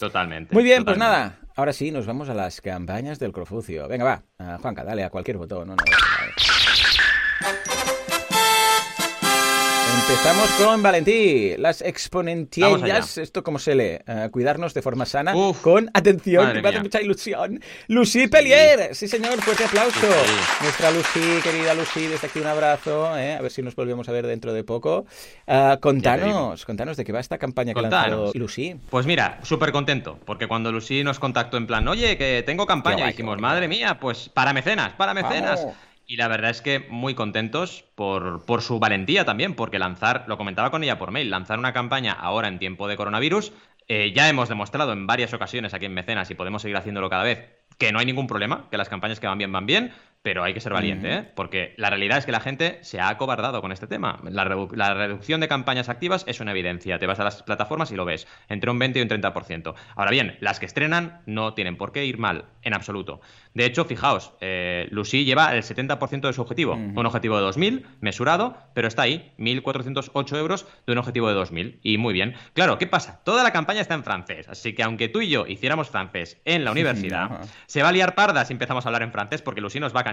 Totalmente. 0.00 0.54
Muy 0.54 0.64
bien, 0.64 0.82
pues 0.84 0.96
nada, 0.96 1.38
ahora 1.54 1.74
sí, 1.74 1.90
nos 1.90 2.06
vamos 2.06 2.30
a 2.30 2.34
las 2.34 2.62
campañas 2.62 3.18
del 3.18 3.32
Crofucio. 3.32 3.86
Venga, 3.86 4.04
va, 4.04 4.56
uh, 4.56 4.58
Juanca, 4.62 4.82
dale 4.82 5.04
a 5.04 5.10
cualquier 5.10 5.36
botón. 5.36 5.68
No, 5.68 5.76
no, 5.76 5.82
Empezamos 10.10 10.50
con 10.54 10.82
Valentí, 10.82 11.54
las 11.56 11.82
exponentiales, 11.82 13.16
esto 13.16 13.44
como 13.44 13.60
se 13.60 13.76
lee, 13.76 13.98
uh, 14.08 14.28
cuidarnos 14.32 14.74
de 14.74 14.82
forma 14.82 15.06
sana, 15.06 15.32
con 15.62 15.88
atención, 15.94 16.52
que 16.52 16.60
me 16.60 16.68
hace 16.68 16.80
mucha 16.80 17.00
ilusión. 17.00 17.60
Lucy 17.86 18.26
Pellier, 18.26 18.92
sí 18.92 19.06
señor, 19.06 19.40
fuerte 19.40 19.66
aplauso. 19.66 20.08
Nuestra 20.62 20.90
Lucy, 20.90 21.20
querida 21.44 21.74
Lucy, 21.74 22.08
desde 22.08 22.26
aquí 22.26 22.40
un 22.40 22.48
abrazo, 22.48 23.16
eh, 23.16 23.34
a 23.34 23.40
ver 23.40 23.52
si 23.52 23.62
nos 23.62 23.76
volvemos 23.76 24.08
a 24.08 24.12
ver 24.12 24.26
dentro 24.26 24.52
de 24.52 24.64
poco. 24.64 25.06
Uh, 25.46 25.78
contanos, 25.78 26.64
contanos 26.64 26.96
de 26.96 27.04
qué 27.04 27.12
va 27.12 27.20
esta 27.20 27.38
campaña 27.38 27.72
que 27.72 27.78
ha 27.78 27.82
lanzado 27.82 28.32
Lucy. 28.34 28.74
Pues 28.90 29.06
mira, 29.06 29.38
súper 29.44 29.70
contento, 29.70 30.18
porque 30.24 30.48
cuando 30.48 30.72
Lucy 30.72 31.04
nos 31.04 31.20
contactó 31.20 31.56
en 31.56 31.68
plan, 31.68 31.86
oye, 31.86 32.18
que 32.18 32.42
tengo 32.44 32.66
campaña, 32.66 33.06
dijimos, 33.06 33.38
madre 33.38 33.68
mía, 33.68 34.00
pues 34.00 34.28
para 34.28 34.52
mecenas, 34.52 34.92
para 34.94 35.14
mecenas. 35.14 35.64
Y 36.10 36.16
la 36.16 36.26
verdad 36.26 36.50
es 36.50 36.60
que 36.60 36.80
muy 36.88 37.14
contentos 37.14 37.84
por, 37.94 38.44
por, 38.44 38.62
su 38.62 38.80
valentía 38.80 39.24
también, 39.24 39.54
porque 39.54 39.78
lanzar, 39.78 40.24
lo 40.26 40.36
comentaba 40.36 40.72
con 40.72 40.82
ella 40.82 40.98
por 40.98 41.12
mail, 41.12 41.30
lanzar 41.30 41.60
una 41.60 41.72
campaña 41.72 42.10
ahora 42.10 42.48
en 42.48 42.58
tiempo 42.58 42.88
de 42.88 42.96
coronavirus, 42.96 43.52
eh, 43.86 44.12
ya 44.12 44.28
hemos 44.28 44.48
demostrado 44.48 44.92
en 44.92 45.06
varias 45.06 45.32
ocasiones 45.34 45.72
aquí 45.72 45.84
en 45.84 45.94
Mecenas 45.94 46.28
y 46.28 46.34
podemos 46.34 46.62
seguir 46.62 46.76
haciéndolo 46.76 47.10
cada 47.10 47.22
vez, 47.22 47.48
que 47.78 47.92
no 47.92 48.00
hay 48.00 48.06
ningún 48.06 48.26
problema, 48.26 48.66
que 48.72 48.76
las 48.76 48.88
campañas 48.88 49.20
que 49.20 49.28
van 49.28 49.38
bien 49.38 49.52
van 49.52 49.66
bien, 49.66 49.92
pero 50.22 50.44
hay 50.44 50.52
que 50.52 50.60
ser 50.60 50.72
valiente, 50.72 51.14
¿eh? 51.14 51.24
porque 51.34 51.74
la 51.78 51.88
realidad 51.88 52.18
es 52.18 52.26
que 52.26 52.32
la 52.32 52.40
gente 52.40 52.78
se 52.82 53.00
ha 53.00 53.08
acobardado 53.08 53.62
con 53.62 53.72
este 53.72 53.86
tema. 53.86 54.20
La, 54.24 54.44
reducción 54.44 55.40
de 55.40 55.48
campañas 55.48 55.88
activas 55.88 56.24
es 56.26 56.40
una 56.40 56.50
evidencia. 56.50 56.98
Te 56.98 57.06
vas 57.06 57.20
a 57.20 57.24
las 57.24 57.42
plataformas 57.42 57.90
y 57.90 57.96
lo 57.96 58.04
ves, 58.04 58.26
entre 58.48 58.70
un 58.70 58.78
20 58.78 58.98
y 58.98 59.02
un 59.02 59.08
30%. 59.08 59.74
Ahora 59.96 60.10
bien, 60.10 60.36
las 60.40 60.60
que 60.60 60.66
estrenan 60.66 61.22
no 61.24 61.54
tienen 61.54 61.76
por 61.76 61.92
qué 61.92 62.04
ir 62.04 62.18
mal, 62.18 62.44
en 62.62 62.74
absoluto. 62.74 63.22
De 63.54 63.64
hecho, 63.64 63.84
fijaos, 63.84 64.32
eh, 64.40 64.86
Lucy 64.90 65.24
lleva 65.24 65.54
el 65.54 65.62
70% 65.62 66.28
de 66.28 66.32
su 66.32 66.42
objetivo, 66.42 66.74
un 66.74 67.06
objetivo 67.06 67.40
de 67.40 67.46
2.000, 67.46 67.84
mesurado, 68.00 68.56
pero 68.74 68.86
está 68.86 69.02
ahí, 69.02 69.32
1.408 69.38 70.36
euros 70.36 70.66
de 70.86 70.92
un 70.92 70.98
objetivo 70.98 71.28
de 71.32 71.40
2.000. 71.40 71.80
Y 71.82 71.98
muy 71.98 72.14
bien. 72.14 72.34
Claro, 72.54 72.78
¿qué 72.78 72.86
pasa? 72.86 73.22
Toda 73.24 73.42
la 73.42 73.52
campaña 73.52 73.80
está 73.80 73.94
en 73.94 74.04
francés, 74.04 74.48
así 74.48 74.74
que 74.74 74.82
aunque 74.82 75.08
tú 75.08 75.20
y 75.20 75.28
yo 75.28 75.46
hiciéramos 75.46 75.88
francés 75.88 76.40
en 76.44 76.64
la 76.64 76.70
universidad, 76.72 77.40
se 77.66 77.82
va 77.82 77.88
a 77.88 77.92
liar 77.92 78.14
parda 78.14 78.44
si 78.44 78.52
empezamos 78.52 78.84
a 78.84 78.88
hablar 78.88 79.02
en 79.02 79.12
francés, 79.12 79.42
porque 79.42 79.60
Lucy 79.60 79.80
nos 79.80 79.94
va 79.94 80.00
a 80.00 80.04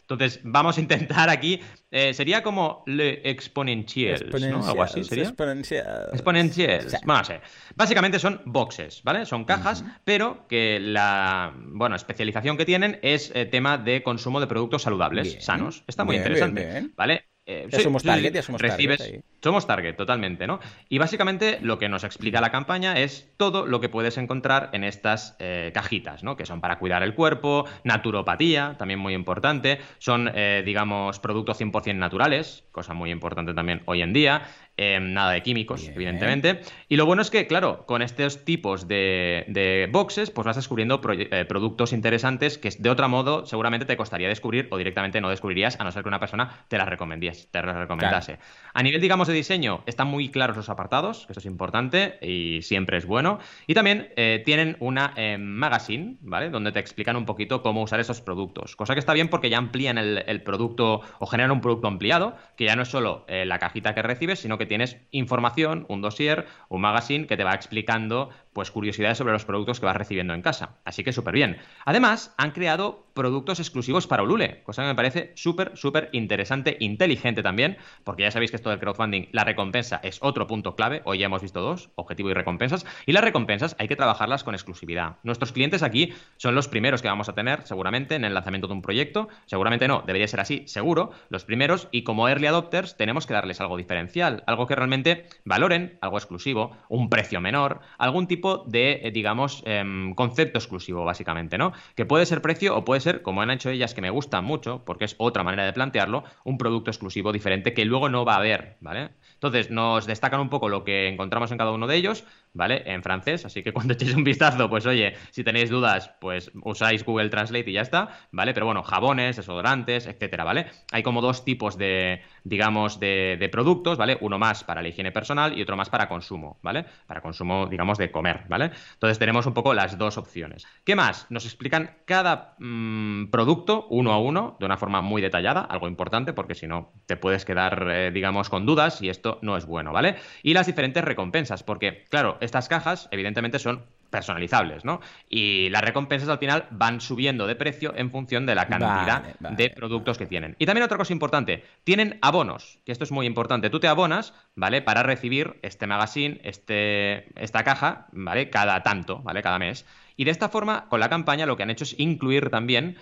entonces, 0.00 0.40
vamos 0.42 0.78
a 0.78 0.80
intentar 0.80 1.30
aquí. 1.30 1.60
Eh, 1.90 2.12
sería 2.12 2.42
como 2.42 2.82
le 2.86 3.28
exponential, 3.28 4.28
¿no? 4.50 4.66
Algo 4.66 4.82
así 4.82 5.04
sería. 5.04 5.24
Exponencial. 5.24 6.08
Exponencial. 6.12 6.86
Bueno, 7.04 7.20
no 7.20 7.24
sé. 7.24 7.40
Básicamente 7.76 8.18
son 8.18 8.40
boxes, 8.44 9.02
¿vale? 9.04 9.26
Son 9.26 9.44
cajas, 9.44 9.84
pero 10.04 10.46
que 10.48 10.80
la 10.80 11.52
bueno, 11.56 11.94
especialización 11.94 12.56
que 12.56 12.64
tienen 12.84 13.00
es 13.02 13.32
eh, 13.34 13.46
tema 13.46 13.78
de 13.78 14.02
consumo 14.02 14.40
de 14.40 14.46
productos 14.46 14.82
saludables, 14.82 15.44
sanos. 15.44 15.84
Está 15.86 16.04
muy 16.04 16.16
interesante, 16.16 16.90
¿vale? 16.96 17.24
Eh, 17.46 17.68
ya 17.70 17.80
somos 17.80 18.02
target, 18.02 18.32
ya 18.32 18.42
somos 18.42 18.60
target. 18.60 19.22
Somos 19.42 19.66
target, 19.66 19.96
totalmente, 19.96 20.46
¿no? 20.46 20.60
Y 20.88 20.96
básicamente 20.96 21.58
lo 21.60 21.78
que 21.78 21.90
nos 21.90 22.02
explica 22.02 22.40
la 22.40 22.50
campaña 22.50 22.98
es 22.98 23.34
todo 23.36 23.66
lo 23.66 23.80
que 23.80 23.90
puedes 23.90 24.16
encontrar 24.16 24.70
en 24.72 24.82
estas 24.82 25.36
eh, 25.38 25.70
cajitas, 25.74 26.24
¿no? 26.24 26.36
Que 26.36 26.46
son 26.46 26.62
para 26.62 26.78
cuidar 26.78 27.02
el 27.02 27.14
cuerpo, 27.14 27.66
naturopatía, 27.84 28.76
también 28.78 28.98
muy 28.98 29.12
importante, 29.12 29.78
son, 29.98 30.30
eh, 30.34 30.62
digamos, 30.64 31.18
productos 31.18 31.60
100% 31.60 31.96
naturales, 31.96 32.64
cosa 32.72 32.94
muy 32.94 33.10
importante 33.10 33.52
también 33.52 33.82
hoy 33.84 34.00
en 34.00 34.14
día, 34.14 34.44
Em, 34.76 35.12
nada 35.12 35.30
de 35.30 35.42
químicos, 35.42 35.86
evidentemente. 35.86 36.60
Y 36.88 36.96
lo 36.96 37.06
bueno 37.06 37.22
es 37.22 37.30
que, 37.30 37.46
claro, 37.46 37.86
con 37.86 38.02
estos 38.02 38.44
tipos 38.44 38.88
de, 38.88 39.88
boxes, 39.92 40.32
pues 40.32 40.44
vas 40.44 40.56
descubriendo 40.56 41.00
eh, 41.12 41.44
productos 41.44 41.92
interesantes 41.92 42.58
que 42.58 42.70
de 42.76 42.90
otro 42.90 43.08
modo 43.08 43.46
seguramente 43.46 43.86
te 43.86 43.96
costaría 43.96 44.26
descubrir 44.26 44.66
o 44.72 44.76
directamente 44.76 45.20
no 45.20 45.30
descubrirías, 45.30 45.78
a 45.78 45.84
no 45.84 45.92
ser 45.92 46.02
que 46.02 46.08
una 46.08 46.18
persona 46.18 46.64
te 46.66 46.76
las 46.76 46.88
recomendase. 46.88 47.46
Te 47.52 47.62
las 47.62 47.76
recomendase. 47.76 48.38
A 48.72 48.82
nivel, 48.82 49.00
digamos, 49.00 49.28
de 49.28 49.34
diseño, 49.34 49.84
están 49.86 50.08
muy 50.08 50.30
claros 50.30 50.56
los 50.56 50.68
apartados, 50.68 51.26
que 51.26 51.34
eso 51.34 51.40
es 51.40 51.46
importante 51.46 52.18
y 52.20 52.62
siempre 52.62 52.98
es 52.98 53.06
bueno. 53.06 53.38
Y 53.68 53.74
también 53.74 54.08
eh, 54.16 54.42
tienen 54.44 54.76
una 54.80 55.12
em, 55.14 55.40
magazine, 55.40 56.16
¿vale? 56.20 56.50
Donde 56.50 56.72
te 56.72 56.80
explican 56.80 57.14
un 57.14 57.26
poquito 57.26 57.62
cómo 57.62 57.80
usar 57.80 58.00
esos 58.00 58.20
productos. 58.20 58.74
Cosa 58.74 58.94
que 58.94 59.00
está 59.00 59.12
bien 59.12 59.28
porque 59.28 59.50
ya 59.50 59.58
amplían 59.58 59.98
el, 59.98 60.24
el 60.26 60.42
producto 60.42 61.00
o 61.20 61.26
generan 61.26 61.52
un 61.52 61.60
producto 61.60 61.86
ampliado, 61.86 62.36
que 62.56 62.64
ya 62.64 62.74
no 62.74 62.82
es 62.82 62.88
solo 62.88 63.24
eh, 63.28 63.46
la 63.46 63.60
cajita 63.60 63.94
que 63.94 64.02
recibes, 64.02 64.40
sino 64.40 64.58
que 64.58 64.63
tienes 64.66 64.96
información, 65.10 65.86
un 65.88 66.00
dossier, 66.00 66.46
un 66.68 66.80
magazine 66.80 67.26
que 67.26 67.36
te 67.36 67.44
va 67.44 67.54
explicando 67.54 68.30
pues 68.54 68.70
curiosidades 68.70 69.18
sobre 69.18 69.34
los 69.34 69.44
productos 69.44 69.80
que 69.80 69.86
vas 69.86 69.96
recibiendo 69.96 70.32
en 70.32 70.40
casa. 70.40 70.76
Así 70.84 71.04
que 71.04 71.12
súper 71.12 71.34
bien. 71.34 71.58
Además, 71.84 72.34
han 72.38 72.52
creado 72.52 73.04
productos 73.12 73.60
exclusivos 73.60 74.06
para 74.06 74.22
Ulule, 74.22 74.62
cosa 74.62 74.82
que 74.82 74.88
me 74.88 74.94
parece 74.94 75.32
súper, 75.34 75.76
súper 75.76 76.08
interesante, 76.12 76.76
inteligente 76.80 77.42
también, 77.42 77.76
porque 78.04 78.22
ya 78.22 78.30
sabéis 78.30 78.50
que 78.50 78.56
esto 78.56 78.70
del 78.70 78.80
crowdfunding, 78.80 79.28
la 79.32 79.44
recompensa 79.44 80.00
es 80.02 80.18
otro 80.22 80.46
punto 80.46 80.74
clave. 80.76 81.02
Hoy 81.04 81.18
ya 81.18 81.26
hemos 81.26 81.42
visto 81.42 81.60
dos, 81.60 81.90
objetivo 81.96 82.30
y 82.30 82.34
recompensas. 82.34 82.86
Y 83.06 83.12
las 83.12 83.24
recompensas 83.24 83.76
hay 83.78 83.88
que 83.88 83.96
trabajarlas 83.96 84.44
con 84.44 84.54
exclusividad. 84.54 85.16
Nuestros 85.22 85.52
clientes 85.52 85.82
aquí 85.82 86.14
son 86.36 86.54
los 86.54 86.68
primeros 86.68 87.02
que 87.02 87.08
vamos 87.08 87.28
a 87.28 87.34
tener, 87.34 87.66
seguramente, 87.66 88.14
en 88.14 88.24
el 88.24 88.34
lanzamiento 88.34 88.68
de 88.68 88.74
un 88.74 88.82
proyecto. 88.82 89.28
Seguramente 89.46 89.88
no, 89.88 90.02
debería 90.06 90.28
ser 90.28 90.40
así, 90.40 90.62
seguro, 90.66 91.10
los 91.28 91.44
primeros. 91.44 91.88
Y 91.90 92.04
como 92.04 92.28
early 92.28 92.46
adopters, 92.46 92.96
tenemos 92.96 93.26
que 93.26 93.34
darles 93.34 93.60
algo 93.60 93.76
diferencial, 93.76 94.44
algo 94.46 94.66
que 94.66 94.76
realmente 94.76 95.26
valoren, 95.44 95.98
algo 96.00 96.18
exclusivo, 96.18 96.76
un 96.88 97.10
precio 97.10 97.40
menor, 97.40 97.80
algún 97.98 98.26
tipo 98.26 98.43
de, 98.66 99.00
eh, 99.02 99.10
digamos, 99.10 99.62
em, 99.66 100.14
concepto 100.14 100.58
exclusivo, 100.58 101.04
básicamente, 101.04 101.56
¿no? 101.56 101.72
Que 101.94 102.04
puede 102.04 102.26
ser 102.26 102.42
precio 102.42 102.76
o 102.76 102.84
puede 102.84 103.00
ser, 103.00 103.22
como 103.22 103.40
han 103.40 103.50
hecho 103.50 103.70
ellas, 103.70 103.94
que 103.94 104.02
me 104.02 104.10
gustan 104.10 104.44
mucho, 104.44 104.84
porque 104.84 105.06
es 105.06 105.14
otra 105.18 105.42
manera 105.42 105.64
de 105.64 105.72
plantearlo, 105.72 106.24
un 106.44 106.58
producto 106.58 106.90
exclusivo 106.90 107.32
diferente 107.32 107.72
que 107.74 107.84
luego 107.84 108.08
no 108.08 108.24
va 108.24 108.34
a 108.34 108.38
haber, 108.38 108.76
¿vale? 108.80 109.10
Entonces, 109.34 109.70
nos 109.70 110.06
destacan 110.06 110.40
un 110.40 110.50
poco 110.50 110.68
lo 110.68 110.84
que 110.84 111.08
encontramos 111.08 111.50
en 111.52 111.58
cada 111.58 111.72
uno 111.72 111.86
de 111.86 111.96
ellos, 111.96 112.24
¿vale? 112.52 112.82
En 112.86 113.02
francés, 113.02 113.44
así 113.44 113.62
que 113.62 113.72
cuando 113.74 113.94
echéis 113.94 114.14
un 114.14 114.24
vistazo, 114.24 114.68
pues 114.68 114.86
oye, 114.86 115.14
si 115.30 115.42
tenéis 115.42 115.70
dudas, 115.70 116.12
pues 116.20 116.50
usáis 116.62 117.04
Google 117.04 117.30
Translate 117.30 117.70
y 117.70 117.74
ya 117.74 117.82
está, 117.82 118.08
¿vale? 118.30 118.54
Pero 118.54 118.66
bueno, 118.66 118.82
jabones, 118.82 119.36
desodorantes, 119.36 120.06
etcétera, 120.06 120.44
¿vale? 120.44 120.66
Hay 120.92 121.02
como 121.02 121.20
dos 121.20 121.44
tipos 121.44 121.78
de, 121.78 122.22
digamos, 122.44 123.00
de, 123.00 123.48
productos, 123.50 123.98
¿vale? 123.98 124.18
Uno 124.20 124.38
más 124.38 124.64
para 124.64 124.82
la 124.82 124.88
higiene 124.88 125.12
personal 125.12 125.58
y 125.58 125.62
otro 125.62 125.76
más 125.76 125.88
para 125.88 126.08
consumo, 126.08 126.58
¿vale? 126.62 126.84
Para 127.06 127.22
consumo, 127.22 127.66
digamos, 127.66 127.98
de 127.98 128.10
comer, 128.10 128.44
¿vale? 128.48 128.70
Entonces 128.92 129.18
tenemos 129.18 129.46
un 129.46 129.54
poco 129.54 129.72
las 129.74 129.96
dos 129.96 130.18
opciones. 130.18 130.66
¿Qué 130.84 130.94
más? 130.94 131.26
Nos 131.30 131.46
explican 131.46 131.96
cada 132.04 132.54
mmm, 132.58 133.26
producto 133.30 133.86
uno 133.88 134.12
a 134.12 134.18
uno 134.18 134.56
de 134.60 134.66
una 134.66 134.76
forma 134.76 135.00
muy 135.00 135.22
detallada, 135.22 135.62
algo 135.62 135.88
importante 135.88 136.34
porque 136.34 136.54
si 136.54 136.66
no 136.66 136.92
te 137.06 137.16
puedes 137.16 137.44
quedar, 137.44 137.88
eh, 137.90 138.10
digamos, 138.12 138.50
con 138.50 138.66
dudas 138.66 139.00
y 139.00 139.08
esto 139.08 139.38
no 139.42 139.56
es 139.56 139.64
bueno, 139.64 139.92
¿vale? 139.92 140.16
Y 140.42 140.52
las 140.52 140.66
diferentes 140.66 141.02
recompensas, 141.02 141.62
porque, 141.62 142.04
claro, 142.10 142.36
estas 142.40 142.68
cajas 142.68 143.08
evidentemente 143.10 143.58
son 143.58 143.86
personalizables, 144.14 144.84
¿no? 144.84 145.00
Y 145.28 145.70
las 145.70 145.82
recompensas 145.82 146.28
al 146.28 146.38
final 146.38 146.68
van 146.70 147.00
subiendo 147.00 147.48
de 147.48 147.56
precio 147.56 147.92
en 147.96 148.12
función 148.12 148.46
de 148.46 148.54
la 148.54 148.68
cantidad 148.68 149.22
Vale, 149.22 149.34
vale, 149.40 149.56
de 149.56 149.70
productos 149.70 150.18
que 150.18 150.26
tienen. 150.26 150.54
Y 150.60 150.66
también 150.66 150.84
otra 150.84 150.98
cosa 150.98 151.12
importante, 151.12 151.64
tienen 151.82 152.20
abonos, 152.22 152.78
que 152.86 152.92
esto 152.92 153.02
es 153.02 153.10
muy 153.10 153.26
importante. 153.26 153.70
Tú 153.70 153.80
te 153.80 153.88
abonas, 153.88 154.32
¿vale? 154.54 154.82
Para 154.82 155.02
recibir 155.02 155.58
este 155.62 155.88
magazine, 155.88 156.40
este, 156.44 157.26
esta 157.42 157.64
caja, 157.64 158.06
¿vale? 158.12 158.50
Cada 158.50 158.84
tanto, 158.84 159.18
¿vale? 159.24 159.42
Cada 159.42 159.58
mes. 159.58 159.84
Y 160.16 160.24
de 160.24 160.30
esta 160.30 160.48
forma, 160.48 160.88
con 160.88 161.00
la 161.00 161.08
campaña, 161.08 161.44
lo 161.44 161.56
que 161.56 161.64
han 161.64 161.70
hecho 161.70 161.82
es 161.82 161.98
incluir 161.98 162.50
también 162.50 162.96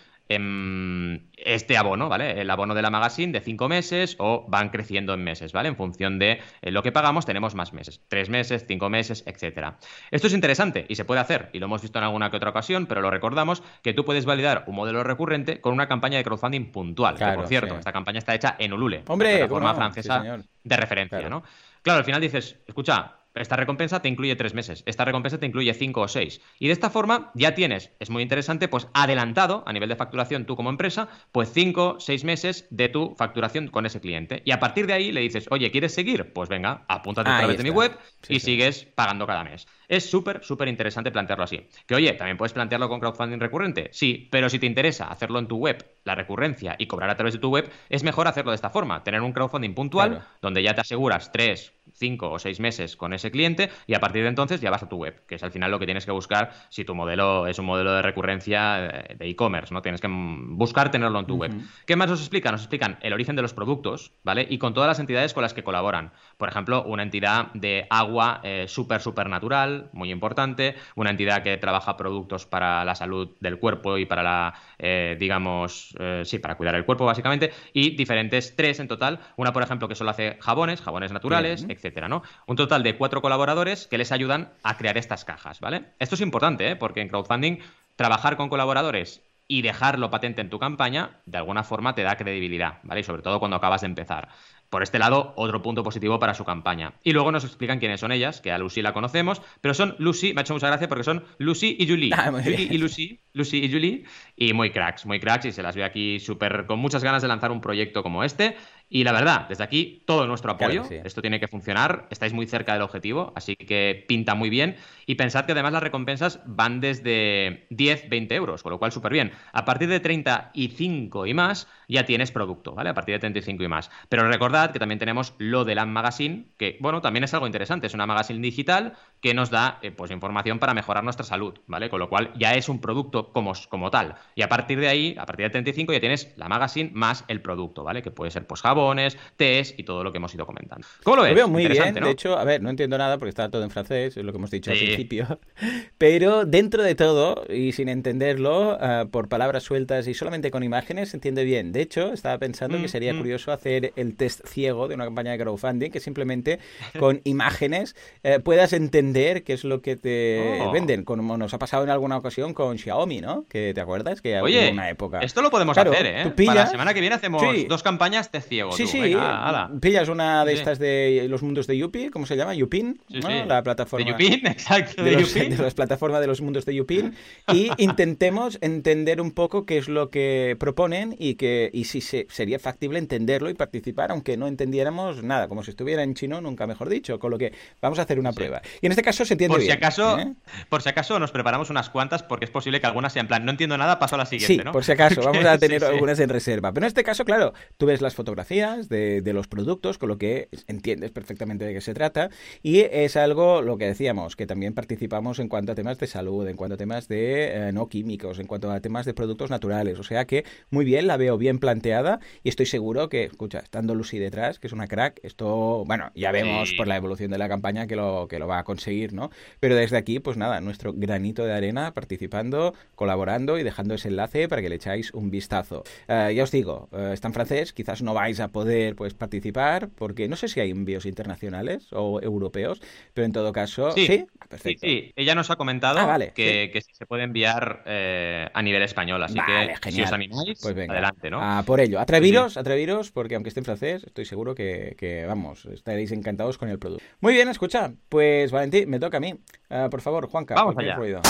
este 1.37 1.77
abono, 1.77 2.09
¿vale? 2.09 2.41
El 2.41 2.51
abono 2.51 2.75
de 2.75 2.83
la 2.83 2.91
magazine 2.91 3.33
de 3.33 3.41
cinco 3.41 3.69
meses 3.69 4.17
o 4.19 4.45
van 4.49 4.69
creciendo 4.71 5.15
en 5.15 5.25
meses, 5.25 5.53
¿vale? 5.53 5.69
En 5.69 5.77
función 5.77 6.19
de 6.19 6.41
eh, 6.61 6.71
lo 6.71 6.83
que 6.83 6.93
pagamos, 6.93 7.27
tenemos 7.27 7.55
más 7.55 7.73
meses. 7.73 8.03
Tres 8.09 8.29
meses, 8.29 8.65
cinco 8.67 8.89
meses, 8.91 9.25
etcétera. 9.27 9.79
Esto 10.11 10.27
es 10.29 10.35
interesante 10.35 10.87
y 10.89 10.95
se 10.95 11.05
puede 11.05 11.21
hacer, 11.21 11.51
y 11.53 11.59
lo 11.59 11.67
hemos 11.67 11.83
visto 11.83 11.99
en 11.99 12.05
alguna 12.05 12.31
que 12.31 12.37
otra 12.37 12.51
ocasión, 12.51 12.87
pero 12.87 13.01
lo 13.01 13.11
recordamos, 13.11 13.63
que 13.83 13.93
tú 13.95 14.05
puedes 14.05 14.25
validar 14.25 14.65
un 14.67 14.77
modelo 14.77 15.03
recurrente 15.03 15.61
con 15.61 15.73
una 15.73 15.89
campaña 15.89 16.19
de 16.19 16.25
crowdfunding 16.25 16.73
puntual. 16.73 17.15
que, 17.15 17.19
Claro, 17.19 17.37
por 17.41 17.49
cierto, 17.49 17.75
sí. 17.75 17.79
esta 17.79 17.93
campaña 17.93 18.19
está 18.19 18.35
hecha 18.35 18.57
en 18.59 18.73
Ulule, 18.73 19.03
Hombre, 19.09 19.41
la 19.41 19.49
¿cómo 19.49 19.61
plataforma 19.61 19.71
no? 19.71 19.77
francesa 19.77 20.23
Sí, 20.43 20.49
de 20.65 20.77
referencia, 20.77 21.19
Claro. 21.19 21.41
¿no? 21.41 21.43
Claro, 21.83 21.99
al 21.99 22.05
final 22.05 22.21
dices, 22.21 22.57
escucha, 22.67 23.17
esta 23.35 23.57
recompensa 23.57 24.01
te 24.03 24.09
incluye 24.09 24.37
tres 24.37 24.55
meses, 24.55 24.83
esta 24.87 25.05
recompensa 25.05 25.39
te 25.39 25.47
incluye 25.47 25.73
cinco 25.75 26.03
o 26.03 26.09
seis. 26.09 26.41
Y 26.59 26.67
de 26.67 26.73
esta 26.73 26.91
forma 26.91 27.31
ya 27.35 27.55
tienes, 27.55 27.91
es 28.01 28.11
muy 28.11 28.23
interesante, 28.23 28.69
pues 28.69 28.89
adelantado 28.95 29.63
a 29.67 29.73
nivel 29.73 29.89
de 29.89 29.97
facturación 29.97 30.45
tú 30.47 30.57
como 30.57 30.71
empresa, 30.71 31.09
pues 31.33 31.51
cinco, 31.53 31.97
seis 31.99 32.25
meses 32.25 32.67
de 32.71 32.89
tu 32.89 33.15
facturación 33.17 33.69
con 33.69 33.87
ese 33.87 34.01
cliente. 34.01 34.43
Y 34.45 34.51
a 34.53 34.61
partir 34.61 34.87
de 34.87 34.93
ahí 34.93 35.13
le 35.13 35.21
dices, 35.21 35.47
oye, 35.51 35.71
¿quieres 35.71 35.95
seguir? 35.95 36.33
Pues 36.33 36.49
venga, 36.49 36.85
apúntate 36.89 37.31
a 37.31 37.39
través 37.39 37.57
de 37.57 37.63
mi 37.65 37.71
web 37.71 37.97
Sí, 38.23 38.35
y 38.35 38.41
sí. 38.41 38.47
sigues 38.53 38.85
pagando 38.85 39.27
cada 39.27 39.45
mes. 39.45 39.67
Es 39.89 40.09
súper, 40.09 40.43
súper 40.45 40.69
interesante 40.69 41.11
plantearlo 41.11 41.45
así. 41.45 41.67
Que 41.87 41.95
oye, 41.95 42.13
también 42.13 42.37
puedes 42.37 42.53
plantearlo 42.53 42.89
con 42.89 43.01
crowdfunding 43.01 43.41
recurrente, 43.41 43.89
sí, 43.93 44.29
pero 44.31 44.49
si 44.49 44.59
te 44.59 44.67
interesa 44.67 45.09
hacerlo 45.09 45.39
en 45.39 45.49
tu 45.49 45.57
web, 45.57 45.85
la 46.05 46.15
recurrencia 46.15 46.77
y 46.79 46.87
cobrar 46.87 47.11
a 47.11 47.17
través 47.17 47.35
de 47.35 47.41
tu 47.41 47.51
web, 47.51 47.71
es 47.89 48.03
mejor 48.03 48.27
hacerlo 48.29 48.53
de 48.53 48.57
esta 48.57 48.71
forma, 48.71 49.03
tener 49.05 49.21
un 49.21 49.33
crowdfunding 49.33 49.75
puntual 49.75 50.11
Claro. 50.11 50.25
donde 50.41 50.63
ya 50.63 50.75
te 50.75 50.81
aseguras 50.81 51.31
tres, 51.33 51.73
cinco 51.95 52.31
o 52.31 52.39
seis 52.39 52.61
meses 52.61 52.97
con 52.97 53.13
ese 53.13 53.31
cliente 53.31 53.71
y 53.87 53.95
a 53.95 54.01
partir 54.01 54.23
de 54.23 54.29
entonces 54.29 54.61
ya 54.61 54.71
vas 54.71 54.83
a 54.83 54.89
tu 54.89 54.97
web, 54.97 55.25
que 55.27 55.37
es 55.37 55.43
al 55.43 55.53
final 55.53 55.71
lo 55.71 55.79
que 55.79 55.87
tienes 55.87 56.05
que 56.05 56.13
buscar 56.13 56.53
si 56.69 56.85
tu 56.85 56.95
modelo 56.95 57.47
es 57.47 57.59
un 57.59 57.67
modelo 57.67 57.93
de 57.93 58.03
recurrencia 58.03 58.87
eh, 58.87 59.17
de 59.19 59.29
e-commerce, 59.29 59.73
¿no? 59.73 59.83
Tienes 59.83 60.01
que 60.01 60.09
mm, 60.09 60.57
buscar 60.57 60.91
tenerlo 60.91 61.19
en 61.21 61.27
tu 61.27 61.37
web. 61.37 61.53
¿Qué 61.87 61.97
más 61.97 62.09
nos 62.09 62.21
explican? 62.21 62.53
Nos 62.53 62.63
explican 62.63 62.99
el 63.03 63.13
origen 63.13 63.37
de 63.37 63.43
los 63.43 63.55
productos, 63.55 64.13
¿vale? 64.23 64.47
Y 64.49 64.59
con 64.59 64.75
todas 64.75 64.89
las 64.89 64.99
entidades 64.99 65.35
con 65.35 65.43
las 65.43 65.55
que 65.55 65.63
colaboran. 65.63 66.13
Por 66.37 66.49
ejemplo, 66.49 66.83
una 66.85 67.03
entidad 67.03 67.53
de 67.55 67.87
agua 67.91 68.41
eh, 68.43 68.67
súper, 68.69 69.01
súper 69.01 69.29
natural, 69.29 69.91
muy 69.93 70.11
importante, 70.11 70.77
una 70.95 71.11
entidad 71.11 71.43
que 71.43 71.57
trabaja 71.57 71.97
productos 71.97 72.47
para 72.47 72.85
la 72.85 72.95
salud 72.95 73.31
del 73.41 73.59
cuerpo 73.59 73.99
y 73.99 74.07
para 74.07 74.23
la, 74.23 74.55
eh, 74.79 75.17
digamos, 75.19 75.95
eh, 75.99 76.23
sí, 76.25 76.39
para 76.39 76.57
cuidar 76.57 76.75
el 76.75 76.85
cuerpo 76.85 77.05
básicamente, 77.05 77.53
y 77.73 77.97
diferentes, 77.97 78.55
tres 78.57 78.81
en 78.81 78.89
total, 78.89 79.21
una 79.37 79.53
por 79.53 79.63
ejemplo 79.63 79.89
que 79.89 79.95
solo 79.95 80.11
hace 80.11 80.39
jabones, 80.41 80.81
jabones 80.81 81.13
naturales, 81.13 81.67
Bien. 81.67 81.71
Etcétera, 81.83 82.09
¿no? 82.09 82.23
Un 82.47 82.57
total 82.57 82.85
de 82.85 82.97
cuatro 82.97 83.21
colaboradores 83.21 83.89
que 83.89 83.99
les 83.99 84.13
ayudan 84.13 84.53
a 84.63 84.77
crear 84.77 84.97
estas 84.97 85.25
cajas, 85.25 85.59
¿vale? 85.61 85.87
Esto 85.99 86.15
es 86.15 86.21
importante, 86.21 86.71
¿eh? 86.71 86.77
Porque 86.77 87.01
en 87.01 87.09
crowdfunding 87.09 87.59
trabajar 87.97 88.37
con 88.37 88.49
colaboradores 88.49 89.23
y 89.49 89.63
dejarlo 89.63 90.11
patente 90.11 90.41
en 90.41 90.49
tu 90.49 90.59
campaña, 90.59 91.21
de 91.27 91.39
alguna 91.39 91.65
forma 91.65 91.95
te 91.95 92.03
da 92.03 92.17
credibilidad, 92.17 92.79
¿vale? 92.85 93.01
Y 93.01 93.05
sobre 93.05 93.23
todo 93.23 93.41
cuando 93.41 93.57
acabas 93.57 93.81
de 93.81 93.89
empezar. 93.89 94.29
Por 94.71 94.83
este 94.83 94.99
lado, 94.99 95.35
otro 95.37 95.61
punto 95.61 95.83
positivo 95.83 96.19
para 96.19 96.33
su 96.33 96.47
campaña. 96.47 96.95
Y 97.05 97.13
luego 97.13 97.31
nos 97.31 97.45
explican 97.45 97.79
quiénes 97.79 98.01
son 98.01 98.11
ellas, 98.11 98.41
que 98.41 98.51
a 98.51 98.57
Lucy 98.57 98.81
la 98.81 98.95
conocemos, 98.95 99.43
pero 99.61 99.75
son 99.75 99.95
Lucy, 99.99 100.33
me 100.33 100.41
ha 100.41 100.43
hecho 100.43 100.55
mucha 100.55 100.69
gracia 100.69 100.89
porque 100.89 101.05
son 101.05 101.25
Lucy 101.37 101.77
y 101.79 101.87
Julie. 101.87 102.15
Ah, 102.17 102.33
Julie 102.33 102.69
y 102.71 102.79
Lucy, 102.79 103.21
Lucy 103.35 103.59
y 103.59 103.71
Julie, 103.71 104.05
y 104.35 104.55
muy 104.55 104.71
cracks, 104.71 105.05
muy 105.05 105.21
cracks, 105.21 105.45
y 105.45 105.53
se 105.53 105.63
las 105.63 105.77
veo 105.77 105.85
aquí 105.85 106.21
súper 106.21 106.65
con 106.65 106.79
muchas 106.79 107.05
ganas 107.05 107.21
de 107.21 107.29
lanzar 107.29 107.53
un 107.53 107.61
proyecto 107.61 108.03
como 108.03 108.25
este. 108.25 108.57
Y 108.95 109.05
la 109.05 109.13
verdad, 109.13 109.49
desde 109.49 109.65
aquí 109.65 110.03
todo 110.07 110.27
nuestro 110.27 110.53
apoyo. 110.53 110.85
sí. 110.85 110.97
Esto 111.03 111.23
tiene 111.23 111.41
que 111.41 111.49
funcionar, 111.49 112.09
estáis 112.11 112.35
muy 112.35 112.47
cerca 112.47 112.75
del 112.75 112.83
objetivo, 112.83 113.33
así 113.35 113.57
que 113.57 114.05
pinta 114.07 114.35
muy 114.35 114.51
bien. 114.51 114.77
Y 115.07 115.15
pensad 115.15 115.47
que 115.47 115.53
además 115.53 115.73
las 115.73 115.83
recompensas 115.83 116.41
van 116.45 116.81
desde 116.81 117.67
10, 117.71 118.11
20 118.11 118.35
euros, 118.35 118.63
con 118.63 118.71
lo 118.71 118.79
cual 118.79 118.93
súper 118.93 119.15
bien. 119.15 119.33
A 119.55 119.65
partir 119.65 119.89
de 119.89 119.99
35 119.99 121.27
y 121.27 121.33
más, 121.33 121.69
ya 121.89 122.05
tienes 122.05 122.33
producto, 122.33 122.75
¿vale? 122.75 122.91
A 122.91 122.95
partir 122.95 123.15
de 123.15 123.21
35 123.21 123.63
y 123.63 123.69
más. 123.69 123.91
Pero 124.11 124.29
recordad 124.29 124.73
que 124.73 124.79
también 124.79 124.99
tenemos 124.99 125.35
lo 125.39 125.65
del 125.65 125.79
Am 125.79 125.89
Magazine, 125.89 126.49
que, 126.59 126.77
bueno, 126.81 127.01
también 127.01 127.25
es 127.25 127.33
algo 127.33 127.47
interesante. 127.47 127.87
Es 127.87 127.95
una 127.95 128.07
magazine 128.07 128.41
digital 128.41 128.93
que 129.23 129.33
nos 129.33 129.49
da, 129.49 129.79
eh, 129.81 129.91
pues, 129.91 130.11
información 130.11 130.59
para 130.59 130.75
mejorar 130.75 131.03
nuestra 131.03 131.25
salud, 131.25 131.55
¿vale? 131.67 131.89
Con 131.89 131.99
lo 131.99 132.11
cual 132.11 132.33
ya 132.37 132.55
es 132.55 132.69
un 132.69 132.81
producto 132.81 133.33
como, 133.33 133.55
como 133.71 133.91
tal. 133.91 134.17
Y 134.35 134.43
a 134.43 134.49
partir 134.51 134.81
de 134.81 134.89
ahí, 134.89 135.17
a 135.19 135.25
partir 135.25 135.47
de 135.47 135.51
35, 135.51 135.95
ya 135.95 136.01
tienes 136.01 136.35
la 136.37 136.49
magazine 136.49 136.91
más 136.93 137.25
el 137.29 137.41
producto, 137.41 137.85
¿vale? 137.85 138.03
Que 138.03 138.11
puede 138.11 138.31
ser, 138.31 138.47
pues, 138.47 138.61
jabones, 138.83 139.17
tés 139.37 139.75
y 139.77 139.85
todo 139.85 140.03
lo 140.05 140.11
que 140.13 140.19
hemos 140.19 140.35
ido 140.35 140.45
comentando. 140.47 140.87
¿Cómo 141.05 141.17
lo 141.17 141.23
ves? 141.23 141.31
Lo 141.33 141.37
veo 141.37 141.49
muy 141.49 141.67
bien, 141.67 141.95
¿no? 141.95 142.07
de 142.07 142.11
hecho, 142.13 142.37
a 142.37 142.45
ver, 142.45 142.63
no 142.63 142.71
entiendo 142.71 142.99
nada 142.99 143.17
porque 143.19 143.29
está 143.31 143.49
todo 143.51 143.63
en 143.63 143.71
francés, 143.71 144.17
es 144.17 144.25
lo 144.25 144.33
que 144.33 144.39
hemos 144.39 144.51
dicho 144.51 144.71
al 144.71 144.77
Sí. 144.77 144.87
principio, 144.87 145.39
pero 145.99 146.45
dentro 146.45 146.83
de 146.83 146.95
todo, 146.95 147.45
y 147.49 147.73
sin 147.73 147.89
entenderlo, 147.89 148.77
ah, 148.81 149.07
por 149.11 149.29
palabras 149.29 149.63
sueltas 149.63 150.07
y 150.09 150.15
solamente 150.15 150.51
con 150.51 150.63
imágenes, 150.63 151.11
se 151.11 151.17
entiende 151.17 151.45
bien. 151.45 151.73
De 151.73 151.81
hecho, 151.83 152.13
estaba 152.13 152.39
pensando 152.39 152.77
que 152.79 152.85
Mm, 152.85 152.89
sería 152.89 153.15
mm. 153.15 153.19
curioso 153.19 153.53
hacer 153.53 153.93
el 153.97 154.17
test 154.17 154.47
ciego 154.47 154.89
de 154.89 154.95
una 154.95 155.05
campaña 155.05 155.33
de 155.33 155.39
crowdfunding, 155.39 155.91
que 155.91 156.01
simplemente 156.01 156.59
con 156.99 157.21
imágenes 157.25 157.95
eh, 158.23 158.41
puedas 158.41 158.73
entender 158.73 159.45
qué 159.45 159.53
es 159.53 159.65
lo 159.65 159.81
que 159.83 159.97
te 159.97 160.59
Oh. 160.63 160.73
venden, 160.73 161.05
como 161.05 161.37
nos 161.37 161.55
ha 161.55 161.59
pasado 161.59 161.85
en 161.85 161.91
alguna 161.91 162.17
ocasión 162.17 162.55
con 162.55 162.79
Xiaomi, 162.79 163.21
¿no? 163.21 163.45
Que 163.49 163.73
te 163.75 163.81
acuerdas 163.81 164.21
que 164.21 164.41
Oye, 164.41 164.71
una 164.73 164.89
época... 164.91 165.21
esto 165.21 165.43
lo 165.43 165.51
podemos 165.51 165.75
Claro, 165.75 165.93
hacer, 165.93 166.07
¿eh? 166.07 166.33
Para 166.47 166.55
la 166.63 166.67
semana 166.67 166.95
que 166.95 167.01
viene 167.01 167.15
hacemos 167.17 167.43
Sí. 167.43 167.67
dos 167.69 167.83
campañas 167.83 168.31
de 168.33 168.41
ciego. 168.41 168.72
Sí, 168.77 168.85
tú. 168.85 168.89
sí, 168.91 169.01
Venga, 169.01 169.47
ala. 169.49 169.71
pillas 169.81 170.09
una 170.09 170.45
de 170.45 170.53
Sí. 170.53 170.59
estas 170.59 170.79
de 170.79 171.27
los 171.29 171.43
mundos 171.43 171.67
de 171.67 171.77
Yupi, 171.79 172.09
¿cómo 172.11 172.27
se 172.27 172.37
llama? 172.37 172.55
Yupin, 172.55 173.01
Sí, 173.09 173.21
¿no? 173.21 173.29
sí. 173.29 173.35
La 173.47 173.63
plataforma 173.63 174.05
De 174.05 174.13
Yupin, 174.13 174.47
exacto, 174.47 175.03
de, 175.03 175.11
de, 175.11 175.21
los- 175.21 175.35
de 175.35 175.57
las 175.59 175.75
plataformas 175.75 176.21
de 176.21 176.27
los 176.27 176.41
mundos 176.41 176.65
de 176.65 176.75
Yupin 176.75 177.15
y 177.53 177.71
intentemos 177.79 178.59
entender 178.61 179.21
un 179.21 179.33
poco 179.33 179.67
qué 179.67 179.79
es 179.79 179.89
lo 179.89 180.11
que 180.11 180.57
proponen 180.59 181.15
y 181.19 181.35
que 181.35 181.71
y 181.73 181.85
si 181.85 182.01
se- 182.01 182.27
sería 182.31 182.59
factible 182.59 182.99
entenderlo 182.99 183.51
y 183.51 183.55
participar 183.55 184.11
aunque 184.11 184.37
no 184.37 184.47
entendiéramos 184.47 185.23
nada, 185.23 185.49
como 185.49 185.63
si 185.63 185.71
estuviera 185.71 186.03
en 186.03 186.15
chino, 186.15 186.41
nunca 186.41 186.67
mejor 186.67 186.89
dicho, 186.89 187.19
con 187.19 187.31
lo 187.31 187.39
que 187.39 187.53
vamos 187.81 187.99
a 187.99 188.03
hacer 188.03 188.19
una 188.19 188.33
prueba. 188.33 188.63
Y 188.81 188.87
en 188.87 188.93
este 188.93 189.03
caso 189.03 189.25
se 189.25 189.35
entiende 189.35 189.55
Por 189.55 189.61
si 189.61 189.67
bien, 189.67 189.77
acaso, 189.79 190.19
¿eh? 190.19 190.33
por 190.69 190.83
si 190.83 190.89
acaso 190.89 191.19
nos 191.19 191.31
preparamos 191.33 191.71
unas 191.71 191.91
cuantas 191.91 192.23
porque 192.23 192.45
es 192.45 192.51
posible 192.51 192.81
que 192.81 192.87
algunas 192.87 193.13
sean 193.13 193.25
en 193.25 193.29
plan, 193.29 193.45
no 193.45 193.51
entiendo 193.51 193.79
nada, 193.79 193.99
paso 193.99 194.15
a 194.17 194.19
la 194.19 194.27
siguiente, 194.27 194.55
Sí, 194.55 194.65
¿no? 194.65 194.73
por 194.73 194.85
si 194.85 194.93
acaso, 194.93 195.21
vamos 195.25 195.45
a 195.45 195.59
tener 195.59 195.85
algunas 195.85 196.19
en 196.21 196.29
reserva. 196.29 196.73
Pero 196.73 196.85
en 196.87 196.89
este 196.89 197.05
caso, 197.05 197.25
claro, 197.25 197.53
tú 197.77 197.87
ves 197.87 198.01
las 198.01 198.15
fotografías 198.15 198.43
de, 198.53 199.23
de 199.23 199.33
los 199.33 199.49
productos, 199.49 199.97
con 199.97 200.11
lo 200.11 200.19
que 200.19 200.49
entiendes 200.67 201.11
perfectamente 201.11 201.65
de 201.65 201.73
qué 201.73 201.81
se 201.81 201.95
trata, 201.95 202.29
y 202.63 202.81
es 202.81 203.17
algo, 203.17 203.63
lo 203.63 203.79
que 203.79 203.87
decíamos, 203.87 204.37
que 204.37 204.47
también 204.47 204.75
participamos 204.75 205.39
en 205.39 205.49
cuanto 205.49 205.73
a 205.73 205.75
temas 205.75 205.99
de 205.99 206.07
salud, 206.07 206.47
en 206.47 206.57
cuanto 206.57 206.75
a 206.75 206.77
temas 206.77 207.09
de 207.09 207.69
eh, 207.69 207.73
no 207.73 207.89
químicos, 207.89 208.39
en 208.39 208.47
cuanto 208.47 208.71
a 208.71 208.81
temas 208.81 209.07
de 209.07 209.15
productos 209.15 209.49
naturales. 209.49 209.99
O 209.99 210.03
sea 210.03 210.27
que 210.27 210.45
muy 210.71 210.85
bien, 210.85 211.07
la 211.07 211.17
veo 211.17 211.39
bien 211.39 211.59
planteada 211.59 212.21
y 212.43 212.51
estoy 212.51 212.67
seguro 212.67 213.09
que, 213.09 213.25
escucha, 213.25 213.61
estando 213.61 213.95
Lucy 213.95 214.19
detrás, 214.19 214.59
que 214.59 214.67
es 214.67 214.73
una 214.73 214.87
crack. 214.87 215.21
Esto, 215.23 215.85
bueno, 215.87 216.11
ya 216.15 216.31
vemos 216.31 216.73
por 216.77 216.89
la 216.89 216.97
evolución 216.97 217.31
de 217.31 217.39
la 217.39 217.49
campaña 217.49 217.87
que 217.87 217.97
lo, 217.97 218.29
que 218.29 218.39
lo 218.39 218.47
va 218.47 218.59
a 218.59 218.65
conseguir, 218.65 219.15
¿no? 219.15 219.31
Pero 219.61 219.77
desde 219.77 219.97
aquí, 219.97 220.19
pues 220.19 220.37
nada, 220.37 220.61
nuestro 220.61 220.93
granito 220.93 221.45
de 221.47 221.55
arena 221.55 221.95
participando, 221.95 222.75
colaborando 222.95 223.59
y 223.59 223.63
dejando 223.63 223.95
ese 223.95 224.09
enlace 224.09 224.49
para 224.49 224.61
que 224.61 224.69
le 224.69 224.77
echáis 224.77 225.13
un 225.15 225.31
vistazo. 225.31 225.85
Eh, 226.09 226.33
ya 226.37 226.43
os 226.43 226.51
digo, 226.51 226.89
eh, 226.93 227.11
está 227.15 227.29
en 227.29 227.35
francés, 227.35 227.73
quizás 227.73 228.03
no 228.03 228.15
vais 228.15 228.41
a 228.43 228.49
poder 228.49 228.97
pues 228.97 229.15
participar, 229.15 229.89
porque 229.89 230.29
no 230.29 230.37
sé 230.37 230.49
si 230.49 230.61
hay 230.61 230.71
envíos 230.71 231.07
internacionales 231.07 231.89
o 231.93 232.21
europeos, 232.21 232.81
pero 233.15 233.25
en 233.25 233.33
todo 233.33 233.53
caso, 233.53 233.93
sí, 233.93 234.27
perfecto. 234.49 234.87
Sí, 234.87 235.13
ella 235.17 235.35
nos 235.35 235.51
ha 235.51 235.57
comentado 235.57 235.99
ah, 236.01 236.19
que, 236.35 236.71
que 236.73 236.81
se 236.83 237.07
puede 237.07 237.25
enviar 237.25 237.83
eh, 237.87 238.49
a 238.53 238.63
nivel 238.63 238.83
español, 238.83 239.23
así 239.23 239.39
que 239.47 239.91
si 239.91 240.03
os 240.03 240.13
animáis, 240.13 240.59
pues 240.61 240.77
adelante, 240.77 241.31
¿no? 241.31 241.39
Ah, 241.41 241.63
por 241.65 241.81
ello, 241.81 242.01
atreviros, 242.01 242.57
atreviros, 242.57 243.11
porque 243.11 243.35
aunque 243.35 243.49
esté 243.49 243.61
en 243.61 243.65
francés, 243.65 244.05
estoy 244.05 244.25
seguro 244.25 244.55
que, 244.55 245.25
vamos, 245.27 245.67
estaréis 245.67 246.13
encantados 246.13 246.59
con 246.59 246.69
el 246.69 246.79
producto. 246.79 247.05
Muy 247.21 247.35
bien, 247.35 247.49
escucha, 247.49 247.93
pues 248.09 248.51
Valentín, 248.51 248.89
me 248.91 248.99
toca 248.99 249.19
a 249.19 249.21
mí. 249.21 249.35
Ah, 249.71 249.89
por 249.91 250.01
favor, 250.01 250.27
Juanca. 250.29 250.55
Vamos 250.55 250.77
allá. 250.77 250.97
Ruido. 250.97 251.23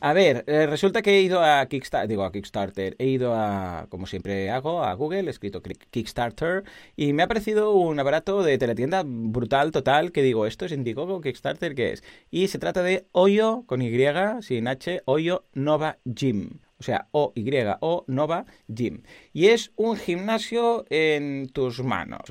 A 0.00 0.12
ver, 0.12 0.44
eh, 0.46 0.66
resulta 0.66 1.02
que 1.02 1.16
he 1.16 1.22
ido 1.22 1.42
a 1.42 1.66
Kickstarter, 1.66 2.08
digo 2.08 2.24
a 2.24 2.32
Kickstarter, 2.32 2.96
he 2.98 3.06
ido 3.06 3.34
a, 3.34 3.86
como 3.88 4.06
siempre 4.06 4.50
hago, 4.50 4.82
a 4.82 4.94
Google, 4.94 5.26
he 5.26 5.30
escrito 5.30 5.62
Kickstarter 5.62 6.64
y 6.96 7.12
me 7.12 7.22
ha 7.22 7.28
parecido 7.28 7.72
un 7.72 7.98
aparato 7.98 8.42
de 8.42 8.58
teletienda 8.58 9.02
brutal, 9.04 9.72
total, 9.72 10.12
que 10.12 10.22
digo, 10.22 10.46
esto 10.46 10.64
es 10.64 10.72
Indiegogo, 10.72 11.20
Kickstarter, 11.20 11.74
¿qué 11.74 11.92
es? 11.92 12.04
Y 12.30 12.48
se 12.48 12.58
trata 12.58 12.82
de 12.82 13.06
Hoyo, 13.12 13.64
con 13.66 13.82
Y, 13.82 13.96
sin 14.42 14.68
H, 14.68 15.02
Hoyo 15.06 15.44
Nova 15.54 15.98
Gym 16.04 16.65
o 16.78 16.82
sea, 16.82 17.08
O-Y-O 17.12 18.04
Nova 18.06 18.44
Gym. 18.68 19.02
Y 19.32 19.46
es 19.46 19.72
un 19.76 19.96
gimnasio 19.96 20.84
en 20.90 21.48
tus 21.48 21.82
manos. 21.82 22.22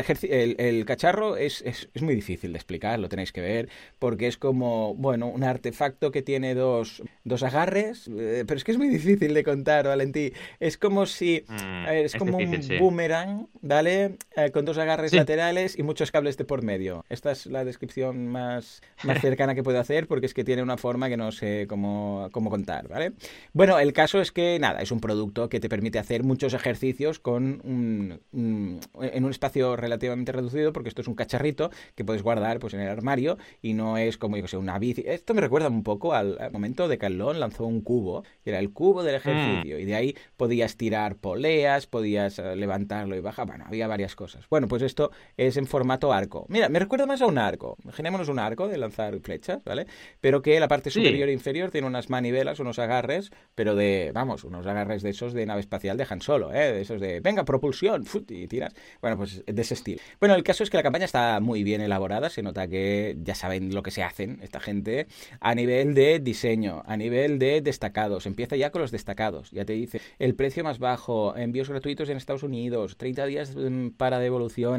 el, 0.59 0.85
cacharro 0.85 1.39
es, 1.39 1.63
es, 1.63 1.89
muy 2.03 2.15
difícil 2.15 2.53
de 2.53 2.59
explicar, 2.59 2.99
lo 2.99 3.09
tenéis 3.09 3.33
que 3.33 3.41
ver, 3.41 3.71
porque 3.99 4.27
es 4.27 4.37
como, 4.37 4.95
bueno, 4.95 5.29
un 5.29 5.45
artefacto 5.45 6.11
que 6.11 6.21
tiene 6.21 6.55
dos, 6.55 7.03
dos 7.25 7.43
agarres, 7.43 8.09
eh, 8.09 8.45
pero 8.47 8.59
es 8.59 8.65
que 8.65 8.73
es 8.73 8.79
muy 8.79 8.89
difícil 8.89 9.33
de 9.33 9.43
contar, 9.43 9.87
Valentí. 9.87 10.33
Es 10.59 10.77
como 10.77 11.07
si, 11.07 11.45
mm, 11.49 11.87
es, 11.89 12.15
como 12.15 12.37
un 12.37 12.61
boomerang, 12.79 13.49
¿vale? 13.63 14.17
Eh, 14.37 14.51
con 14.53 14.67
dos 14.67 14.77
agarres 14.77 14.90
agarres 14.91 15.13
laterales 15.13 15.79
y 15.79 15.83
muchos 15.83 16.11
cables 16.11 16.37
de 16.37 16.45
por 16.45 16.63
medio. 16.63 17.05
Esta 17.09 17.31
es 17.31 17.47
la 17.47 17.65
descripción 17.65 18.29
más, 18.29 18.83
más 19.05 19.21
cercana 19.21 19.55
que 19.55 19.63
puedo 19.63 19.79
hacer 19.79 20.07
porque 20.07 20.27
es 20.27 20.35
que 20.35 20.45
tiene 20.45 20.63
una 20.63 20.77
forma 20.77 21.09
que 21.09 21.17
no 21.17 21.33
sé 21.33 21.67
cómo, 21.69 22.29
cómo 22.33 22.51
contar, 22.51 22.89
¿vale? 22.89 23.13
Bueno, 23.53 23.79
el 23.79 23.93
caso 23.93 24.21
es 24.21 24.33
que, 24.33 24.59
nada, 24.59 24.81
es 24.81 24.91
un 24.91 25.01
producto 25.01 25.49
que 25.49 25.61
te 25.61 25.69
permite 25.69 25.99
hacer 25.99 26.25
muchos 26.25 26.55
ejercicios 26.55 27.19
con 27.19 27.61
un, 27.65 28.21
en 28.33 29.25
un 29.25 29.31
espacio 29.31 29.77
relativamente 29.77 30.33
reducido 30.33 30.73
porque 30.73 30.89
esto 30.89 31.03
es 31.03 31.09
un 31.09 31.15
cacharrito 31.15 31.71
que 31.95 32.05
puedes 32.05 32.23
guardar 32.23 32.59
pues 32.59 32.75
en 32.75 32.81
el 32.81 32.89
armario 32.89 33.39
y 33.63 33.75
no 33.75 33.97
es 33.97 34.19
como, 34.19 34.37
yo 34.37 34.47
sé, 34.49 34.57
una 34.57 34.79
bici. 34.79 35.05
Esto 35.07 35.35
me 35.35 35.41
recuerda 35.41 35.69
un 35.69 35.83
poco 35.83 36.15
al, 36.15 36.39
momento 36.53 36.89
de 36.89 36.99
Carlón 36.99 37.41
lanzó 37.41 37.67
un 37.67 37.81
cubo, 37.81 38.25
que 38.43 38.51
era 38.51 38.59
el 38.59 38.73
cubo 38.73 39.03
del 39.03 39.15
ejercicio 39.17 39.77
mm. 39.77 39.81
y 39.81 39.85
de 39.85 39.95
ahí 39.95 40.17
podías 40.37 40.77
tirar 40.77 41.17
poleas, 41.17 41.87
podías 41.87 42.39
eh, 42.39 42.57
levantarlo 42.57 43.17
y 43.17 43.21
bajar, 43.21 43.47
bueno, 43.47 43.65
había 43.67 43.87
varias 43.87 44.17
cosas. 44.17 44.49
Bueno, 44.49 44.69
pues 44.69 44.80
esto 44.87 45.11
es 45.37 45.57
en 45.57 45.67
formato 45.67 46.13
arco. 46.13 46.47
Mira, 46.49 46.69
me 46.69 46.79
recuerda 46.79 47.07
más 47.07 47.23
a 47.23 47.27
un 47.27 47.39
arco. 47.39 47.77
Imaginémonos 47.83 48.29
un 48.29 48.39
arco 48.39 48.69
de 48.69 48.79
lanzar 48.79 49.19
flechas, 49.21 49.63
¿vale? 49.65 49.87
Pero 50.21 50.43
que 50.43 50.59
la 50.61 50.69
parte 50.69 50.91
superior 50.91 51.29
e 51.29 51.33
inferior 51.33 51.71
tiene 51.71 51.87
unas 51.87 52.11
manivelas, 52.11 52.61
unos 52.61 52.79
agarres, 52.79 53.31
pero 53.55 53.75
de, 53.75 54.11
vamos, 54.15 54.45
unos 54.45 54.67
agarres 54.67 55.03
de 55.03 55.11
esos 55.11 55.33
de 55.33 55.47
nave 55.47 55.61
espacial 55.61 55.97
de 55.97 56.07
Han 56.09 56.23
Solo, 56.23 56.53
¿eh? 56.53 56.73
De 56.73 56.81
esos 56.81 57.01
de, 57.01 57.21
venga, 57.21 57.45
propulsión, 57.45 58.05
y 58.29 58.47
tiras. 58.47 58.75
Bueno, 59.01 59.17
pues 59.17 59.43
de 59.47 59.63
ese 59.63 59.75
estilo. 59.75 60.01
Bueno, 60.19 60.35
el 60.35 60.43
caso 60.43 60.63
es 60.63 60.71
que 60.71 60.77
la 60.77 60.83
campaña 60.83 61.05
está 61.05 61.41
muy 61.41 61.63
bien 61.63 61.81
elaborada, 61.81 62.31
se 62.31 62.43
nota 62.43 62.69
que 62.69 63.17
ya 63.23 63.35
saben 63.35 63.75
lo 63.75 63.83
que 63.83 63.91
se 63.91 64.03
hacen 64.03 64.39
esta 64.43 64.61
gente 64.61 65.07
a 65.41 65.55
nivel 65.55 65.95
de 65.95 66.19
diseño, 66.19 66.83
a 66.87 66.97
nivel 66.97 67.39
de 67.39 67.61
destacados. 67.61 68.27
Empieza 68.27 68.57
ya 68.57 68.71
con 68.71 68.83
los 68.83 68.91
destacados. 68.91 69.51
Ya 69.51 69.65
te 69.65 69.73
dice 69.73 70.01
el 70.19 70.35
precio 70.35 70.65
más 70.65 70.79
bajo, 70.79 71.37
envíos 71.37 71.69
gratuitos 71.69 72.09
en 72.09 72.17
Estados 72.17 72.43
Unidos, 72.43 72.97
30 72.97 73.27
días 73.27 73.55
mm, 73.57 73.91
para 73.91 74.19
devolución 74.19 74.70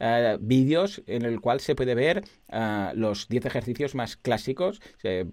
eh, 0.00 0.38
vídeos 0.40 1.02
en 1.06 1.24
el 1.24 1.40
cual 1.40 1.60
se 1.60 1.74
puede 1.74 1.94
ver 1.94 2.24
eh, 2.50 2.90
los 2.94 3.28
10 3.28 3.46
ejercicios 3.46 3.94
más 3.94 4.16
clásicos. 4.16 4.80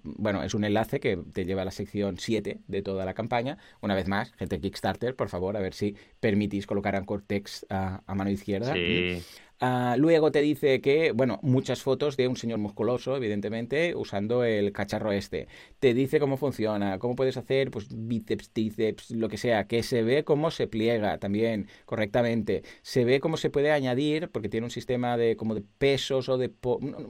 bueno, 0.04 0.44
es 0.44 0.54
un 0.54 0.64
enlace 0.64 1.00
que 1.00 1.18
te 1.18 1.46
lleva 1.46 1.62
a 1.62 1.66
la 1.66 1.72
sección 1.72 2.18
7 2.18 2.60
de 2.68 2.82
toda 2.82 3.06
la 3.06 3.14
campaña. 3.14 3.58
Una 3.82 3.96
vez 3.96 4.08
más, 4.08 4.34
gente 4.34 4.60
Kickstarter, 4.60 5.16
por 5.16 5.30
favor, 5.30 5.58
a 5.58 5.60
ver 5.60 5.74
si 5.74 5.96
permitís 6.20 6.68
colocar 6.68 6.96
a 6.96 7.06
Cortex 7.06 7.66
a, 7.70 8.02
a 8.06 8.16
mano 8.16 8.30
izquierda. 8.30 8.74
Sí. 8.74 9.22
Ah, 9.64 9.96
luego 9.98 10.32
te 10.32 10.42
dice 10.42 10.82
que, 10.82 11.12
bueno, 11.12 11.40
muchas 11.44 11.84
fotos 11.84 12.18
de 12.18 12.28
un 12.28 12.36
señor 12.36 12.58
musculoso, 12.58 13.16
evidentemente, 13.16 13.96
usando 13.96 14.44
el 14.44 14.72
cacharro 14.72 15.12
este. 15.12 15.48
Te 15.80 15.94
dice 15.94 16.20
cómo 16.20 16.36
funciona, 16.38 16.98
cómo 16.98 17.16
puedes 17.16 17.38
hacer, 17.38 17.70
pues, 17.70 17.88
bíceps, 17.92 18.50
tíceps, 18.50 19.12
lo 19.12 19.30
que 19.30 19.38
sea, 19.38 19.68
que 19.68 19.84
se 19.84 20.02
ve 20.02 20.24
cómo 20.24 20.50
se 20.50 20.68
pliega 20.68 21.20
también 21.20 21.68
correctamente. 21.86 22.64
Se 22.82 23.06
ve 23.06 23.20
cómo 23.20 23.38
se 23.38 23.52
puede 23.52 23.72
añadir, 23.72 24.30
porque 24.32 24.50
tiene 24.50 24.66
un 24.66 24.72
sistema 24.72 25.16
de 25.16 25.36
como 25.36 25.54
de 25.54 25.64
pesos 25.78 26.28
o 26.28 26.38
de... 26.40 26.52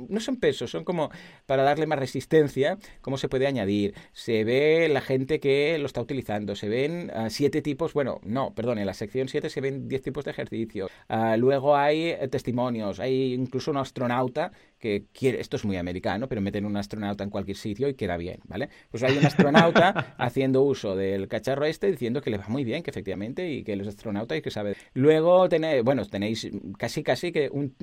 no 0.09 0.19
son 0.19 0.35
pesos, 0.35 0.71
son 0.71 0.83
como 0.83 1.09
para 1.45 1.63
darle 1.63 1.87
más 1.87 1.99
resistencia, 1.99 2.77
cómo 3.01 3.17
se 3.17 3.29
puede 3.29 3.47
añadir. 3.47 3.95
Se 4.11 4.43
ve 4.43 4.89
la 4.89 5.01
gente 5.01 5.39
que 5.39 5.77
lo 5.79 5.85
está 5.85 6.01
utilizando. 6.01 6.55
Se 6.57 6.67
ven 6.67 7.11
ah, 7.15 7.29
siete 7.29 7.61
tipos, 7.61 7.93
bueno, 7.93 8.19
no, 8.23 8.53
perdón, 8.53 8.77
en 8.77 8.85
la 8.85 8.93
sección 8.93 9.27
7 9.27 9.49
se 9.49 9.61
ven 9.61 9.87
10 9.87 10.01
tipos 10.01 10.25
de 10.25 10.31
ejercicios. 10.31 10.91
Ah, 11.07 11.37
luego 11.37 11.75
hay 11.75 12.15
testimonios. 12.41 12.99
Hay 12.99 13.33
incluso 13.33 13.69
un 13.69 13.77
astronauta 13.77 14.51
que 14.79 15.05
quiere, 15.13 15.39
esto 15.39 15.57
es 15.57 15.63
muy 15.63 15.77
americano, 15.77 16.27
pero 16.27 16.41
meten 16.41 16.65
un 16.65 16.75
astronauta 16.75 17.23
en 17.23 17.29
cualquier 17.29 17.55
sitio 17.55 17.87
y 17.87 17.93
queda 17.93 18.17
bien, 18.17 18.39
¿vale? 18.45 18.69
Pues 18.89 19.03
hay 19.03 19.15
un 19.15 19.25
astronauta 19.25 20.15
haciendo 20.17 20.63
uso 20.63 20.95
del 20.95 21.27
cacharro 21.27 21.65
este 21.65 21.91
diciendo 21.91 22.21
que 22.21 22.31
le 22.31 22.37
va 22.39 22.47
muy 22.47 22.63
bien, 22.63 22.81
que 22.81 22.89
efectivamente, 22.89 23.47
y 23.47 23.63
que 23.63 23.75
los 23.75 23.87
astronautas 23.87 24.39
y 24.39 24.41
que 24.41 24.49
sabe. 24.49 24.75
Luego 24.93 25.47
tenéis, 25.49 25.83
bueno, 25.83 26.03
tenéis 26.05 26.49
casi 26.79 27.03
casi 27.03 27.31
que 27.31 27.49
un, 27.51 27.75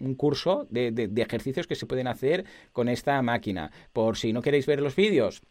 un 0.00 0.14
curso 0.16 0.66
de, 0.70 0.90
de, 0.90 1.06
de 1.06 1.22
ejercicios 1.22 1.68
que 1.68 1.76
se 1.76 1.86
pueden 1.86 2.08
hacer 2.08 2.44
con 2.72 2.88
esta 2.88 3.22
máquina. 3.22 3.70
Por 3.92 4.16
si 4.16 4.32
no 4.32 4.42
queréis 4.42 4.66
ver 4.66 4.82
los 4.82 4.96
vídeos, 4.96 5.42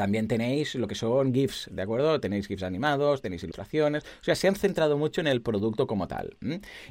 también 0.00 0.28
tenéis 0.28 0.76
lo 0.76 0.88
que 0.88 0.94
son 0.94 1.34
GIFs, 1.34 1.68
¿de 1.70 1.82
acuerdo? 1.82 2.18
Tenéis 2.22 2.48
GIFs 2.48 2.62
animados, 2.62 3.20
tenéis 3.20 3.42
ilustraciones. 3.42 4.02
O 4.02 4.24
sea, 4.24 4.34
se 4.34 4.48
han 4.48 4.56
centrado 4.56 4.96
mucho 4.96 5.20
en 5.20 5.26
el 5.26 5.42
producto 5.42 5.86
como 5.86 6.08
tal. 6.08 6.38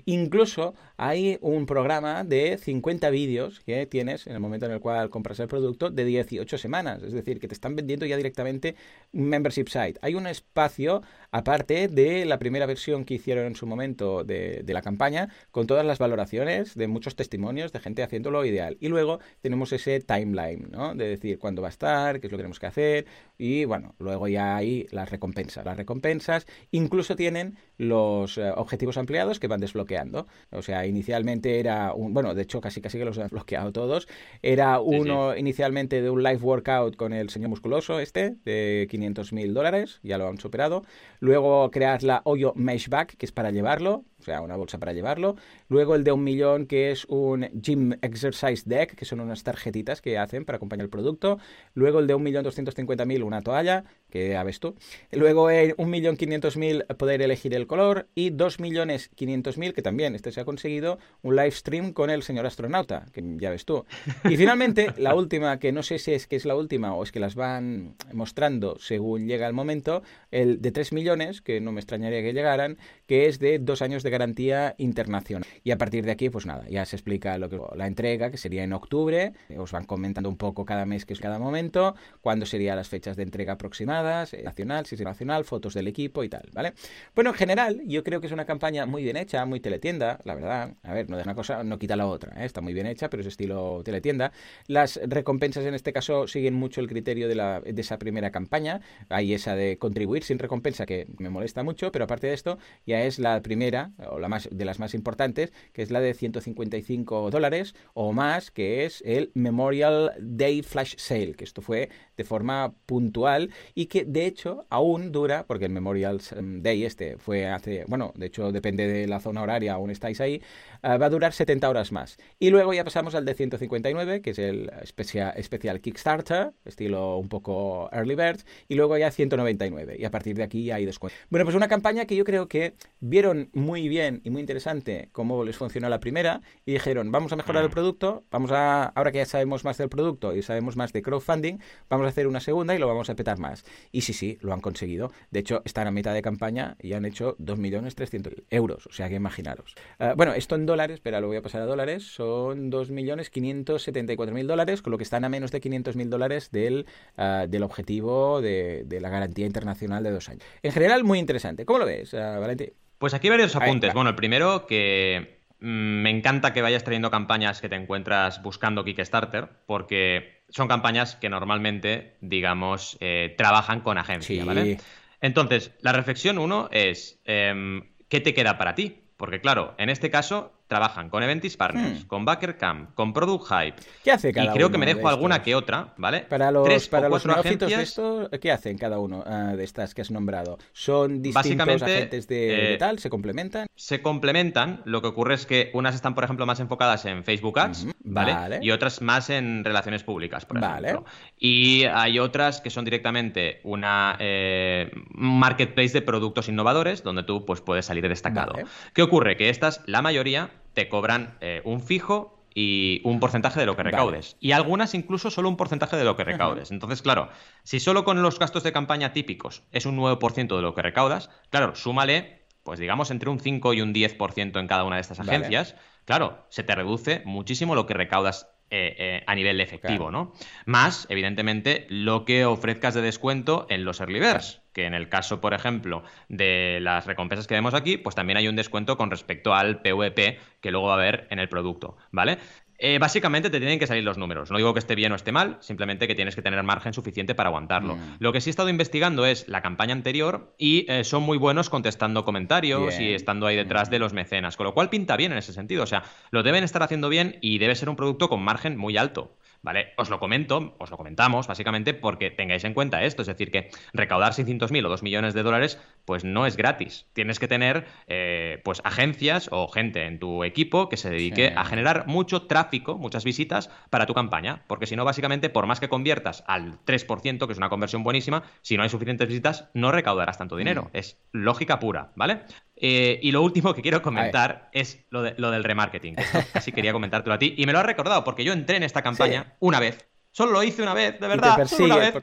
Incluso 0.05 0.76
hay 0.95 1.39
un 1.41 1.66
programa 1.66 2.24
de 2.24 2.60
50 2.60 3.10
vídeos 3.10 3.62
que 3.62 3.88
tienes 3.88 4.28
en 4.28 4.34
el 4.34 4.39
momento 4.39 4.68
en 4.68 4.74
el 4.74 4.80
cual 4.80 5.10
compras 5.10 5.39
el 5.39 5.47
producto 5.47 5.89
de 5.89 6.05
18 6.05 6.55
semanas. 6.60 7.01
Es 7.01 7.12
decir, 7.12 7.39
que 7.39 7.47
te 7.47 7.55
están 7.55 7.76
vendiendo 7.76 8.05
ya 8.05 8.16
directamente 8.16 8.76
un 9.12 9.28
membership 9.28 9.70
site. 9.70 9.95
Hay 10.03 10.14
un 10.14 10.28
espacio 10.28 11.01
aparte 11.32 11.88
de 11.88 12.26
la 12.26 12.40
primera 12.40 12.66
versión 12.66 13.06
que 13.06 13.16
hicieron 13.16 13.46
en 13.46 13.56
su 13.56 13.68
momento 13.68 14.24
de, 14.24 14.62
de 14.64 14.74
la 14.74 14.82
campaña, 14.82 15.30
con 15.52 15.68
todas 15.68 15.86
las 15.86 16.00
valoraciones 16.00 16.76
de 16.76 16.88
muchos 16.88 17.16
testimonios 17.16 17.72
de 17.72 17.80
gente 17.80 18.04
haciéndolo 18.04 18.46
ideal. 18.46 18.78
Y 18.80 18.88
luego 18.88 19.20
tenemos 19.42 19.72
ese 19.74 20.00
timeline, 20.00 20.70
¿no? 20.72 20.96
De 20.96 21.08
decir 21.08 21.40
cuándo 21.40 21.62
va 21.62 21.68
a 21.68 21.72
estar, 21.72 22.20
qué 22.20 22.28
es 22.28 22.32
lo 22.32 22.38
que 22.38 22.44
tenemos 22.44 22.60
que 22.60 22.68
hacer 22.68 23.06
y 23.40 23.64
bueno, 23.64 23.96
luego 24.00 24.28
ya 24.28 24.58
hay 24.58 24.86
las 24.92 25.10
recompensas. 25.10 25.64
Las 25.64 25.78
recompensas 25.78 26.46
incluso 26.72 27.16
tienen 27.16 27.58
los 27.78 28.38
eh, 28.38 28.52
objetivos 28.54 28.98
ampliados 28.98 29.40
que 29.40 29.48
van 29.48 29.62
desbloqueando. 29.62 30.28
O 30.52 30.62
sea, 30.62 30.86
inicialmente 30.86 31.60
era 31.60 31.94
un, 31.94 32.14
bueno, 32.14 32.36
de 32.36 32.42
hecho 32.42 32.60
casi 32.60 32.82
casi 32.82 32.98
que 32.98 33.06
los 33.06 33.18
han 33.18 33.30
bloqueado 33.30 33.72
todos. 33.72 34.10
Era 34.42 34.82
uno 34.82 35.30
sí, 35.30 35.36
sí. 35.36 35.40
inicialmente 35.40 36.02
de 36.02 36.10
un 36.10 36.22
live 36.22 36.42
workout 36.42 36.98
con 36.98 37.14
el 37.14 37.30
señor 37.30 37.50
musculoso 37.50 38.02
este 38.02 38.36
de 38.44 38.88
500 38.92 39.32
mil 39.32 39.54
dólares, 39.54 40.02
ya 40.04 40.18
lo 40.18 40.28
han 40.28 40.38
superado. 40.38 40.84
Luego 41.20 41.70
crear 41.72 42.04
la 42.04 42.22
Oyo 42.24 42.54
Meshback, 42.56 43.16
que 43.18 43.26
es 43.26 43.32
para 43.32 43.52
llevarlo, 43.52 44.06
o 44.20 44.24
sea, 44.24 44.42
una 44.42 44.56
bolsa 44.56 44.78
para 44.78 44.94
llevarlo. 44.94 45.36
Luego 45.68 45.96
el 45.96 46.04
de 46.04 46.12
un 46.12 46.24
millón, 46.24 46.66
que 46.66 46.92
es 46.92 47.06
un 47.06 47.50
Gym 47.62 47.94
Exercise 48.02 48.64
Deck, 48.66 48.96
que 48.96 49.06
son 49.06 49.20
unas 49.20 49.44
tarjetitas 49.44 50.02
que 50.02 50.18
hacen 50.18 50.46
para 50.46 50.58
acompañar 50.58 50.84
el 50.84 50.90
producto. 50.90 51.40
Luego 51.74 52.00
el 52.00 52.08
de 52.08 52.16
un 52.16 52.24
millón 52.24 52.44
doscientos 52.44 52.76
cincuenta 52.76 53.06
mil, 53.06 53.24
una 53.24 53.42
toalla, 53.42 53.84
que 54.10 54.30
ya 54.30 54.44
ves 54.44 54.60
tú. 54.60 54.76
Luego 55.12 55.50
en 55.50 55.74
un 55.78 55.90
millón 55.90 56.18
quinientos 56.18 56.58
mil, 56.58 56.86
poder 56.98 57.22
elegir 57.22 57.54
el 57.54 57.68
color. 57.68 58.08
Y 58.16 58.32
dos 58.32 58.60
millones 58.60 59.10
quinientos 59.16 59.58
mil, 59.58 59.74
que 59.74 59.82
también 59.82 60.16
este 60.16 60.32
se 60.32 60.42
ha 60.42 60.46
conseguido, 60.46 61.00
un 61.22 61.36
live 61.36 61.52
stream 61.52 61.94
con 61.94 62.10
el 62.10 62.24
señor 62.24 62.46
astronauta, 62.46 63.06
que 63.14 63.24
ya 63.38 63.50
ves 63.50 63.66
tú. 63.66 63.86
Y 64.26 64.38
finalmente, 64.38 64.94
la 64.98 65.16
última, 65.16 65.60
que 65.60 65.72
no 65.72 65.84
sé 65.84 66.00
si 66.00 66.14
es 66.14 66.28
que 66.28 66.36
es 66.36 66.46
la 66.46 66.56
última 66.56 66.94
o 66.94 67.04
es 67.04 67.12
que 67.12 67.20
las 67.20 67.36
van 67.36 67.96
mostrando 68.14 68.78
según 68.80 69.28
llega 69.28 69.48
el 69.48 69.54
momento, 69.54 70.04
el 70.32 70.62
de 70.62 70.72
tres 70.72 70.92
millones, 70.92 71.42
que 71.42 71.62
no 71.62 71.72
me 71.72 71.80
extrañaría 71.80 72.22
que 72.22 72.34
llegaran, 72.34 72.78
que 73.08 73.28
es 73.28 73.40
de 73.40 73.60
dos 73.60 73.82
años 73.82 74.04
de 74.04 74.09
garantía 74.10 74.76
internacional. 74.78 75.47
Y 75.64 75.72
a 75.72 75.78
partir 75.78 76.05
de 76.05 76.12
aquí, 76.12 76.30
pues 76.30 76.45
nada, 76.45 76.66
ya 76.70 76.86
se 76.86 76.95
explica 76.95 77.38
lo 77.38 77.49
que 77.49 77.60
la 77.76 77.88
entrega, 77.88 78.32
que 78.32 78.38
sería 78.38 78.64
en 78.64 78.74
octubre. 78.74 79.34
Os 79.57 79.72
van 79.72 79.86
comentando 79.86 80.30
un 80.30 80.38
poco 80.38 80.66
cada 80.66 80.86
mes, 80.86 81.05
que 81.05 81.14
es 81.14 81.20
cada 81.20 81.39
momento, 81.39 81.95
cuándo 82.22 82.45
serían 82.45 82.76
las 82.76 82.89
fechas 82.89 83.18
de 83.18 83.24
entrega 83.24 83.53
aproximadas, 83.53 84.34
eh, 84.34 84.43
nacional, 84.43 84.86
si 84.86 84.95
es 84.95 85.01
nacional, 85.01 85.45
fotos 85.45 85.74
del 85.74 85.88
equipo 85.88 86.24
y 86.24 86.30
tal, 86.30 86.49
¿vale? 86.53 86.74
Bueno, 87.16 87.32
en 87.32 87.36
general, 87.36 87.82
yo 87.86 88.03
creo 88.03 88.22
que 88.22 88.28
es 88.28 88.34
una 88.34 88.45
campaña 88.45 88.86
muy 88.86 89.03
bien 89.03 89.18
hecha, 89.18 89.45
muy 89.45 89.60
teletienda, 89.60 90.20
la 90.24 90.36
verdad. 90.36 90.74
A 90.84 90.93
ver, 90.93 91.10
no 91.10 91.18
de 91.18 91.24
una 91.24 91.36
cosa, 91.36 91.64
no 91.64 91.78
quita 91.80 91.95
la 91.95 92.07
otra, 92.07 92.41
¿eh? 92.41 92.45
está 92.45 92.62
muy 92.62 92.74
bien 92.74 92.88
hecha, 92.88 93.10
pero 93.10 93.22
es 93.22 93.28
estilo 93.28 93.82
teletienda. 93.84 94.32
Las 94.68 94.99
recompensas 95.05 95.66
en 95.66 95.74
este 95.74 95.93
caso 95.93 96.28
siguen 96.28 96.53
mucho 96.53 96.82
el 96.82 96.88
criterio 96.88 97.28
de, 97.28 97.36
la, 97.36 97.62
de 97.62 97.82
esa 97.82 97.99
primera 97.99 98.32
campaña. 98.32 98.82
Hay 99.10 99.34
esa 99.34 99.55
de 99.55 99.78
contribuir 99.78 100.24
sin 100.24 100.39
recompensa 100.39 100.86
que 100.86 101.07
me 101.18 101.30
molesta 101.30 101.64
mucho, 101.64 101.91
pero 101.91 102.05
aparte 102.05 102.28
de 102.28 102.34
esto, 102.34 102.57
ya 102.86 103.03
es 103.03 103.20
la 103.20 103.41
primera, 103.41 103.91
o 104.10 104.20
la 104.20 104.28
más 104.28 104.47
de 104.52 104.66
las 104.66 104.80
más 104.80 104.93
importantes, 104.93 105.52
que 105.74 105.82
es 105.82 105.91
la 105.91 106.00
de 106.00 106.14
155 106.14 107.30
dólares 107.32 107.76
o 107.93 108.14
más, 108.14 108.52
que 108.52 108.86
es 108.86 109.02
el 109.06 109.32
Memorial 109.34 110.14
Day 110.20 110.62
Flash 110.62 110.95
Sale, 110.97 111.34
que 111.34 111.43
esto 111.43 111.62
fue 111.62 111.89
de 112.18 112.24
forma 112.24 112.74
puntual 112.86 113.52
y 113.76 113.88
que 113.88 114.06
de 114.06 114.26
hecho 114.26 114.66
aún 114.70 115.12
dura, 115.12 115.45
porque 115.47 115.66
el 115.66 115.72
Memorial 115.72 116.22
Day 116.62 116.86
este 116.86 117.18
fue 117.18 117.47
hace, 117.47 117.86
bueno, 117.88 118.14
de 118.16 118.28
hecho 118.28 118.52
depende 118.52 118.88
de 118.88 119.08
la 119.08 119.20
zona 119.20 119.41
horaria, 119.41 119.74
aún 119.74 119.89
estáis 119.89 120.22
ahí, 120.22 120.41
uh, 120.84 121.00
va 121.00 121.06
a 121.06 121.10
durar 121.10 121.34
70 121.34 121.70
horas 121.70 121.92
más. 121.92 122.18
Y 122.40 122.50
luego 122.50 122.74
ya 122.74 122.84
pasamos 122.84 123.16
al 123.16 123.26
de 123.26 123.34
159, 123.34 124.22
que 124.22 124.32
es 124.32 124.40
el 124.40 124.72
especial, 124.82 125.34
especial 125.36 125.82
Kickstarter, 125.82 126.52
estilo 126.66 127.18
un 127.18 127.30
poco 127.30 127.90
Early 127.92 128.16
Bird, 128.16 128.40
y 128.68 128.76
luego 128.76 128.98
ya 128.98 129.12
199, 129.12 129.98
y 130.00 130.06
a 130.06 130.12
partir 130.12 130.36
de 130.36 130.44
aquí 130.44 130.66
ya 130.66 130.76
hay 130.76 130.86
descuento. 130.86 131.18
Bueno, 131.30 131.46
pues 131.46 131.56
una 131.56 131.68
campaña 131.68 132.06
que 132.06 132.16
yo 132.16 132.24
creo 132.24 132.48
que 132.48 132.76
vieron 133.00 133.50
muy 133.54 133.88
bien 133.88 134.22
y 134.24 134.30
muy 134.30 134.42
interesante 134.42 135.10
cómo 135.12 135.44
les 135.44 135.58
funcionó 135.58 135.90
la 135.90 136.00
primera 136.00 136.42
y 136.66 136.74
dijeron, 136.74 137.12
vamos 137.12 137.32
a 137.34 137.36
mejorar 137.36 137.64
el 137.64 137.70
producto, 137.70 138.24
vamos 138.32 138.52
a, 138.52 138.86
ahora 138.86 139.12
que 139.12 139.20
ya 139.20 139.26
sabemos 139.26 139.64
más 139.64 139.78
del 139.78 139.90
producto 139.90 140.36
y 140.36 140.42
sabemos 140.42 140.76
más 140.76 140.94
de 140.94 141.02
crowdfunding, 141.02 141.58
vamos 141.90 142.06
a 142.06 142.10
hacer 142.10 142.28
una 142.28 142.40
segunda 142.40 142.76
y 142.76 142.80
lo 142.80 142.88
vamos 142.88 143.10
a 143.10 143.16
petar 143.16 143.40
más. 143.40 143.66
Y 143.92 144.02
sí, 144.02 144.14
sí, 144.14 144.38
lo 144.42 144.54
han 144.54 144.62
conseguido. 144.62 145.12
De 145.32 145.40
hecho, 145.40 145.62
están 145.66 145.88
a 145.88 145.92
mitad 145.92 146.14
de 146.14 146.22
campaña 146.22 146.76
y 146.82 146.94
han 146.94 147.06
hecho 147.06 147.36
2.300.000 147.38 148.44
euros, 148.50 148.88
o 148.88 148.92
sea 148.92 149.10
que 149.10 149.16
imaginaros. 149.16 149.76
Uh, 150.00 150.16
bueno, 150.16 150.34
esto 150.34 150.56
en 150.56 150.66
dólares, 150.70 151.00
pero 151.02 151.20
lo 151.20 151.28
voy 151.28 151.38
a 151.38 151.42
pasar 151.42 151.62
a 151.62 151.66
dólares, 151.66 152.04
son 152.04 152.72
2.574.000 152.72 154.46
dólares, 154.46 154.82
con 154.82 154.92
lo 154.92 154.98
que 154.98 155.04
están 155.04 155.26
a 155.26 155.30
menos 155.30 155.52
de 155.52 155.60
500.000 155.60 156.08
dólares 156.08 156.52
del, 156.52 156.86
uh, 157.18 157.48
del 157.48 157.64
objetivo 157.64 158.42
de, 158.42 158.84
de, 158.86 159.02
la 159.02 159.10
garantía 159.10 159.46
internacional 159.46 160.04
de 160.04 160.12
dos 160.12 160.30
años. 160.30 160.44
En 160.64 160.72
general, 160.72 161.04
muy 161.04 161.20
interesante. 161.20 161.66
¿Cómo 161.66 161.80
lo 161.80 161.86
ves, 161.86 162.14
uh, 162.14 162.40
Valentín? 162.40 162.72
Pues 163.00 163.14
aquí 163.14 163.28
hay 163.28 163.32
varios 163.32 163.56
apuntes. 163.56 163.90
Ahí, 163.90 163.94
bueno, 163.94 164.12
el 164.12 164.16
primero 164.16 164.68
que 164.68 165.40
mm, 165.60 166.02
me 166.02 166.10
encanta 166.10 166.54
que 166.54 166.62
vayas 166.62 166.84
trayendo 166.84 167.10
campañas 167.10 167.62
que 167.62 167.70
te 167.70 167.76
encuentras 167.76 168.44
buscando 168.44 168.84
Kickstarter, 168.84 169.50
porque 169.66 170.44
son 170.50 170.68
campañas 170.68 171.16
que 171.16 171.30
normalmente, 171.30 172.18
digamos, 172.22 172.98
eh, 173.00 173.34
trabajan 173.38 173.82
con 173.82 173.98
agencia, 173.98 174.42
sí. 174.42 174.48
¿vale? 174.48 174.78
Entonces, 175.22 175.72
la 175.82 175.94
reflexión 175.94 176.38
uno 176.38 176.70
es, 176.72 177.20
eh, 177.26 177.82
¿qué 178.08 178.20
te 178.20 178.34
queda 178.34 178.58
para 178.58 178.76
ti? 178.76 179.02
Porque 179.20 179.42
claro, 179.42 179.76
en 179.78 179.90
este 179.90 180.10
caso 180.10 180.54
trabajan 180.70 181.10
con 181.10 181.24
Eventis 181.24 181.58
Partners, 181.58 182.04
hmm. 182.04 182.08
con 182.08 182.26
Backercamp, 182.26 182.94
con 182.94 183.12
Product 183.12 183.46
Hype. 183.50 183.76
¿Qué 184.04 184.12
hace 184.12 184.32
cada 184.32 184.52
Y 184.52 184.54
creo 184.54 184.68
uno 184.68 184.72
que 184.72 184.78
me 184.78 184.86
dejo 184.86 185.10
alguna 185.10 185.42
que 185.42 185.56
otra, 185.56 185.94
¿vale? 185.98 186.22
Para 186.22 186.52
los, 186.52 186.64
Tres 186.64 186.88
para 186.88 187.10
los 187.10 187.26
neófitos 187.26 187.74
agencias... 187.74 187.78
de 187.78 187.84
esto, 187.84 188.30
¿qué 188.40 188.52
hacen 188.52 188.78
cada 188.78 189.00
uno 189.00 189.24
uh, 189.26 189.58
de 189.58 189.64
estas 189.64 189.96
que 189.96 190.02
has 190.02 190.12
nombrado? 190.12 190.60
¿Son 190.72 191.24
distintos 191.24 191.82
agentes 191.82 192.28
de, 192.28 192.54
eh, 192.54 192.70
de, 192.70 192.78
tal? 192.78 193.00
¿Se 193.00 193.10
complementan? 193.10 193.68
Se 193.76 194.04
complementan. 194.04 194.82
Lo 194.86 195.02
que 195.02 195.08
ocurre 195.08 195.34
es 195.34 195.48
que 195.48 195.72
unas 195.74 195.96
están, 195.96 196.14
por 196.14 196.24
ejemplo, 196.24 196.46
más 196.46 196.60
enfocadas 196.60 197.04
en 197.06 197.24
Facebook 197.24 197.60
Ads, 197.60 197.86
uh 197.86 197.88
-huh. 197.88 197.94
¿vale? 198.04 198.34
¿vale? 198.34 198.60
Y 198.62 198.70
otras 198.70 199.02
más 199.02 199.32
en 199.32 199.64
relaciones 199.64 200.04
públicas, 200.04 200.46
por 200.46 200.58
ejemplo. 200.58 201.04
Y 201.40 201.86
hay 201.86 202.20
otras 202.20 202.62
que 202.62 202.70
son 202.70 202.86
directamente 202.86 203.60
una 203.64 204.18
eh, 204.20 204.92
marketplace 205.10 205.94
de 205.94 206.04
productos 206.04 206.48
innovadores 206.48 207.02
donde 207.02 207.24
tú 207.24 207.44
pues, 207.44 207.60
puedes 207.62 207.86
salir 207.88 208.08
destacado. 208.08 208.54
Vale. 208.54 208.68
¿Qué 208.94 209.02
ocurre? 209.02 209.36
Que 209.36 209.50
estas, 209.50 209.82
la 209.88 210.04
mayoría, 210.04 210.52
te 210.74 210.90
cobran 210.90 211.38
eh, 211.42 211.62
un 211.66 211.82
fijo 211.82 212.40
y 212.54 213.02
un 213.04 213.20
porcentaje 213.20 213.60
de 213.60 213.66
lo 213.66 213.76
que 213.76 213.84
recaudes. 213.84 214.34
Vale. 214.34 214.38
Y 214.42 214.52
algunas 214.52 214.94
incluso 214.94 215.32
solo 215.32 215.50
un 215.50 215.58
porcentaje 215.58 215.96
de 215.98 216.04
lo 216.04 216.16
que 216.16 216.24
recaudes. 216.24 216.72
Entonces, 216.72 217.02
claro, 217.02 217.30
si 217.64 217.80
solo 217.80 218.04
con 218.04 218.22
los 218.22 218.40
gastos 218.40 218.64
de 218.64 218.72
campaña 218.72 219.14
típicos 219.14 219.64
es 219.72 219.86
un 219.86 219.98
9% 219.98 220.56
de 220.56 220.62
lo 220.62 220.74
que 220.74 220.82
recaudas, 220.82 221.30
claro, 221.50 221.76
súmale, 221.76 222.42
pues 222.64 222.80
digamos, 222.80 223.12
entre 223.12 223.30
un 223.30 223.40
5 223.40 223.74
y 223.74 223.82
un 223.82 223.94
10% 223.94 224.60
en 224.60 224.68
cada 224.68 224.84
una 224.84 224.96
de 224.96 225.02
estas 225.02 225.20
agencias. 225.20 225.74
Vale. 225.74 225.86
Claro, 226.06 226.46
se 226.50 226.64
te 226.64 226.74
reduce 226.74 227.22
muchísimo 227.26 227.76
lo 227.76 227.86
que 227.86 227.94
recaudas 227.94 228.48
eh, 228.72 228.96
eh, 229.00 229.24
a 229.26 229.36
nivel 229.36 229.62
efectivo, 229.62 230.10
claro. 230.10 230.12
¿no? 230.12 230.34
Más, 230.66 231.08
evidentemente, 231.10 231.88
lo 231.90 232.26
que 232.26 232.46
ofrezcas 232.46 232.94
de 232.94 233.02
descuento 233.02 233.66
en 233.70 233.86
los 233.86 234.00
early 234.00 234.20
birds, 234.20 234.62
que 234.74 234.86
en 234.86 234.94
el 234.94 235.10
caso, 235.10 235.42
por 235.42 235.54
ejemplo, 235.54 236.04
de 236.28 236.80
las 236.82 237.06
recompensas 237.06 237.48
que 237.48 237.56
vemos 237.56 237.74
aquí, 237.74 237.98
pues 237.98 238.16
también 238.16 238.38
hay 238.38 238.48
un 238.48 238.56
descuento 238.56 238.98
con 238.98 239.12
respecto 239.12 239.54
al 239.54 239.82
PVP 239.82 240.40
que 240.62 240.72
luego 240.72 240.88
va 240.88 240.94
a 240.94 240.98
haber 240.98 241.28
en 241.30 241.40
el 241.40 241.50
producto, 241.50 241.98
¿vale? 242.12 242.38
Eh, 242.82 242.98
básicamente 242.98 243.50
te 243.50 243.60
tienen 243.60 243.78
que 243.78 243.88
salir 243.88 244.06
los 244.06 244.18
números. 244.18 244.52
No 244.52 244.58
digo 244.58 244.74
que 244.74 244.80
esté 244.80 244.96
bien 244.96 245.12
o 245.12 245.16
esté 245.16 245.34
mal, 245.34 245.58
simplemente 245.60 246.08
que 246.08 246.16
tienes 246.16 246.34
que 246.34 246.42
tener 246.42 246.64
margen 246.64 246.94
suficiente 246.94 247.36
para 247.36 247.50
aguantarlo. 247.50 247.98
Mm. 247.98 248.16
Lo 248.20 248.32
que 248.32 248.40
sí 248.40 248.50
he 248.50 248.52
estado 248.52 248.70
investigando 248.70 249.26
es 249.26 249.50
la 249.50 249.62
campaña 249.62 249.94
anterior 249.94 250.56
y 250.58 250.90
eh, 250.90 251.04
son 251.04 251.24
muy 251.24 251.38
buenos 251.38 251.70
contestando 251.70 252.24
comentarios 252.24 252.98
bien. 252.98 253.12
y 253.12 253.14
estando 253.14 253.48
ahí 253.48 253.58
detrás 253.58 253.90
mm. 253.90 253.92
de 253.92 254.00
los 254.00 254.14
mecenas, 254.14 254.56
con 254.56 254.66
lo 254.66 254.74
cual 254.74 254.90
pinta 254.90 255.18
bien 255.18 255.34
en 255.34 255.40
ese 255.40 255.52
sentido. 255.52 255.84
O 255.84 255.88
sea, 255.88 256.04
lo 256.32 256.42
deben 256.42 256.64
estar 256.64 256.82
haciendo 256.82 257.10
bien 257.10 257.38
y 257.42 257.58
debe 257.58 257.76
ser 257.76 257.90
un 257.90 257.98
producto 257.98 258.30
con 258.30 258.42
margen 258.42 258.78
muy 258.78 258.96
alto. 258.96 259.36
¿Vale? 259.62 259.93
Os 259.97 260.10
lo 260.10 260.20
comento, 260.20 260.76
os 260.78 260.89
lo 260.89 260.97
comentamos, 260.97 261.47
básicamente, 261.47 261.93
porque 261.93 262.32
tengáis 262.32 262.64
en 262.64 262.74
cuenta 262.74 263.03
esto. 263.03 263.22
Es 263.22 263.28
decir, 263.28 263.51
que 263.51 263.70
recaudar 263.93 264.34
600.000 264.34 264.86
o 264.86 264.89
2 264.89 265.03
millones 265.03 265.34
de 265.34 265.43
dólares, 265.43 265.80
pues 266.05 266.24
no 266.24 266.45
es 266.45 266.57
gratis. 266.57 267.07
Tienes 267.14 267.39
que 267.39 267.47
tener, 267.47 267.86
eh, 268.07 268.62
pues, 268.64 268.82
agencias 268.84 269.49
o 269.51 269.68
gente 269.68 270.05
en 270.05 270.20
tu 270.20 270.43
equipo 270.43 270.89
que 270.89 270.97
se 270.97 271.10
dedique 271.10 271.53
a 271.55 271.66
generar 271.66 272.07
mucho 272.07 272.43
tráfico, 272.43 272.97
muchas 272.97 273.24
visitas 273.24 273.70
para 273.89 274.05
tu 274.05 274.14
campaña. 274.14 274.64
Porque 274.68 274.86
si 274.86 274.95
no, 274.95 275.05
básicamente, 275.05 275.49
por 275.49 275.66
más 275.66 275.80
que 275.80 275.89
conviertas 275.89 276.43
al 276.47 276.80
3%, 276.86 277.45
que 277.45 277.51
es 277.51 277.57
una 277.57 277.70
conversión 277.70 278.03
buenísima, 278.03 278.43
si 278.62 278.78
no 278.78 278.84
hay 278.84 278.89
suficientes 278.89 279.28
visitas, 279.28 279.70
no 279.74 279.91
recaudarás 279.91 280.38
tanto 280.38 280.55
dinero. 280.55 280.84
Mm. 280.86 280.97
Es 280.97 281.20
lógica 281.32 281.80
pura, 281.80 282.12
¿vale? 282.16 282.41
Eh, 282.82 283.20
y 283.22 283.32
lo 283.32 283.42
último 283.42 283.74
que 283.74 283.82
quiero 283.82 284.02
comentar 284.02 284.70
es 284.72 285.06
lo, 285.10 285.24
lo, 285.38 285.52
del 285.52 285.64
remarketing. 285.64 286.16
Así 286.54 286.72
quería 286.72 286.94
comentártelo 286.94 287.34
a 287.34 287.40
ti. 287.40 287.54
Y 287.58 287.66
me 287.66 287.74
lo 287.74 287.80
has 287.80 287.86
recordado 287.86 288.24
porque 288.24 288.44
yo 288.44 288.54
entré 288.54 288.78
en 288.78 288.84
esta 288.84 289.02
campaña 289.02 289.56
una 289.60 289.80
vez. 289.80 290.08
Solo 290.32 290.54
lo 290.54 290.64
hice 290.64 290.82
una 290.82 290.94
vez, 290.94 291.20
de 291.20 291.28
verdad. 291.28 291.66
solo 291.68 291.86
una 291.86 291.98
vez. 291.98 292.14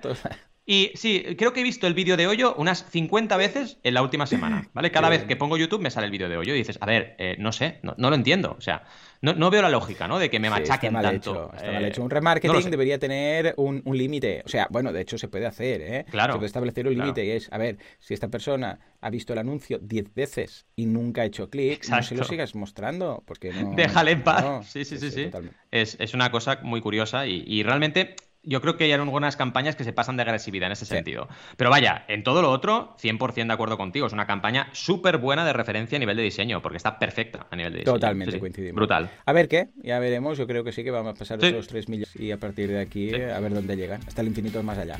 Y 0.68 0.90
sí, 0.96 1.24
creo 1.38 1.52
que 1.52 1.60
he 1.60 1.62
visto 1.62 1.86
el 1.86 1.94
vídeo 1.94 2.16
de 2.16 2.26
hoyo 2.26 2.54
unas 2.58 2.84
50 2.90 3.36
veces 3.36 3.78
en 3.84 3.94
la 3.94 4.02
última 4.02 4.26
semana, 4.26 4.68
¿vale? 4.74 4.90
Cada 4.90 5.08
vez 5.08 5.22
que 5.22 5.36
pongo 5.36 5.56
YouTube 5.56 5.80
me 5.80 5.92
sale 5.92 6.06
el 6.06 6.10
vídeo 6.10 6.28
de 6.28 6.36
hoyo 6.36 6.54
y 6.54 6.58
dices, 6.58 6.76
a 6.80 6.86
ver, 6.86 7.14
eh, 7.18 7.36
no 7.38 7.52
sé, 7.52 7.78
no, 7.82 7.94
lo 7.96 8.16
entiendo. 8.16 8.56
O 8.58 8.60
sea, 8.60 8.82
no, 9.20 9.50
veo 9.50 9.62
la 9.62 9.70
lógica, 9.70 10.08
¿no? 10.08 10.18
De 10.18 10.30
que 10.30 10.38
me 10.38 10.50
machaquen 10.50 10.88
está 10.88 10.90
mal 10.90 11.02
tanto. 11.02 11.30
Hecho, 11.30 11.56
está 11.56 11.72
mal 11.72 11.84
eh, 11.84 11.88
hecho. 11.88 12.02
Un 12.02 12.10
remarketing 12.10 12.70
debería 12.70 12.98
tener 12.98 13.54
un, 13.56 13.82
límite. 13.84 14.42
O 14.44 14.48
sea, 14.48 14.68
bueno, 14.70 14.92
de 14.92 15.00
hecho 15.00 15.18
se 15.18 15.28
puede 15.28 15.46
hacer, 15.46 15.80
¿eh? 15.80 16.06
Claro. 16.10 16.34
Se 16.34 16.38
puede 16.38 16.46
establecer 16.46 16.86
un 16.86 16.94
límite 16.94 17.24
y 17.24 17.30
es, 17.30 17.48
a 17.52 17.58
ver, 17.58 17.78
si 17.98 18.14
esta 18.14 18.28
persona 18.28 18.78
ha 19.00 19.10
visto 19.10 19.32
el 19.32 19.38
anuncio 19.38 19.78
10 19.80 20.14
veces 20.14 20.66
y 20.76 20.86
nunca 20.86 21.22
ha 21.22 21.24
hecho 21.24 21.48
clic, 21.48 21.88
no 21.88 22.02
se 22.02 22.14
lo 22.14 22.24
sigas 22.24 22.54
mostrando. 22.54 23.22
Porque 23.26 23.52
no, 23.52 23.72
Déjale 23.76 24.12
en 24.12 24.22
paz. 24.22 24.66
sí, 24.68 24.84
sí, 24.84 24.98
sí. 24.98 25.10
sí, 25.10 25.30
Es, 25.70 25.96
es, 26.00 26.14
una 26.14 26.30
cosa 26.30 26.60
muy 26.62 26.80
curiosa 26.80 27.26
y, 27.26 27.44
y 27.46 27.62
realmente 27.62 28.16
yo 28.46 28.60
creo 28.60 28.76
que 28.76 28.84
hay 28.84 28.92
algunas 28.92 29.36
campañas 29.36 29.76
que 29.76 29.84
se 29.84 29.92
pasan 29.92 30.16
de 30.16 30.22
agresividad 30.22 30.68
en 30.68 30.72
ese 30.72 30.86
sentido. 30.86 31.28
Pero 31.56 31.68
vaya, 31.68 32.04
en 32.08 32.22
todo 32.22 32.40
lo 32.40 32.50
otro, 32.50 32.96
100% 33.02 33.46
de 33.46 33.52
acuerdo 33.52 33.76
contigo. 33.76 34.06
Es 34.06 34.12
una 34.12 34.26
campaña 34.26 34.68
súper 34.72 35.18
buena 35.18 35.44
de 35.44 35.52
referencia 35.52 35.96
a 35.96 35.98
nivel 35.98 36.16
de 36.16 36.22
diseño, 36.22 36.62
porque 36.62 36.76
está 36.76 36.98
perfecta 36.98 37.46
a 37.50 37.56
nivel 37.56 37.72
de 37.72 37.78
diseño. 37.80 37.94
Totalmente 37.94 38.38
coincidimos. 38.38 38.76
Brutal. 38.76 39.10
A 39.24 39.32
ver 39.32 39.48
qué, 39.48 39.68
ya 39.82 39.98
veremos. 39.98 40.38
Yo 40.38 40.46
creo 40.46 40.64
que 40.64 40.72
sí 40.72 40.84
que 40.84 40.90
vamos 40.90 41.14
a 41.14 41.18
pasar 41.18 41.44
esos 41.44 41.66
3 41.66 41.88
millones 41.88 42.16
y 42.16 42.30
a 42.30 42.38
partir 42.38 42.70
de 42.70 42.80
aquí 42.80 43.14
a 43.14 43.40
ver 43.40 43.52
dónde 43.52 43.76
llegan. 43.76 44.00
Hasta 44.06 44.22
el 44.22 44.28
infinito 44.28 44.62
más 44.62 44.78
allá. 44.78 44.96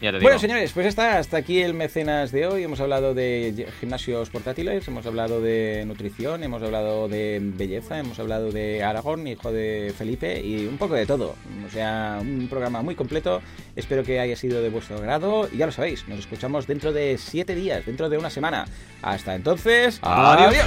Bueno, 0.00 0.38
señores, 0.38 0.72
pues 0.72 0.86
está 0.86 1.18
hasta 1.18 1.36
aquí 1.36 1.60
el 1.60 1.74
mecenas 1.74 2.32
de 2.32 2.46
hoy. 2.46 2.62
Hemos 2.62 2.80
hablado 2.80 3.12
de 3.12 3.66
gimnasios 3.80 4.30
portátiles, 4.30 4.88
hemos 4.88 5.04
hablado 5.04 5.42
de 5.42 5.84
nutrición, 5.86 6.42
hemos 6.42 6.62
hablado 6.62 7.06
de 7.06 7.38
belleza, 7.42 7.98
hemos 7.98 8.18
hablado 8.18 8.50
de 8.50 8.82
Aragón, 8.82 9.26
hijo 9.26 9.52
de 9.52 9.92
Felipe, 9.96 10.40
y 10.40 10.66
un 10.66 10.78
poco 10.78 10.94
de 10.94 11.04
todo. 11.04 11.36
O 11.66 11.70
sea, 11.70 12.18
un 12.22 12.48
programa 12.48 12.80
muy 12.80 12.94
completo. 12.94 13.42
Espero 13.76 14.02
que 14.02 14.20
haya 14.20 14.36
sido 14.36 14.62
de 14.62 14.70
vuestro 14.70 14.96
agrado. 14.96 15.48
Y 15.52 15.58
ya 15.58 15.66
lo 15.66 15.72
sabéis, 15.72 16.08
nos 16.08 16.20
escuchamos 16.20 16.66
dentro 16.66 16.94
de 16.94 17.18
siete 17.18 17.54
días, 17.54 17.84
dentro 17.84 18.08
de 18.08 18.16
una 18.16 18.30
semana. 18.30 18.64
Hasta 19.02 19.34
entonces, 19.34 19.98
adiós. 20.02 20.64